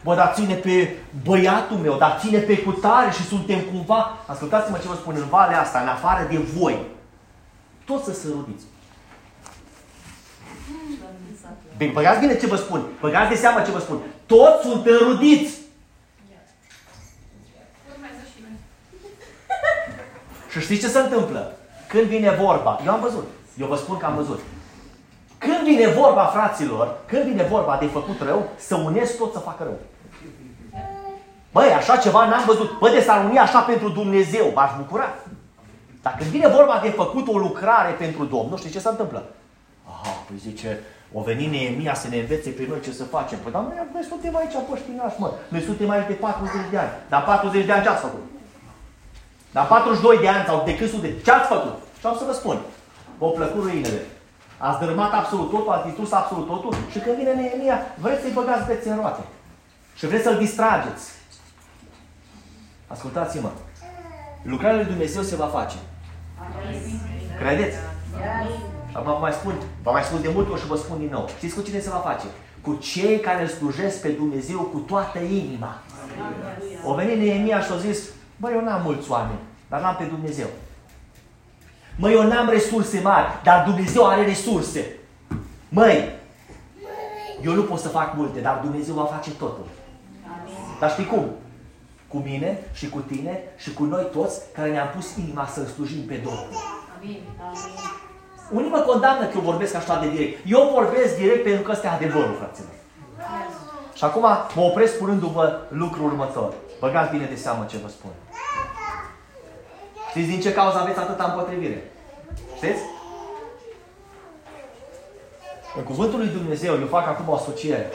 Bă, 0.04 0.16
dar 0.16 0.32
ține 0.36 0.54
pe 0.54 0.96
băiatul 1.24 1.78
meu, 1.78 1.98
dar 1.98 2.18
ține 2.20 2.38
pe 2.38 2.58
cutare 2.58 3.12
și 3.12 3.28
suntem 3.28 3.60
cumva, 3.60 4.18
ascultați-mă 4.26 4.78
ce 4.78 4.88
vă 4.88 4.94
spun, 4.94 5.16
în 5.18 5.28
valea 5.30 5.62
asta, 5.62 5.80
în 5.80 5.88
afară 5.88 6.28
de 6.30 6.38
voi, 6.38 6.78
toți 7.86 8.06
să 8.06 8.14
se 8.14 8.28
rudiți. 8.32 8.64
Bine, 11.78 11.92
băgați 11.92 12.20
bine 12.20 12.38
ce 12.38 12.48
vă 12.48 12.56
spun. 12.56 12.86
Băgați 13.00 13.30
de 13.30 13.36
seama 13.36 13.62
ce 13.62 13.72
vă 13.72 13.80
spun. 13.80 13.98
Toți 14.28 14.68
sunt 14.68 14.86
înrudiți. 14.86 15.58
Urmează 17.92 18.22
și 18.32 18.42
noi. 18.42 18.58
Și 20.52 20.60
știți 20.62 20.82
ce 20.82 20.88
se 20.88 21.00
întâmplă? 21.00 21.58
Când 21.88 22.04
vine 22.04 22.32
vorba, 22.32 22.80
eu 22.86 22.92
am 22.92 23.00
văzut, 23.00 23.28
eu 23.60 23.68
vă 23.68 23.76
spun 23.76 23.98
că 23.98 24.06
am 24.06 24.16
văzut. 24.16 24.40
Când 25.38 25.64
vine 25.64 25.88
vorba, 25.88 26.26
fraților, 26.26 26.98
când 27.06 27.24
vine 27.24 27.44
vorba 27.44 27.78
de 27.80 27.86
făcut 27.86 28.22
rău, 28.22 28.50
să 28.58 28.76
unesc 28.76 29.18
tot 29.18 29.34
să 29.34 29.40
facă 29.40 29.64
rău. 29.64 29.78
Băi, 31.52 31.74
așa 31.74 31.98
ceva 31.98 32.28
n-am 32.28 32.44
văzut. 32.46 32.80
Bă, 32.80 32.90
de 32.90 33.02
s-ar 33.02 33.26
uni 33.26 33.40
așa 33.40 33.60
pentru 33.60 33.90
Dumnezeu, 33.90 34.52
v-aș 34.54 34.72
bucura. 34.78 35.16
Dar 36.02 36.16
când 36.18 36.30
vine 36.30 36.48
vorba 36.48 36.80
de 36.84 36.90
făcut 36.90 37.28
o 37.28 37.38
lucrare 37.38 37.92
pentru 37.92 38.26
Domnul, 38.26 38.58
știți 38.58 38.74
ce 38.74 38.80
se 38.80 38.90
întâmplă? 38.90 39.24
Aha, 39.88 40.24
păi 40.28 40.38
zice, 40.38 40.80
o 41.14 41.22
veni 41.22 41.46
Neemia 41.48 41.94
să 41.94 42.08
ne 42.08 42.18
învețe 42.18 42.50
pe 42.50 42.66
noi 42.70 42.80
ce 42.82 42.92
să 42.92 43.04
facem. 43.04 43.38
Păi, 43.40 43.52
dar 43.52 43.62
noi, 43.62 43.76
noi 43.94 44.04
suntem 44.04 44.36
aici 44.36 44.56
păștinași, 44.70 45.20
mă. 45.20 45.30
Noi 45.48 45.62
suntem 45.62 45.90
aici 45.90 46.08
de 46.08 46.14
40 46.14 46.54
de 46.72 46.78
ani. 46.78 46.92
Dar 47.10 47.24
40 47.24 47.66
de 47.66 47.72
ani 47.72 47.84
ce 47.84 47.90
ați 47.90 48.02
făcut? 48.02 48.26
Dar 49.52 49.68
42 49.68 50.18
de 50.18 50.28
ani 50.28 50.46
sau 50.46 50.64
de 50.66 50.78
cât 50.78 50.92
de 50.92 51.14
ce 51.26 51.32
ați 51.32 51.48
făcut? 51.48 51.76
Și 52.00 52.06
am 52.06 52.18
să 52.18 52.24
vă 52.26 52.34
spun. 52.34 52.58
V-au 53.18 53.32
plăcut 53.32 53.62
ruinele. 53.64 54.02
Ați 54.58 54.80
dărâmat 54.80 55.14
absolut 55.14 55.50
totul, 55.50 55.72
ați 55.72 55.86
distrus 55.86 56.12
absolut 56.12 56.48
totul 56.48 56.74
și 56.92 57.00
când 57.00 57.16
vine 57.18 57.34
Neemia, 57.34 57.80
vreți 57.96 58.22
să-i 58.22 58.32
băgați 58.32 58.66
bețe 58.66 58.90
în 58.90 58.96
roate. 58.96 59.22
Și 59.96 60.08
vreți 60.08 60.24
să-l 60.24 60.38
distrageți. 60.38 61.12
Ascultați-mă. 62.88 63.52
Lucrarea 64.44 64.76
lui 64.76 64.86
Dumnezeu 64.86 65.22
se 65.22 65.36
va 65.36 65.46
face. 65.46 65.76
Credeți? 67.40 67.78
Și 68.98 69.04
acum 69.04 69.16
vă 69.20 69.26
mai 69.26 69.32
spun, 69.32 69.54
vă 69.84 69.92
mai 69.92 70.04
spun 70.04 70.22
de 70.22 70.32
multe 70.34 70.52
ori 70.52 70.62
și 70.62 70.68
vă 70.68 70.76
spun 70.76 70.98
din 70.98 71.10
nou. 71.12 71.28
Știți 71.38 71.56
cu 71.56 71.62
cine 71.62 71.80
se 71.80 71.90
va 71.90 71.96
face? 71.96 72.26
Cu 72.62 72.76
cei 72.76 73.20
care 73.20 73.42
îl 73.42 73.48
slujesc 73.48 74.02
pe 74.02 74.08
Dumnezeu 74.08 74.60
cu 74.60 74.78
toată 74.78 75.20
inima. 75.20 75.82
O 76.84 76.94
venit 76.94 77.18
Neemia 77.18 77.62
și 77.62 77.72
a 77.72 77.78
zis, 77.78 78.04
băi, 78.38 78.54
eu 78.54 78.64
n-am 78.64 78.82
mulți 78.82 79.12
oameni, 79.12 79.40
dar 79.70 79.82
n-am 79.82 79.96
pe 79.96 80.04
Dumnezeu. 80.04 80.48
Măi, 81.96 82.14
eu 82.14 82.28
n-am 82.28 82.50
resurse 82.50 83.00
mari, 83.04 83.28
dar 83.44 83.66
Dumnezeu 83.66 84.08
are 84.08 84.26
resurse. 84.26 84.96
Măi, 85.70 86.10
eu 87.44 87.54
nu 87.54 87.64
pot 87.64 87.80
să 87.80 87.88
fac 87.88 88.16
multe, 88.16 88.40
dar 88.40 88.60
Dumnezeu 88.64 88.94
va 88.94 89.06
face 89.06 89.32
totul. 89.32 89.66
Dar 90.80 90.92
știi 90.92 91.06
cum? 91.06 91.30
Cu 92.08 92.18
mine 92.18 92.60
și 92.74 92.90
cu 92.90 93.00
tine 93.00 93.40
și 93.58 93.74
cu 93.74 93.84
noi 93.84 94.08
toți 94.12 94.40
care 94.54 94.72
ne-am 94.72 94.90
pus 94.96 95.16
inima 95.16 95.48
să-L 95.48 95.66
slujim 95.66 96.06
pe 96.06 96.16
Domnul. 96.16 96.48
Amin. 96.98 97.20
Unii 98.52 98.70
mă 98.70 98.80
condamnă 98.80 99.26
că 99.26 99.32
eu 99.36 99.42
vorbesc 99.42 99.76
așa 99.76 100.00
de 100.00 100.10
direct. 100.10 100.40
Eu 100.46 100.70
vorbesc 100.74 101.18
direct 101.18 101.44
pentru 101.44 101.62
că 101.62 101.72
ăsta 101.72 101.88
e 101.88 101.90
adevărul, 101.90 102.36
fraților. 102.38 102.70
Și 103.94 104.04
acum 104.04 104.22
mă 104.56 104.62
opresc 104.62 104.94
spunându-vă 104.94 105.60
lucrul 105.70 106.06
următor. 106.06 106.54
Băgați 106.80 107.12
bine 107.12 107.26
de 107.26 107.36
seamă 107.36 107.66
ce 107.70 107.78
vă 107.78 107.88
spun. 107.88 108.12
Știți 110.10 110.28
din 110.28 110.40
ce 110.40 110.54
cauză 110.54 110.78
aveți 110.78 111.00
atâta 111.00 111.24
împotrivire? 111.24 111.92
Știți? 112.56 112.82
În 115.78 115.84
cuvântul 115.84 116.20
lui 116.20 116.28
Dumnezeu, 116.28 116.80
eu 116.80 116.88
fac 116.88 117.08
acum 117.08 117.30
o 117.30 117.34
asociere. 117.34 117.92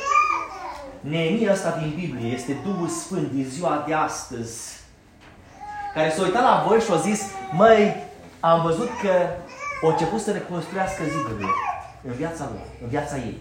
Neemia 1.01 1.53
ăsta 1.53 1.77
din 1.79 1.93
Biblie 1.95 2.33
este 2.33 2.61
Duhul 2.65 2.89
Sfânt 2.89 3.31
din 3.31 3.45
ziua 3.45 3.85
de 3.87 3.95
astăzi, 3.95 4.81
care 5.95 6.11
s-a 6.11 6.23
uitat 6.23 6.43
la 6.43 6.65
voi 6.67 6.81
și 6.81 6.93
a 6.93 6.97
zis, 6.97 7.23
măi, 7.53 7.97
am 8.41 8.63
văzut 8.63 8.89
că 9.03 9.11
au 9.83 9.91
început 9.91 10.20
să 10.20 10.30
reconstruiască 10.30 11.03
zidurile 11.14 11.53
în 12.09 12.12
viața 12.12 12.45
lor, 12.53 12.66
în 12.83 12.89
viața 12.89 13.16
ei. 13.16 13.39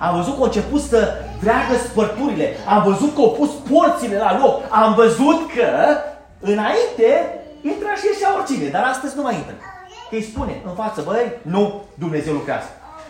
Am 0.00 0.16
văzut 0.16 0.34
că 0.34 0.40
au 0.40 0.50
început 0.50 0.82
să 0.92 1.00
dreagă 1.40 1.74
spărturile. 1.88 2.46
Am 2.74 2.82
văzut 2.82 3.14
că 3.14 3.20
au 3.20 3.30
pus 3.30 3.50
porțile 3.70 4.16
la 4.18 4.38
loc. 4.38 4.62
Am 4.70 4.94
văzut 4.94 5.38
că 5.56 5.68
înainte 6.52 7.08
intra 7.62 7.94
și 8.00 8.06
ieșea 8.06 8.36
oricine, 8.36 8.68
dar 8.68 8.84
astăzi 8.84 9.16
nu 9.16 9.22
mai 9.22 9.34
intră. 9.34 9.54
Că 10.08 10.14
îi 10.16 10.30
spune 10.30 10.62
în 10.68 10.74
față, 10.74 11.02
băi, 11.02 11.32
nu, 11.42 11.82
Dumnezeu 11.94 12.32
lucrează. 12.34 12.68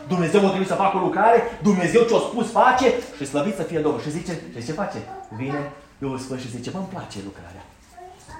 Dumnezeu 0.08 0.40
a 0.44 0.48
trebuit 0.48 0.68
să 0.68 0.74
facă 0.74 0.96
o 0.96 1.00
lucrare, 1.00 1.42
Dumnezeu 1.62 2.02
ce-a 2.02 2.18
spus 2.18 2.50
face 2.50 2.88
și 3.16 3.26
slăvit 3.26 3.56
să 3.56 3.62
fie 3.62 3.78
Domnul. 3.78 4.00
Și 4.00 4.10
zice, 4.10 4.32
și 4.58 4.66
ce 4.66 4.72
face? 4.72 4.98
Vine 5.36 5.72
Duhul 5.98 6.18
Sfânt 6.18 6.40
și 6.40 6.50
zice, 6.50 6.70
mă, 6.70 6.78
îmi 6.78 6.88
place 6.94 7.18
lucrarea. 7.24 7.64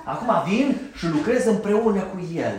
Acum 0.05 0.31
vin 0.49 0.77
și 0.95 1.07
lucrez 1.07 1.47
împreună 1.47 2.01
cu 2.01 2.19
El. 2.35 2.55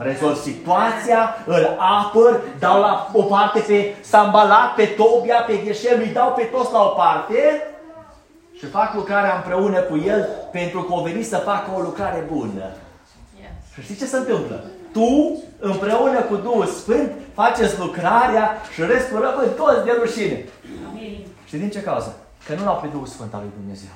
Rezolv 0.00 0.36
situația, 0.36 1.34
îl 1.46 1.76
apăr, 1.78 2.40
dau 2.58 2.80
la 2.80 3.10
o 3.12 3.22
parte 3.22 3.60
pe 3.60 3.94
Sambalat, 4.00 4.74
pe 4.74 4.84
Tobia, 4.84 5.40
pe 5.46 5.56
Gheșem, 5.56 6.00
îi 6.00 6.12
dau 6.12 6.32
pe 6.32 6.42
toți 6.42 6.72
la 6.72 6.82
o 6.82 6.88
parte 6.88 7.62
și 8.58 8.66
fac 8.66 8.94
lucrarea 8.94 9.34
împreună 9.36 9.80
cu 9.80 9.96
el 9.96 10.28
pentru 10.52 10.82
că 10.82 10.92
o 10.92 11.02
venit 11.02 11.26
să 11.26 11.36
facă 11.36 11.70
o 11.76 11.80
lucrare 11.80 12.24
bună. 12.32 12.70
Și 13.74 13.82
știți 13.82 13.98
ce 13.98 14.06
se 14.06 14.16
întâmplă? 14.16 14.64
Tu, 14.92 15.42
împreună 15.58 16.20
cu 16.20 16.36
Duhul 16.36 16.66
Sfânt, 16.66 17.12
faceți 17.34 17.78
lucrarea 17.78 18.56
și 18.72 18.82
restul 18.82 19.20
rămân 19.20 19.48
toți 19.56 19.84
de 19.84 19.92
rușine. 19.98 20.44
Amin. 20.90 21.26
Și 21.44 21.56
din 21.56 21.70
ce 21.70 21.82
cauză? 21.82 22.16
Că 22.46 22.54
nu 22.54 22.64
l-au 22.64 22.78
pe 22.82 22.86
Duhul 22.86 23.06
Sfânt 23.06 23.34
al 23.34 23.40
lui 23.40 23.52
Dumnezeu. 23.58 23.90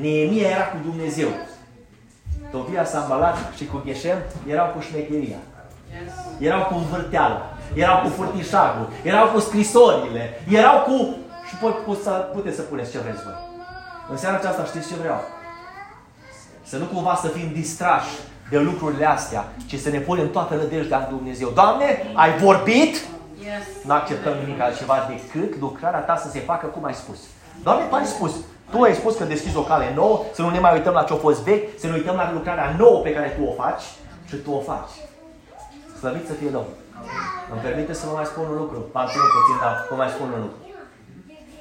Neemia 0.00 0.48
era 0.48 0.64
cu 0.64 0.76
Dumnezeu. 0.84 1.28
Tobia, 2.54 2.84
Sambalat 2.84 3.36
și 3.56 3.66
cu 3.66 3.82
Gheșem 3.84 4.18
erau 4.46 4.66
cu 4.66 4.80
șmecheria. 4.80 5.40
Erau 6.38 6.62
cu 6.64 6.74
învârteală, 6.74 7.40
erau 7.74 8.02
cu 8.02 8.08
furtișagul, 8.08 8.88
erau 9.02 9.26
cu 9.28 9.38
scrisorile, 9.40 10.40
erau 10.48 10.78
cu... 10.86 11.16
Și 11.48 11.54
pot, 11.60 11.84
pot 11.84 12.02
să, 12.02 12.10
puteți 12.10 12.56
să 12.56 12.62
puneți 12.62 12.90
ce 12.90 12.98
vreți 12.98 13.22
voi. 13.22 13.38
În 14.10 14.16
seara 14.16 14.36
aceasta 14.36 14.64
știți 14.64 14.88
ce 14.88 14.94
vreau? 14.94 15.20
Să 16.62 16.76
nu 16.76 16.84
cumva 16.84 17.14
să 17.14 17.28
fim 17.28 17.50
distrași 17.52 18.10
de 18.50 18.58
lucrurile 18.58 19.06
astea, 19.06 19.44
ci 19.66 19.78
să 19.78 19.90
ne 19.90 19.98
punem 19.98 20.30
toată 20.30 20.54
nădejdea 20.54 20.98
în 20.98 21.16
Dumnezeu. 21.16 21.48
Doamne, 21.48 22.10
ai 22.14 22.38
vorbit? 22.38 22.94
Yes. 23.38 23.84
Nu 23.84 23.92
acceptăm 23.92 24.32
nimic 24.44 24.60
altceva 24.60 25.08
decât 25.08 25.60
lucrarea 25.60 26.00
ta 26.00 26.16
să 26.16 26.30
se 26.30 26.38
facă 26.38 26.66
cum 26.66 26.84
ai 26.84 26.94
spus. 26.94 27.18
Doamne, 27.62 27.84
Tu 27.84 27.94
ai 27.94 28.06
spus. 28.06 28.32
Tu 28.70 28.80
ai 28.80 28.94
spus 28.94 29.16
că 29.16 29.24
deschizi 29.24 29.56
o 29.56 29.62
cale 29.62 29.94
nouă, 29.94 30.22
să 30.32 30.42
nu 30.42 30.50
ne 30.50 30.58
mai 30.58 30.72
uităm 30.72 30.92
la 30.92 31.02
ce 31.02 31.12
a 31.12 31.16
fost 31.16 31.40
vechi, 31.42 31.78
să 31.78 31.86
ne 31.86 31.92
uităm 31.92 32.16
la 32.16 32.32
lucrarea 32.32 32.74
nouă 32.78 33.00
pe 33.00 33.12
care 33.12 33.28
Tu 33.28 33.44
o 33.44 33.52
faci 33.52 33.82
și 34.28 34.36
Tu 34.36 34.50
o 34.50 34.60
faci. 34.60 34.94
Slăvit 35.98 36.26
să 36.26 36.32
fie 36.32 36.48
Domnul. 36.48 36.76
Îmi 37.52 37.60
permite 37.60 37.92
să 37.92 38.06
vă 38.06 38.12
mai 38.14 38.24
spun 38.24 38.44
un 38.50 38.56
lucru. 38.56 38.78
Am 38.92 39.08
ținut 39.10 39.30
puțin, 39.36 39.56
dar 39.60 39.86
vă 39.90 39.96
mai 39.96 40.08
spun 40.08 40.28
un 40.32 40.40
lucru. 40.40 40.58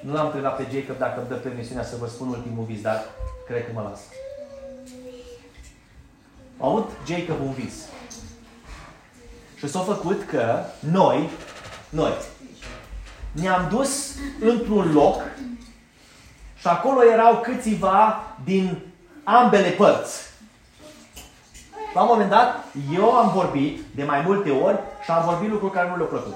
Nu 0.05 0.13
l-am 0.13 0.25
întrebat 0.25 0.55
pe 0.55 0.67
Jacob 0.71 0.97
dacă 0.97 1.19
îmi 1.19 1.29
dă 1.29 1.35
permisiunea 1.35 1.83
să 1.83 1.95
vă 1.99 2.07
spun 2.07 2.27
ultimul 2.27 2.65
vis, 2.65 2.81
dar 2.81 2.99
cred 3.47 3.65
că 3.65 3.71
mă 3.73 3.81
las. 3.89 3.99
A 6.57 6.67
avut 6.67 6.89
Jacob 7.07 7.41
un 7.41 7.51
vis. 7.51 7.73
Și 9.55 9.69
s-a 9.69 9.79
făcut 9.79 10.23
că 10.23 10.59
noi, 10.79 11.29
noi, 11.89 12.13
ne-am 13.31 13.67
dus 13.69 14.15
într-un 14.39 14.91
loc 14.93 15.21
și 16.63 16.69
acolo 16.69 17.03
erau 17.03 17.35
câțiva 17.35 18.23
din 18.43 18.77
ambele 19.23 19.69
părți. 19.69 20.21
La 21.93 22.01
un 22.01 22.07
moment 22.11 22.29
dat, 22.29 22.63
eu 22.93 23.11
am 23.11 23.31
vorbit 23.35 23.81
de 23.95 24.03
mai 24.03 24.23
multe 24.25 24.49
ori 24.49 24.79
și 25.03 25.11
am 25.11 25.23
vorbit 25.25 25.49
lucruri 25.49 25.73
care 25.73 25.87
nu 25.89 25.95
le-au 25.95 26.07
plăcut. 26.07 26.35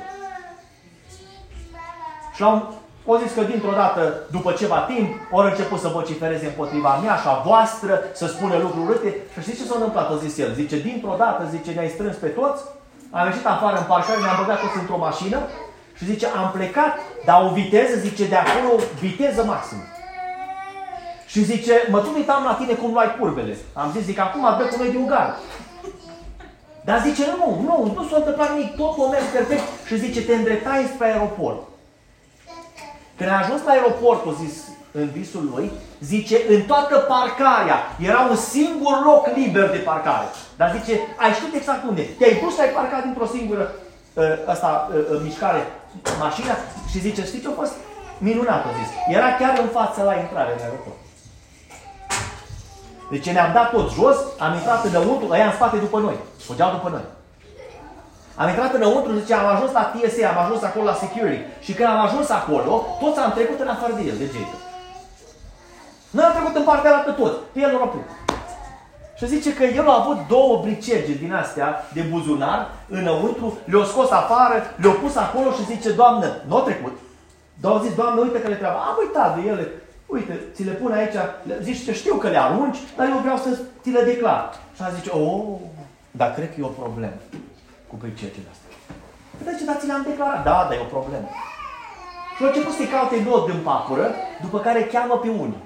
Și 2.35 2.43
am 2.43 2.73
o 3.05 3.17
zis 3.17 3.33
că 3.33 3.41
dintr-o 3.41 3.71
dată, 3.71 4.13
după 4.31 4.51
ceva 4.51 4.79
timp, 4.79 5.09
ori 5.31 5.49
început 5.49 5.79
să 5.79 5.87
vocifereze 5.87 6.45
împotriva 6.45 6.99
mea 7.03 7.15
și 7.15 7.27
a 7.27 7.41
voastră, 7.45 8.03
să 8.13 8.27
spună 8.27 8.57
lucruri 8.57 8.85
urâte. 8.85 9.15
Și 9.33 9.41
știți 9.41 9.61
ce 9.61 9.67
s-a 9.67 9.75
întâmplat? 9.75 10.11
A 10.11 10.15
zis 10.15 10.37
el. 10.37 10.53
Zice, 10.53 10.79
dintr-o 10.79 11.15
dată, 11.17 11.47
zice, 11.49 11.71
ne-ai 11.71 11.89
strâns 11.89 12.15
pe 12.15 12.27
toți, 12.27 12.63
am 13.11 13.25
ieșit 13.25 13.45
afară 13.45 13.77
în 13.77 13.83
parcare, 13.83 14.19
ne-am 14.19 14.39
băgat 14.41 14.59
toți 14.59 14.77
într-o 14.77 14.97
mașină 14.97 15.39
și 15.97 16.05
zice, 16.05 16.27
am 16.27 16.51
plecat, 16.51 16.93
dar 17.25 17.43
o 17.43 17.53
viteză, 17.53 17.95
zice, 17.99 18.27
de 18.27 18.35
acolo, 18.35 18.71
viteză 18.99 19.43
maximă. 19.43 19.81
Și 21.27 21.43
zice, 21.43 21.73
mă 21.89 21.99
tot 21.99 22.15
uitam 22.15 22.43
la 22.43 22.53
tine 22.53 22.73
cum 22.73 22.91
luai 22.91 23.15
curbele. 23.19 23.57
Am 23.73 23.91
zis, 23.95 24.03
zic, 24.03 24.19
acum 24.19 24.41
dă 24.57 24.63
cu 24.63 24.75
noi 24.77 24.91
de 24.91 24.97
un 24.97 25.07
gard. 25.07 25.33
Dar 26.87 27.01
zice, 27.01 27.23
nu, 27.37 27.61
nu, 27.67 27.93
nu 27.95 28.07
s-a 28.09 28.17
întâmplat 28.17 28.51
nimic, 28.51 28.75
totul 28.75 29.05
a 29.05 29.09
mers 29.09 29.25
perfect. 29.33 29.63
Și 29.87 29.99
zice, 29.99 30.25
te 30.25 30.35
îndreptai 30.35 30.91
spre 30.93 31.07
aeroport. 31.07 31.61
Când 33.17 33.29
a 33.29 33.39
ajuns 33.43 33.63
la 33.63 33.71
aeroport, 33.71 34.25
a 34.25 34.33
zis 34.43 34.55
în 34.91 35.09
visul 35.09 35.49
lui, 35.53 35.71
zice, 35.99 36.37
în 36.49 36.61
toată 36.61 36.97
parcarea 36.97 37.79
era 37.99 38.19
un 38.29 38.35
singur 38.35 38.95
loc 39.05 39.27
liber 39.35 39.69
de 39.69 39.77
parcare. 39.77 40.27
Dar 40.57 40.75
zice, 40.77 40.99
ai 41.15 41.31
știut 41.31 41.53
exact 41.53 41.83
unde. 41.87 42.01
Te-ai 42.01 42.39
dus, 42.43 42.59
ai 42.59 42.69
parcat 42.69 43.03
dintr-o 43.03 43.25
singură 43.25 43.71
uh, 44.13 44.23
asta, 44.45 44.89
uh, 44.91 44.95
uh, 45.11 45.19
mișcare 45.23 45.61
mașina 46.19 46.55
și 46.91 46.99
zice, 46.99 47.25
știi 47.25 47.41
ce 47.41 47.47
a 47.47 47.59
fost? 47.61 47.73
Minunat, 48.17 48.65
a 48.65 48.71
zis. 48.79 49.15
Era 49.15 49.35
chiar 49.39 49.59
în 49.59 49.67
față 49.67 50.03
la 50.03 50.15
intrare 50.15 50.51
în 50.53 50.63
aeroport. 50.63 50.97
Deci 53.09 53.29
ne-am 53.29 53.53
dat 53.53 53.71
tot 53.71 53.91
jos, 53.91 54.17
am 54.39 54.53
intrat 54.53 54.85
înăuntru, 54.85 55.27
ăia 55.29 55.45
în 55.45 55.51
spate 55.51 55.77
după 55.77 55.99
noi. 55.99 56.17
Fugeau 56.45 56.71
după 56.71 56.89
noi. 56.89 57.05
Am 58.35 58.47
intrat 58.47 58.73
înăuntru, 58.73 59.19
zice, 59.19 59.33
am 59.33 59.55
ajuns 59.55 59.71
la 59.71 59.91
TSA, 59.93 60.27
am 60.29 60.43
ajuns 60.43 60.61
acolo 60.63 60.85
la 60.85 60.93
security. 60.93 61.43
Și 61.59 61.73
când 61.73 61.89
am 61.89 61.99
ajuns 61.99 62.29
acolo, 62.29 62.85
toți 63.01 63.19
am 63.19 63.31
trecut 63.31 63.59
în 63.59 63.67
afară 63.67 63.93
de 63.93 64.01
el, 64.01 64.17
de 64.17 64.25
Jacob. 64.33 64.61
Noi 66.09 66.25
am 66.25 66.31
trecut 66.31 66.55
în 66.55 66.63
partea 66.63 66.95
altă 66.95 67.11
toți, 67.11 67.37
pe 67.53 67.59
el 67.59 67.71
nu 67.71 68.03
Și 69.17 69.27
zice 69.27 69.53
că 69.53 69.63
el 69.63 69.89
a 69.89 69.99
avut 70.01 70.17
două 70.27 70.59
bricege 70.63 71.13
din 71.13 71.33
astea 71.33 71.83
de 71.93 72.01
buzunar 72.01 72.69
înăuntru, 72.89 73.57
le-a 73.65 73.83
scos 73.83 74.11
afară, 74.11 74.55
le-a 74.75 74.91
pus 74.91 75.15
acolo 75.15 75.51
și 75.51 75.65
zice, 75.65 75.91
Doamnă, 75.91 76.27
nu 76.47 76.55
a 76.55 76.59
trecut. 76.59 76.97
Dar 77.61 77.71
au 77.71 77.81
zis, 77.81 77.95
Doamnă, 77.95 78.21
uite 78.21 78.41
că 78.41 78.47
le 78.47 78.55
treaba. 78.55 78.77
Am 78.77 78.95
uitat 78.99 79.35
de 79.35 79.49
ele. 79.49 79.71
Uite, 80.07 80.39
ți 80.53 80.63
le 80.63 80.71
pun 80.71 80.91
aici, 80.91 81.17
zici 81.61 81.85
că 81.85 81.91
știu 81.91 82.15
că 82.15 82.29
le 82.29 82.37
arunci, 82.37 82.77
dar 82.97 83.07
eu 83.09 83.17
vreau 83.17 83.37
să 83.37 83.59
ți 83.81 83.89
le 83.89 84.01
declar. 84.01 84.53
Și 84.75 84.81
a 84.81 84.89
zice, 84.89 85.09
oh, 85.09 85.59
dar 86.11 86.33
cred 86.33 86.49
că 86.49 86.55
e 86.59 86.63
o 86.63 86.79
problemă 86.81 87.19
cu 87.87 87.95
pricetele 87.95 88.47
astea. 88.51 88.71
Păi, 89.43 89.57
ce, 89.57 89.65
dar 89.65 89.75
ți 89.79 89.85
le-am 89.85 90.05
declarat. 90.09 90.43
Da, 90.43 90.67
dar 90.69 90.77
e 90.77 90.87
o 90.87 90.95
problemă. 90.97 91.27
Și 92.35 92.43
a 92.43 92.47
început 92.47 92.73
să-i 92.73 92.93
caute 92.95 93.23
nod 93.23 93.49
în 93.49 93.61
papură, 93.69 94.07
după 94.41 94.59
care 94.59 94.89
cheamă 94.93 95.15
pe 95.17 95.29
unii. 95.29 95.63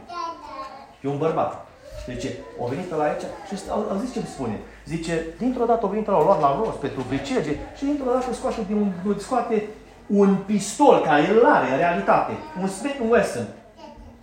E 1.02 1.08
un 1.08 1.18
bărbat. 1.18 1.68
Deci, 2.08 2.26
o 2.58 2.68
venit 2.68 2.90
la 2.90 3.04
aici 3.04 3.26
și 3.48 3.54
au, 3.70 3.88
au 3.92 3.98
zis 4.02 4.12
ce 4.14 4.20
îmi 4.20 4.28
spune. 4.28 4.60
Zice, 4.86 5.26
dintr-o 5.38 5.66
dată 5.66 5.80
au 5.84 5.90
venit 5.90 6.08
la 6.08 6.24
luat 6.24 6.42
la 6.42 6.62
rost 6.64 6.78
pentru 6.78 7.02
bricege 7.08 7.54
și 7.78 7.84
dintr-o 7.86 8.12
dată 8.12 8.34
scoate, 8.34 8.62
din 8.68 8.76
un, 8.76 9.20
scoate 9.20 9.68
un 10.08 10.36
pistol 10.46 11.02
care 11.02 11.22
el 11.22 11.46
are 11.46 11.72
în 11.72 11.78
realitate. 11.78 12.32
Un 12.62 12.68
Smith 12.68 13.00
Wesson. 13.10 13.48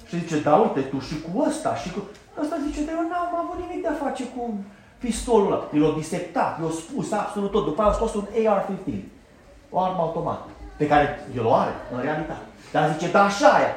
Și 0.09 0.19
zice, 0.19 0.41
da, 0.41 0.55
uite, 0.55 0.81
tu 0.81 0.99
și 0.99 1.17
cu 1.21 1.45
ăsta, 1.49 1.75
și 1.75 1.91
cu... 1.93 2.01
Ăsta 2.43 2.57
zice, 2.67 2.85
dar 2.85 2.95
eu 2.95 3.09
n-am 3.09 3.35
avut 3.43 3.59
nimic 3.61 3.83
de 3.83 3.89
a 3.89 4.05
face 4.05 4.25
cu 4.25 4.55
pistolul 4.99 5.53
ăla. 5.53 5.69
El 5.75 5.83
l-a 5.83 5.95
disectat, 5.97 6.61
i-a 6.61 6.71
spus 6.71 7.13
absolut 7.13 7.51
tot. 7.51 7.65
După 7.65 7.83
aia 7.83 7.91
a 7.91 7.95
scos 7.95 8.15
un 8.15 8.27
AR-15, 8.33 9.03
o 9.71 9.81
armă 9.81 10.01
automată, 10.01 10.49
pe 10.77 10.87
care 10.87 11.05
el 11.37 11.47
o 11.47 11.55
are, 11.55 11.75
în 11.95 12.01
realitate. 12.01 12.47
Dar 12.73 12.91
zice, 12.93 13.11
da, 13.11 13.25
așa 13.25 13.61
e. 13.61 13.69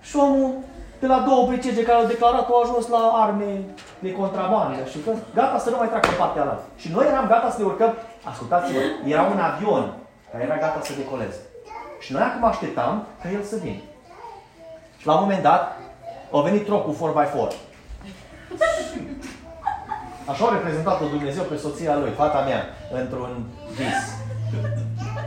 Și 0.00 0.16
omul, 0.16 0.54
de 1.00 1.06
la 1.06 1.18
două 1.18 1.46
bricege 1.46 1.82
care 1.82 1.98
au 1.98 2.06
declarat, 2.06 2.46
au 2.48 2.62
ajuns 2.62 2.88
la 2.88 2.98
arme 2.98 3.64
de 3.98 4.12
contrabandă 4.12 4.84
și 4.90 4.98
că 5.04 5.12
gata 5.34 5.58
să 5.58 5.70
nu 5.70 5.76
mai 5.76 5.88
treacă 5.88 6.08
în 6.08 6.18
partea 6.18 6.42
ala. 6.42 6.58
Și 6.76 6.90
noi 6.92 7.06
eram 7.06 7.26
gata 7.26 7.50
să 7.50 7.58
ne 7.58 7.64
urcăm, 7.64 7.92
ascultați-vă, 8.24 8.78
era 9.04 9.22
un 9.22 9.38
avion 9.38 9.94
care 10.30 10.44
era 10.44 10.56
gata 10.56 10.80
să 10.82 10.92
decoleze. 10.96 11.40
Și 12.00 12.12
noi 12.12 12.22
acum 12.22 12.44
așteptam 12.44 13.06
ca 13.22 13.30
el 13.30 13.42
să 13.42 13.56
vină. 13.62 13.80
Și 15.08 15.14
la 15.14 15.20
un 15.20 15.26
moment 15.28 15.44
dat, 15.50 15.62
a 16.36 16.40
venit 16.48 16.64
trocul 16.64 16.94
4x4. 17.00 17.52
Așa 20.30 20.44
a 20.46 20.52
reprezentat-o 20.56 21.06
Dumnezeu 21.16 21.44
pe 21.48 21.56
soția 21.56 21.96
lui, 21.96 22.10
fata 22.20 22.40
mea, 22.48 22.62
într-un 23.00 23.32
vis. 23.78 24.00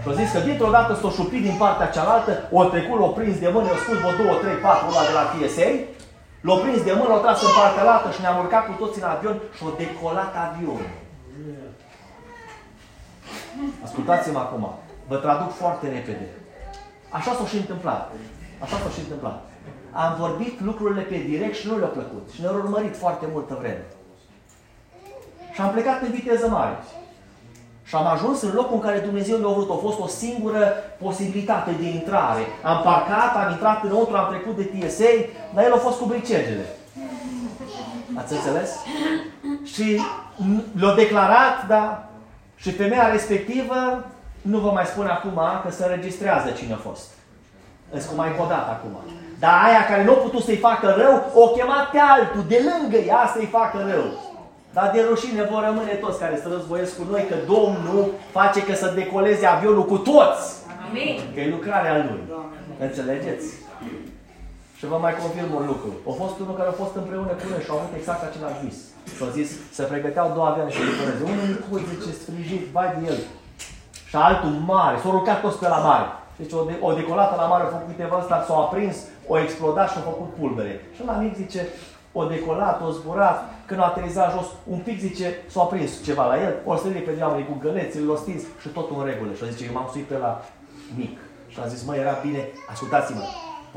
Și 0.01 0.07
a 0.09 0.13
zis 0.19 0.31
că 0.31 0.39
dintr-o 0.39 0.71
dată 0.77 0.91
s-o 1.01 1.09
șupit 1.09 1.41
din 1.47 1.55
partea 1.63 1.93
cealaltă, 1.95 2.31
o 2.51 2.63
trecut, 2.63 2.97
l-o 2.99 3.07
prins 3.17 3.39
de 3.39 3.49
mână, 3.53 3.67
i-a 3.67 3.83
spus 3.83 3.97
vreo 3.97 4.17
două, 4.19 4.35
trei, 4.41 4.63
patru 4.65 4.87
ăla 4.89 5.03
de 5.09 5.13
la 5.19 5.25
TSA, 5.31 5.69
l-a 6.47 6.55
prins 6.63 6.81
de 6.87 6.93
mână, 6.99 7.09
l-a 7.13 7.23
tras 7.23 7.41
în 7.47 7.53
partea 7.59 7.91
altă 7.93 8.09
și 8.11 8.21
ne-am 8.21 8.37
urcat 8.43 8.63
cu 8.65 8.73
toți 8.81 8.99
în 8.99 9.07
avion 9.13 9.37
și 9.55 9.63
a 9.63 9.71
decolat 9.83 10.31
avionul. 10.45 10.89
Ascultați-mă 13.85 14.39
acum, 14.39 14.63
vă 15.09 15.15
traduc 15.15 15.51
foarte 15.61 15.85
repede. 15.95 16.27
Așa 17.17 17.31
s-a 17.37 17.45
și 17.51 17.57
întâmplat. 17.63 18.01
Așa 18.63 18.75
s-a 18.81 18.91
și 18.95 19.03
întâmplat. 19.05 19.50
Am 19.91 20.15
vorbit 20.19 20.61
lucrurile 20.61 21.01
pe 21.01 21.17
direct 21.17 21.55
și 21.55 21.67
nu 21.67 21.77
le-a 21.77 21.87
plăcut. 21.87 22.29
Și 22.33 22.41
ne-au 22.41 22.55
urmărit 22.55 22.95
foarte 22.97 23.25
multă 23.31 23.57
vreme. 23.59 23.85
Și 25.53 25.61
am 25.61 25.71
plecat 25.71 26.01
în 26.01 26.11
viteză 26.11 26.47
mare. 26.47 26.77
Și 27.83 27.95
am 27.95 28.07
ajuns 28.07 28.41
în 28.41 28.51
locul 28.53 28.75
în 28.75 28.81
care 28.81 28.99
Dumnezeu 28.99 29.37
mi-a 29.37 29.53
vrut. 29.53 29.69
A 29.69 29.73
fost 29.73 29.99
o 29.99 30.07
singură 30.07 30.73
posibilitate 30.99 31.71
de 31.79 31.87
intrare. 31.89 32.41
Am 32.63 32.81
parcat, 32.83 33.35
am 33.35 33.51
intrat 33.51 33.83
înăuntru, 33.83 34.15
am 34.15 34.29
trecut 34.29 34.55
de 34.55 34.63
TSA, 34.63 35.11
dar 35.53 35.63
el 35.63 35.73
a 35.73 35.77
fost 35.77 35.99
cu 35.99 36.05
bricegele. 36.05 36.65
Ați 38.15 38.33
înțeles? 38.33 38.69
Și 39.63 40.01
l-a 40.75 40.93
declarat, 40.93 41.67
da, 41.67 42.09
și 42.55 42.71
femeia 42.71 43.11
respectivă, 43.11 44.05
nu 44.41 44.59
vă 44.59 44.71
mai 44.71 44.85
spun 44.85 45.05
acum 45.05 45.39
că 45.63 45.71
se 45.71 45.83
înregistrează 45.83 46.49
cine 46.49 46.73
a 46.73 46.77
fost. 46.77 47.09
Îți 47.91 48.07
cum 48.07 48.17
mai 48.17 48.29
podat 48.29 48.67
acum. 48.69 48.97
Dar 49.43 49.55
aia 49.67 49.83
care 49.89 50.03
nu 50.03 50.13
a 50.13 50.23
putut 50.25 50.43
să-i 50.43 50.65
facă 50.67 50.87
rău, 51.01 51.15
o 51.43 51.45
chemat 51.55 51.85
pe 51.91 51.99
altul, 52.13 52.43
de 52.53 52.59
lângă 52.69 52.97
ea 53.11 53.23
să-i 53.33 53.53
facă 53.57 53.77
rău. 53.91 54.05
Dar 54.75 54.87
de 54.93 54.99
rușine 55.09 55.43
vor 55.51 55.61
rămâne 55.69 55.93
toți 56.03 56.19
care 56.23 56.35
să 56.41 56.47
războiesc 56.55 56.91
cu 56.97 57.05
noi, 57.11 57.23
că 57.29 57.35
Domnul 57.53 58.03
face 58.37 58.59
că 58.67 58.73
să 58.81 58.87
decoleze 58.99 59.45
avionul 59.45 59.85
cu 59.91 59.97
toți. 59.97 60.45
Amin. 60.87 61.15
Că 61.33 61.39
e 61.39 61.55
lucrarea 61.57 61.93
Lui. 62.07 62.21
Înțelegeți? 62.87 63.47
Și 64.77 64.85
vă 64.91 64.97
mai 65.05 65.13
confirm 65.21 65.51
un 65.59 65.65
lucru. 65.71 65.91
A 66.09 66.13
fost 66.21 66.35
unul 66.43 66.55
care 66.59 66.69
a 66.69 66.81
fost 66.81 66.95
împreună 67.01 67.33
cu 67.39 67.45
noi 67.51 67.61
și 67.65 67.71
au 67.71 67.77
avut 67.77 67.93
exact 67.99 68.21
același 68.23 68.59
vis. 68.65 68.77
Și 69.15 69.21
au 69.25 69.31
zis, 69.37 69.49
să 69.77 69.81
pregăteau 69.91 70.27
două 70.35 70.47
avioane 70.47 70.71
și 70.75 70.87
decoleze. 70.87 71.23
Unul 71.31 71.47
micuț, 71.53 71.81
zice, 71.91 72.11
sfrijit, 72.21 72.63
vai 72.75 72.89
de 72.95 73.01
el. 73.11 73.19
Și 74.09 74.15
altul 74.27 74.53
mare, 74.73 74.95
s-au 75.01 75.11
rucat 75.17 75.37
toți 75.41 75.59
pe 75.61 75.67
la 75.75 75.81
mare. 75.89 76.07
Deci 76.39 76.53
o, 76.59 76.61
de, 76.69 76.73
o 76.87 76.89
decolată 76.99 77.33
la 77.41 77.47
mare 77.51 77.63
a 77.63 77.73
făcut 77.75 77.89
câteva 77.91 78.17
ăsta, 78.21 78.43
s-au 78.47 78.59
aprins, 78.61 78.95
o 79.31 79.39
explodat 79.39 79.89
și 79.91 79.97
a 79.97 80.09
făcut 80.11 80.29
pulbere. 80.39 80.73
Și 80.95 81.01
la 81.05 81.13
mic 81.13 81.35
zice, 81.35 81.61
o 82.19 82.23
decolat, 82.25 82.81
o 82.87 82.89
zburat, 82.91 83.37
când 83.67 83.79
a 83.79 83.83
aterizat 83.83 84.31
jos, 84.35 84.47
un 84.73 84.79
pic 84.87 84.99
zice, 84.99 85.27
s-a 85.53 85.63
prins 85.63 85.91
ceva 86.03 86.25
la 86.31 86.41
el, 86.45 86.53
o 86.65 86.75
sărit 86.75 87.05
pe 87.05 87.17
geamuri 87.17 87.47
cu 87.49 87.55
găleți, 87.63 87.99
l-a 87.99 88.15
stins 88.15 88.43
și 88.61 88.67
totul 88.67 88.95
în 88.99 89.05
regulă. 89.05 89.31
Și 89.33 89.43
a 89.43 89.51
zice, 89.53 89.65
eu 89.65 89.73
m-am 89.73 89.89
suit 89.91 90.07
pe 90.07 90.17
la 90.17 90.31
mic. 91.01 91.17
Și 91.47 91.59
a 91.63 91.65
zis, 91.73 91.83
mă, 91.83 91.95
era 91.95 92.15
bine, 92.25 92.41
ascultați-mă, 92.71 93.23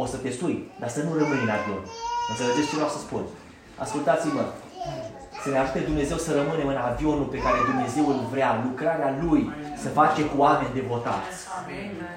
o 0.03 0.05
să 0.13 0.17
te 0.17 0.31
sui, 0.31 0.57
dar 0.81 0.89
să 0.89 1.01
nu 1.03 1.13
rămâi 1.21 1.45
în 1.47 1.55
avion. 1.57 1.83
Înțelegeți 2.31 2.69
ce 2.69 2.75
vreau 2.79 2.93
să 2.97 2.99
spun? 3.07 3.23
Ascultați-mă, 3.85 4.45
să 5.45 5.51
ne 5.51 5.59
ajute 5.59 5.89
Dumnezeu 5.91 6.19
să 6.27 6.31
rămânem 6.41 6.69
în 6.75 6.81
avionul 6.91 7.29
pe 7.35 7.39
care 7.45 7.59
Dumnezeu 7.71 8.05
îl 8.15 8.21
vrea, 8.33 8.51
lucrarea 8.67 9.11
Lui, 9.23 9.43
să 9.83 9.89
face 9.99 10.21
cu 10.31 10.37
oameni 10.45 10.77
devotați. 10.81 11.37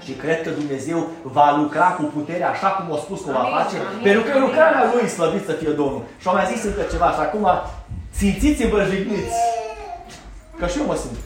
Și 0.06 0.12
cred 0.22 0.40
că 0.46 0.50
Dumnezeu 0.60 1.00
va 1.38 1.48
lucra 1.62 1.88
cu 1.98 2.04
putere 2.18 2.44
așa 2.54 2.70
cum 2.76 2.86
a 2.96 2.98
spus 3.06 3.20
că 3.22 3.30
o 3.30 3.34
va 3.38 3.44
Amin. 3.44 3.56
face, 3.58 3.76
Amin. 3.80 4.04
pentru 4.08 4.22
că 4.32 4.38
lucrarea 4.46 4.84
Lui 4.92 5.06
slăvit 5.16 5.44
să 5.50 5.54
fie 5.60 5.72
Domnul. 5.82 6.04
Și 6.22 6.28
am 6.28 6.36
mai 6.40 6.50
zis 6.52 6.62
încă 6.70 6.84
ceva 6.94 7.10
și 7.16 7.22
acum 7.28 7.46
simțiți-vă 8.20 8.80
jigniți. 8.92 9.38
Că 10.60 10.66
și 10.72 10.80
eu 10.80 10.86
mă 10.92 10.96
simt. 11.04 11.20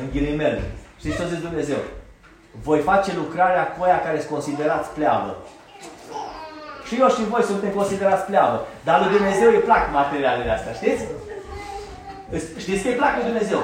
În 0.00 0.06
ghilimele. 0.12 0.62
Știți 1.00 1.16
ce 1.16 1.22
a 1.22 1.26
zis 1.32 1.40
Dumnezeu? 1.48 1.80
Voi 2.66 2.80
face 2.90 3.10
lucrarea 3.22 3.64
cu 3.72 3.78
aia 3.84 4.00
care 4.06 4.18
sunt 4.18 4.30
considerați 4.36 4.88
pleavă. 4.96 5.32
Și 6.90 7.00
eu 7.02 7.08
și 7.16 7.30
voi 7.34 7.42
suntem 7.50 7.70
considerați 7.80 8.24
pleavă. 8.30 8.58
Dar 8.86 8.96
lui 9.02 9.14
Dumnezeu 9.16 9.48
îi 9.52 9.66
plac 9.68 9.82
materialele 10.00 10.52
astea, 10.56 10.72
știți? 10.80 11.02
Știți 12.64 12.82
că 12.82 12.88
îi 12.88 13.00
plac 13.00 13.12
lui 13.18 13.28
Dumnezeu? 13.30 13.60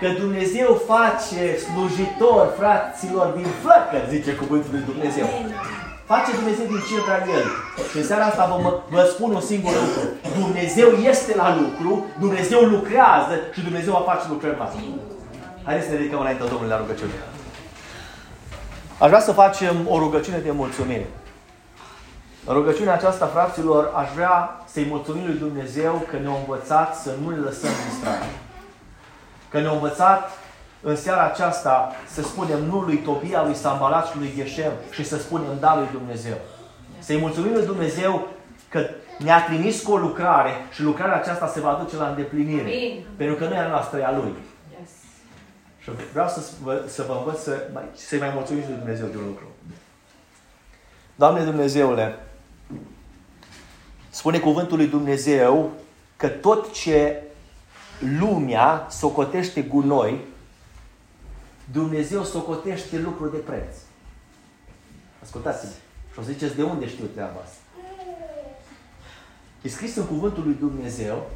Că 0.00 0.08
Dumnezeu 0.22 0.68
face 0.92 1.42
slujitor 1.66 2.44
fraților 2.60 3.26
din 3.38 3.48
flăcă, 3.62 3.98
zice 4.14 4.30
cuvântul 4.42 4.70
lui 4.76 4.84
Dumnezeu. 4.90 5.26
Face 6.12 6.30
Dumnezeu 6.40 6.66
din 6.72 6.82
ce 6.88 6.96
vrea 7.06 7.20
El. 7.36 7.44
Și 7.90 7.96
în 8.00 8.06
seara 8.10 8.24
asta 8.30 8.44
vă, 8.52 8.56
mă- 8.64 8.78
vă 8.94 9.02
spun 9.12 9.30
un 9.38 9.44
singur 9.52 9.72
lucru. 9.84 10.02
Dumnezeu 10.42 10.88
este 11.12 11.32
la 11.42 11.48
lucru, 11.62 11.90
Dumnezeu 12.24 12.60
lucrează 12.74 13.34
și 13.54 13.60
Dumnezeu 13.68 13.92
va 13.98 14.12
face 14.12 14.24
lucrări 14.28 14.58
mari. 14.58 14.76
Haideți 15.66 15.86
să 15.86 15.92
ne 15.92 15.98
ridicăm 16.00 16.20
înaintea 16.20 16.46
Domnului 16.52 16.72
la 16.74 16.82
rugăciune. 16.82 17.12
Aș 19.02 19.08
vrea 19.12 19.20
să 19.28 19.32
facem 19.42 19.74
o 19.88 19.98
rugăciune 19.98 20.38
de 20.38 20.50
mulțumire. 20.50 21.06
În 22.48 22.54
rugăciunea 22.54 22.94
aceasta, 22.94 23.26
fraților, 23.26 23.92
aș 23.94 24.08
vrea 24.14 24.64
să-i 24.66 24.86
mulțumim 24.88 25.26
lui 25.26 25.38
Dumnezeu 25.38 26.06
că 26.10 26.16
ne-a 26.18 26.36
învățat 26.38 26.96
să 26.96 27.10
nu 27.22 27.30
ne 27.30 27.36
lăsăm 27.36 27.70
distrași. 27.88 28.30
Că 29.50 29.60
ne-a 29.60 29.70
învățat 29.70 30.30
în 30.82 30.96
seara 30.96 31.24
aceasta 31.24 31.92
să 32.06 32.22
spunem 32.22 32.64
nu 32.64 32.80
lui 32.80 32.96
Tobia, 32.96 33.44
lui 33.44 33.54
Sambalat 33.54 34.06
și 34.06 34.16
lui 34.16 34.32
Gheșem 34.36 34.72
și 34.90 35.04
să 35.04 35.18
spunem 35.18 35.56
da 35.60 35.76
lui 35.76 35.88
Dumnezeu. 35.92 36.36
Să-i 36.98 37.18
mulțumim 37.18 37.52
lui 37.52 37.64
Dumnezeu 37.64 38.26
că 38.68 38.86
ne-a 39.18 39.44
trimis 39.44 39.82
cu 39.82 39.92
o 39.92 39.96
lucrare 39.96 40.50
și 40.72 40.82
lucrarea 40.82 41.16
aceasta 41.16 41.46
se 41.46 41.60
va 41.60 41.80
duce 41.82 41.96
la 41.96 42.08
îndeplinire. 42.08 42.62
Amin. 42.62 43.04
Pentru 43.16 43.36
că 43.36 43.44
nu 43.44 43.54
e 43.54 43.58
a 43.58 43.68
noastră, 43.68 43.98
e 43.98 44.04
a 44.04 44.12
Lui. 44.12 44.34
Yes. 44.80 44.90
Și 45.78 45.90
vreau 46.12 46.28
să 46.28 46.40
vă, 46.62 46.82
să 46.86 47.04
vă 47.08 47.14
învăț 47.18 47.42
să, 47.42 47.68
mai, 47.72 47.84
să-i 47.92 48.18
mai 48.18 48.30
mulțumim 48.34 48.62
și 48.62 48.68
lui 48.68 48.78
Dumnezeu 48.78 49.06
de 49.06 49.16
un 49.16 49.24
lucru. 49.26 49.44
Doamne 51.14 51.44
Dumnezeule, 51.44 52.18
spune 54.16 54.38
cuvântul 54.38 54.76
lui 54.76 54.86
Dumnezeu 54.86 55.70
că 56.16 56.28
tot 56.28 56.72
ce 56.72 57.22
lumea 58.18 58.86
socotește 58.90 59.60
gunoi, 59.60 60.20
Dumnezeu 61.72 62.24
socotește 62.24 62.98
lucruri 62.98 63.30
de 63.30 63.36
preț. 63.36 63.76
Ascultați-mă. 65.22 65.70
Și 66.12 66.18
o 66.18 66.22
să 66.22 66.30
ziceți 66.30 66.54
de 66.54 66.62
unde 66.62 66.88
știu 66.88 67.04
treaba 67.04 67.40
asta. 67.44 67.56
E 69.62 69.68
scris 69.68 69.96
în 69.96 70.06
cuvântul 70.06 70.42
lui 70.44 70.56
Dumnezeu 70.58 71.30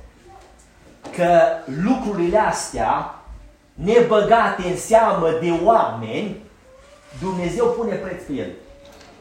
că 1.16 1.40
lucrurile 1.82 2.38
astea 2.38 3.14
nebăgate 3.74 4.62
în 4.62 4.76
seamă 4.76 5.30
de 5.40 5.50
oameni, 5.64 6.36
Dumnezeu 7.20 7.66
pune 7.66 7.94
preț 7.94 8.22
pe 8.22 8.32
ele. 8.32 8.54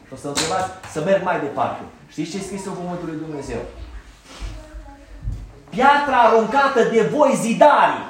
Și 0.06 0.12
o 0.12 0.16
să 0.16 0.28
întrebați 0.28 0.70
să 0.92 1.04
merg 1.04 1.24
mai 1.24 1.40
departe. 1.40 1.82
Știți 2.10 2.30
ce 2.30 2.36
e 2.36 2.40
scris 2.40 2.64
în 2.66 2.74
cuvântul 2.74 3.08
lui 3.08 3.18
Dumnezeu? 3.26 3.60
Piatra 5.68 6.16
aruncată 6.16 6.82
de 6.92 7.02
voi 7.02 7.38
zidarii, 7.40 8.08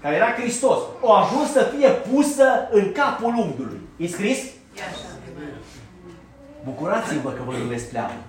care 0.00 0.14
era 0.14 0.32
Hristos, 0.32 0.78
o 1.00 1.12
ajuns 1.12 1.50
să 1.52 1.72
fie 1.76 1.88
pusă 1.88 2.44
în 2.70 2.92
capul 2.92 3.34
unghiului. 3.36 3.80
E 3.96 4.06
scris? 4.06 4.38
Bucurați-vă 6.64 7.30
că 7.30 7.42
vă 7.46 7.52
numesc 7.52 7.88
pleamă. 7.88 8.20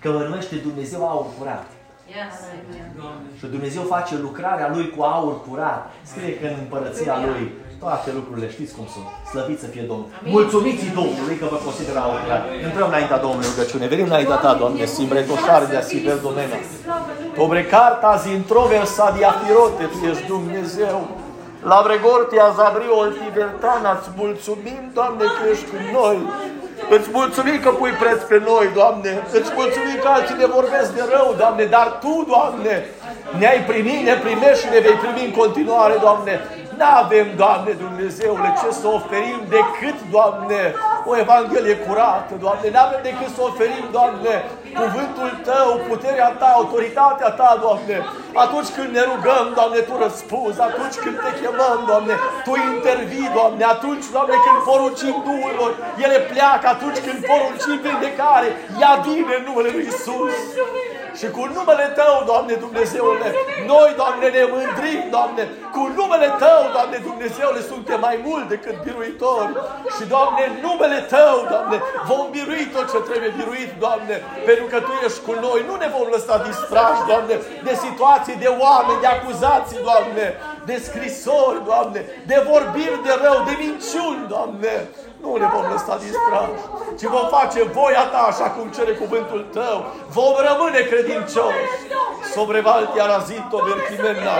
Că 0.00 0.10
vă 0.10 0.18
numește 0.18 0.56
Dumnezeu 0.56 1.08
aur 1.08 1.26
curat. 1.38 1.66
Yes. 2.08 2.34
Și 3.38 3.46
Dumnezeu 3.46 3.82
face 3.82 4.16
lucrarea 4.16 4.70
Lui 4.74 4.90
cu 4.90 5.02
aur 5.02 5.42
curat. 5.48 5.90
Scrie 6.02 6.38
că 6.38 6.46
în 6.46 6.56
împărăția 6.58 7.18
Lui 7.26 7.52
toate 7.82 8.08
lucrurile 8.18 8.48
știți 8.54 8.74
cum 8.76 8.86
sunt. 8.94 9.08
Slăviți 9.30 9.62
să 9.64 9.68
fie 9.74 9.84
Domnul. 9.90 10.08
Amin. 10.10 10.32
Mulțumiți 10.36 10.84
Domnului 11.00 11.36
că 11.40 11.46
vă 11.52 11.58
consideră 11.66 11.98
aur 12.04 12.18
curat. 12.24 12.44
Intrăm 12.68 12.88
înaintea 12.92 13.18
Domnului 13.24 13.50
rugăciune. 13.52 13.92
Venim 13.92 14.08
înaintea 14.12 14.38
Ta, 14.44 14.52
Doamne, 14.62 14.84
simbre 14.98 15.20
toșare 15.30 15.66
de 15.72 15.76
asiver 15.82 16.16
domena. 16.28 16.58
Obre 17.44 17.62
carta 17.74 18.10
zintroversa 18.26 19.06
diafirote, 19.16 19.84
Tu 19.92 19.98
ești 20.10 20.26
Dumnezeu. 20.34 20.98
La 21.70 21.78
Bregortia 21.86 22.46
Zabriol 22.58 23.08
Tibertana, 23.18 23.90
îți 23.98 24.10
mulțumim, 24.22 24.82
Doamne, 24.98 25.24
că 25.36 25.42
ești 25.52 25.66
cu 25.70 25.78
noi. 25.98 26.18
Îți 26.96 27.08
mulțumim 27.18 27.58
că 27.64 27.70
pui 27.80 27.94
preț 28.02 28.20
pe 28.30 28.38
noi, 28.50 28.66
Doamne. 28.78 29.12
Îți 29.38 29.50
mulțumim 29.60 29.96
că 30.02 30.08
alții 30.16 30.40
ne 30.42 30.48
vorbesc 30.58 30.88
de 30.98 31.04
rău, 31.14 31.28
Doamne. 31.40 31.64
Dar 31.76 31.88
Tu, 32.02 32.14
Doamne, 32.32 32.74
ne-ai 33.38 33.60
primit, 33.70 34.00
ne 34.08 34.16
primești 34.26 34.62
și 34.62 34.72
ne 34.74 34.80
vei 34.86 34.96
primi 35.02 35.26
în 35.28 35.34
continuare, 35.40 35.94
Doamne. 36.06 36.34
N-avem, 36.78 37.28
Doamne 37.42 37.72
Dumnezeule, 37.84 38.48
ce 38.60 38.70
să 38.80 38.86
oferim 38.98 39.40
decât, 39.56 39.98
Doamne, 40.16 40.62
o 41.10 41.12
Evanghelie 41.24 41.76
curată, 41.86 42.32
Doamne. 42.44 42.66
N-avem 42.74 43.00
decât 43.10 43.30
să 43.36 43.40
oferim, 43.50 43.84
Doamne, 43.96 44.34
cuvântul 44.80 45.30
Tău, 45.48 45.70
puterea 45.88 46.30
Ta, 46.40 46.48
autoritatea 46.58 47.30
Ta, 47.40 47.50
Doamne. 47.64 47.96
Atunci 48.44 48.70
când 48.76 48.90
ne 48.96 49.02
rugăm, 49.10 49.44
Doamne, 49.58 49.80
Tu 49.88 49.94
răspunzi. 50.04 50.60
Atunci 50.68 50.96
când 51.02 51.16
Te 51.24 51.30
chemăm, 51.40 51.78
Doamne, 51.90 52.14
Tu 52.46 52.52
intervii, 52.72 53.30
Doamne. 53.38 53.64
Atunci, 53.74 54.06
Doamne, 54.16 54.36
când 54.46 54.58
poruncim 54.68 55.14
Duhurilor, 55.26 55.72
ele 56.04 56.18
pleacă. 56.30 56.66
Atunci 56.74 56.98
când 57.06 57.18
poruncim 57.30 57.76
vindecare, 57.86 58.48
ea 58.80 58.92
vine 59.04 59.34
în 59.38 59.44
numele 59.46 59.70
Lui 59.74 59.86
Isus. 59.92 60.36
Și 61.18 61.26
cu 61.36 61.42
numele 61.56 61.86
Tău, 62.00 62.14
Doamne 62.30 62.54
Dumnezeule, 62.64 63.28
noi, 63.72 63.90
Doamne, 64.00 64.26
ne 64.36 64.44
mândrim, 64.54 65.02
Doamne, 65.16 65.42
cu 65.74 65.82
numele 65.98 66.28
Tău, 66.44 66.60
Doamne 66.76 66.98
Dumnezeule, 67.08 67.60
suntem 67.72 68.00
mai 68.08 68.16
mult 68.26 68.46
decât 68.54 68.76
biruitori. 68.86 69.52
Și, 69.94 70.02
Doamne, 70.14 70.42
în 70.48 70.54
numele 70.66 71.00
Tău, 71.14 71.36
Doamne, 71.52 71.76
vom 72.10 72.24
birui 72.36 72.64
tot 72.74 72.86
ce 72.92 72.98
trebuie 73.08 73.32
biruit, 73.38 73.72
Doamne, 73.84 74.14
pentru 74.48 74.66
că 74.70 74.76
Tu 74.86 74.92
ești 75.06 75.20
cu 75.26 75.34
noi. 75.46 75.60
Nu 75.68 75.74
ne 75.82 75.88
vom 75.96 76.06
lăsa 76.14 76.34
distrași, 76.46 77.02
Doamne, 77.10 77.34
de 77.68 77.74
situații, 77.84 78.42
de 78.44 78.50
oameni, 78.64 79.02
de 79.04 79.10
acuzații, 79.16 79.84
Doamne, 79.88 80.24
de 80.70 80.76
scrisori, 80.86 81.60
Doamne, 81.70 82.00
de 82.30 82.38
vorbiri 82.50 82.98
de 83.06 83.14
rău, 83.24 83.38
de 83.48 83.54
minciuni, 83.64 84.22
Doamne. 84.34 84.74
Nu 85.22 85.30
ne 85.42 85.48
vom 85.54 85.64
lăsa 85.72 85.94
distrași, 86.04 86.64
ci 86.98 87.06
vom 87.14 87.26
face 87.36 87.60
voia 87.76 88.04
Ta 88.12 88.22
așa 88.32 88.48
cum 88.54 88.66
cere 88.76 88.92
cuvântul 89.02 89.42
Tău. 89.58 89.78
Vom 90.16 90.34
rămâne 90.48 90.80
credincioși. 90.90 91.70
Sobre 92.36 92.58
valti 92.68 92.98
arazito 93.06 93.58
vertimena. 93.68 94.36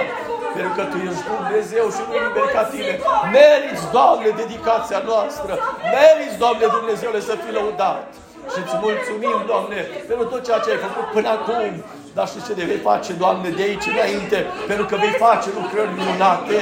Pentru 0.55 0.72
că 0.76 0.83
Tu 0.91 0.97
ești 1.09 1.24
Dumnezeu 1.35 1.85
și 1.97 2.03
nu 2.09 2.14
nimeni 2.24 2.53
ca 2.57 2.62
Tine. 2.72 2.95
Meriți, 3.37 3.85
Doamne, 3.97 4.29
dedicația 4.43 5.01
noastră. 5.11 5.53
Meriți, 5.97 6.41
Doamne, 6.43 6.66
Dumnezeule, 6.79 7.20
să 7.29 7.35
fii 7.43 7.57
lăudat. 7.59 8.07
Și 8.53 8.59
îți 8.64 8.76
mulțumim, 8.86 9.38
Doamne, 9.51 9.80
pentru 10.09 10.26
tot 10.32 10.42
ceea 10.46 10.61
ce 10.64 10.70
ai 10.70 10.84
făcut 10.86 11.07
până 11.14 11.28
acum. 11.36 11.72
Dar 12.16 12.26
știi 12.30 12.46
ce 12.46 12.53
de 12.61 12.64
vei 12.70 12.82
face, 12.90 13.11
Doamne, 13.22 13.49
de 13.59 13.62
aici 13.68 13.88
înainte? 13.94 14.38
Pentru 14.70 14.84
că 14.88 14.94
vei 15.03 15.14
face 15.26 15.49
lucrări 15.59 15.96
minunate. 15.99 16.61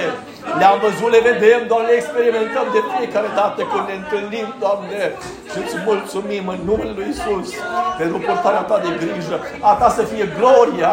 Le-am 0.61 0.79
văzut, 0.87 1.11
le 1.15 1.21
vedem, 1.31 1.61
Doamne, 1.71 1.89
le 1.91 1.97
experimentăm 2.01 2.67
de 2.77 2.81
fiecare 2.93 3.31
dată 3.41 3.61
când 3.71 3.85
ne 3.89 3.97
întâlnim, 4.01 4.49
Doamne. 4.65 5.03
Și 5.51 5.57
îți 5.63 5.77
mulțumim 5.89 6.45
în 6.55 6.61
numele 6.69 6.93
Lui 6.99 7.09
Isus 7.15 7.49
pentru 8.01 8.19
purtarea 8.27 8.65
Ta 8.69 8.77
de 8.85 8.91
grijă. 9.03 9.37
A 9.69 9.73
Ta 9.81 9.89
să 9.99 10.03
fie 10.13 10.27
gloria, 10.39 10.93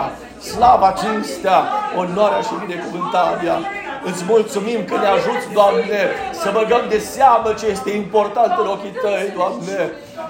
slava, 0.51 0.89
cinstea, 1.01 1.59
onoarea 2.01 2.41
și 2.47 2.53
binecuvântarea. 2.65 3.57
Îți 4.09 4.23
mulțumim 4.33 4.79
că 4.89 4.95
ne 5.03 5.09
ajuți, 5.17 5.45
Doamne, 5.59 6.01
să 6.41 6.47
băgăm 6.57 6.83
de 6.93 6.99
seamă 7.13 7.49
ce 7.59 7.65
este 7.75 7.89
important 8.03 8.53
în 8.61 8.67
ochii 8.75 8.97
Tăi, 9.01 9.33
Doamne. 9.39 9.79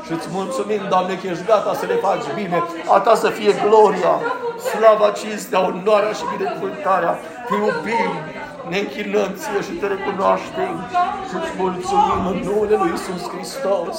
Și 0.06 0.12
îți 0.18 0.28
mulțumim, 0.38 0.82
Doamne, 0.89 1.14
că 1.16 1.28
ești 1.28 1.45
gata 1.51 1.74
să 1.82 1.86
le 1.86 1.97
faci 2.08 2.28
bine. 2.39 2.58
A 2.93 2.99
Ta 2.99 3.16
să 3.16 3.30
fie 3.38 3.51
gloria, 3.66 4.16
slava, 4.70 5.10
cinstea, 5.20 5.60
onoarea 5.70 6.14
și 6.20 6.26
binecuvântarea. 6.36 7.14
Te 7.47 7.56
iubim, 7.64 8.12
ne 8.70 8.78
închinăm 8.84 9.30
ție 9.39 9.60
și 9.68 9.74
te 9.80 9.88
recunoaștem 9.95 10.74
și 11.28 11.36
îți 11.39 11.54
mulțumim 11.62 12.22
în 12.32 12.38
numele 12.47 12.76
Lui 12.82 12.91
Isus 12.97 13.24
Hristos 13.34 13.97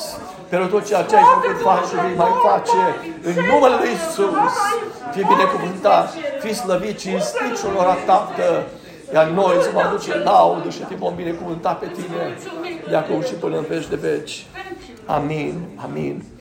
pentru 0.50 0.68
tot 0.74 0.86
ceea 0.88 1.02
ce 1.08 1.16
ai 1.16 1.26
făcut, 1.34 1.56
faci 1.68 1.86
și 1.90 1.94
vei 2.04 2.16
mai 2.22 2.34
face 2.46 2.82
în 3.28 3.34
numele 3.50 3.76
Lui 3.80 3.92
Isus. 3.98 4.54
Fii 5.12 5.26
binecuvântat, 5.34 6.06
fii 6.42 6.54
slăvit, 6.54 6.98
cinstit 6.98 7.54
și 7.58 7.64
onorat, 7.70 8.00
Tată, 8.06 8.48
iar 9.14 9.26
noi 9.26 9.54
îți 9.58 9.70
vom 9.70 9.82
aduce 9.86 10.18
laudă 10.18 10.68
și 10.70 10.78
te 10.78 10.94
vom 10.94 11.14
binecuvânta 11.14 11.72
pe 11.72 11.86
tine 11.96 12.22
de 12.88 12.96
acum 12.96 13.22
și 13.22 13.32
până 13.32 13.56
în 13.56 13.64
veci 13.68 13.86
de 13.86 13.96
veci. 13.96 14.46
Amin, 15.08 15.76
amin. 15.78 16.24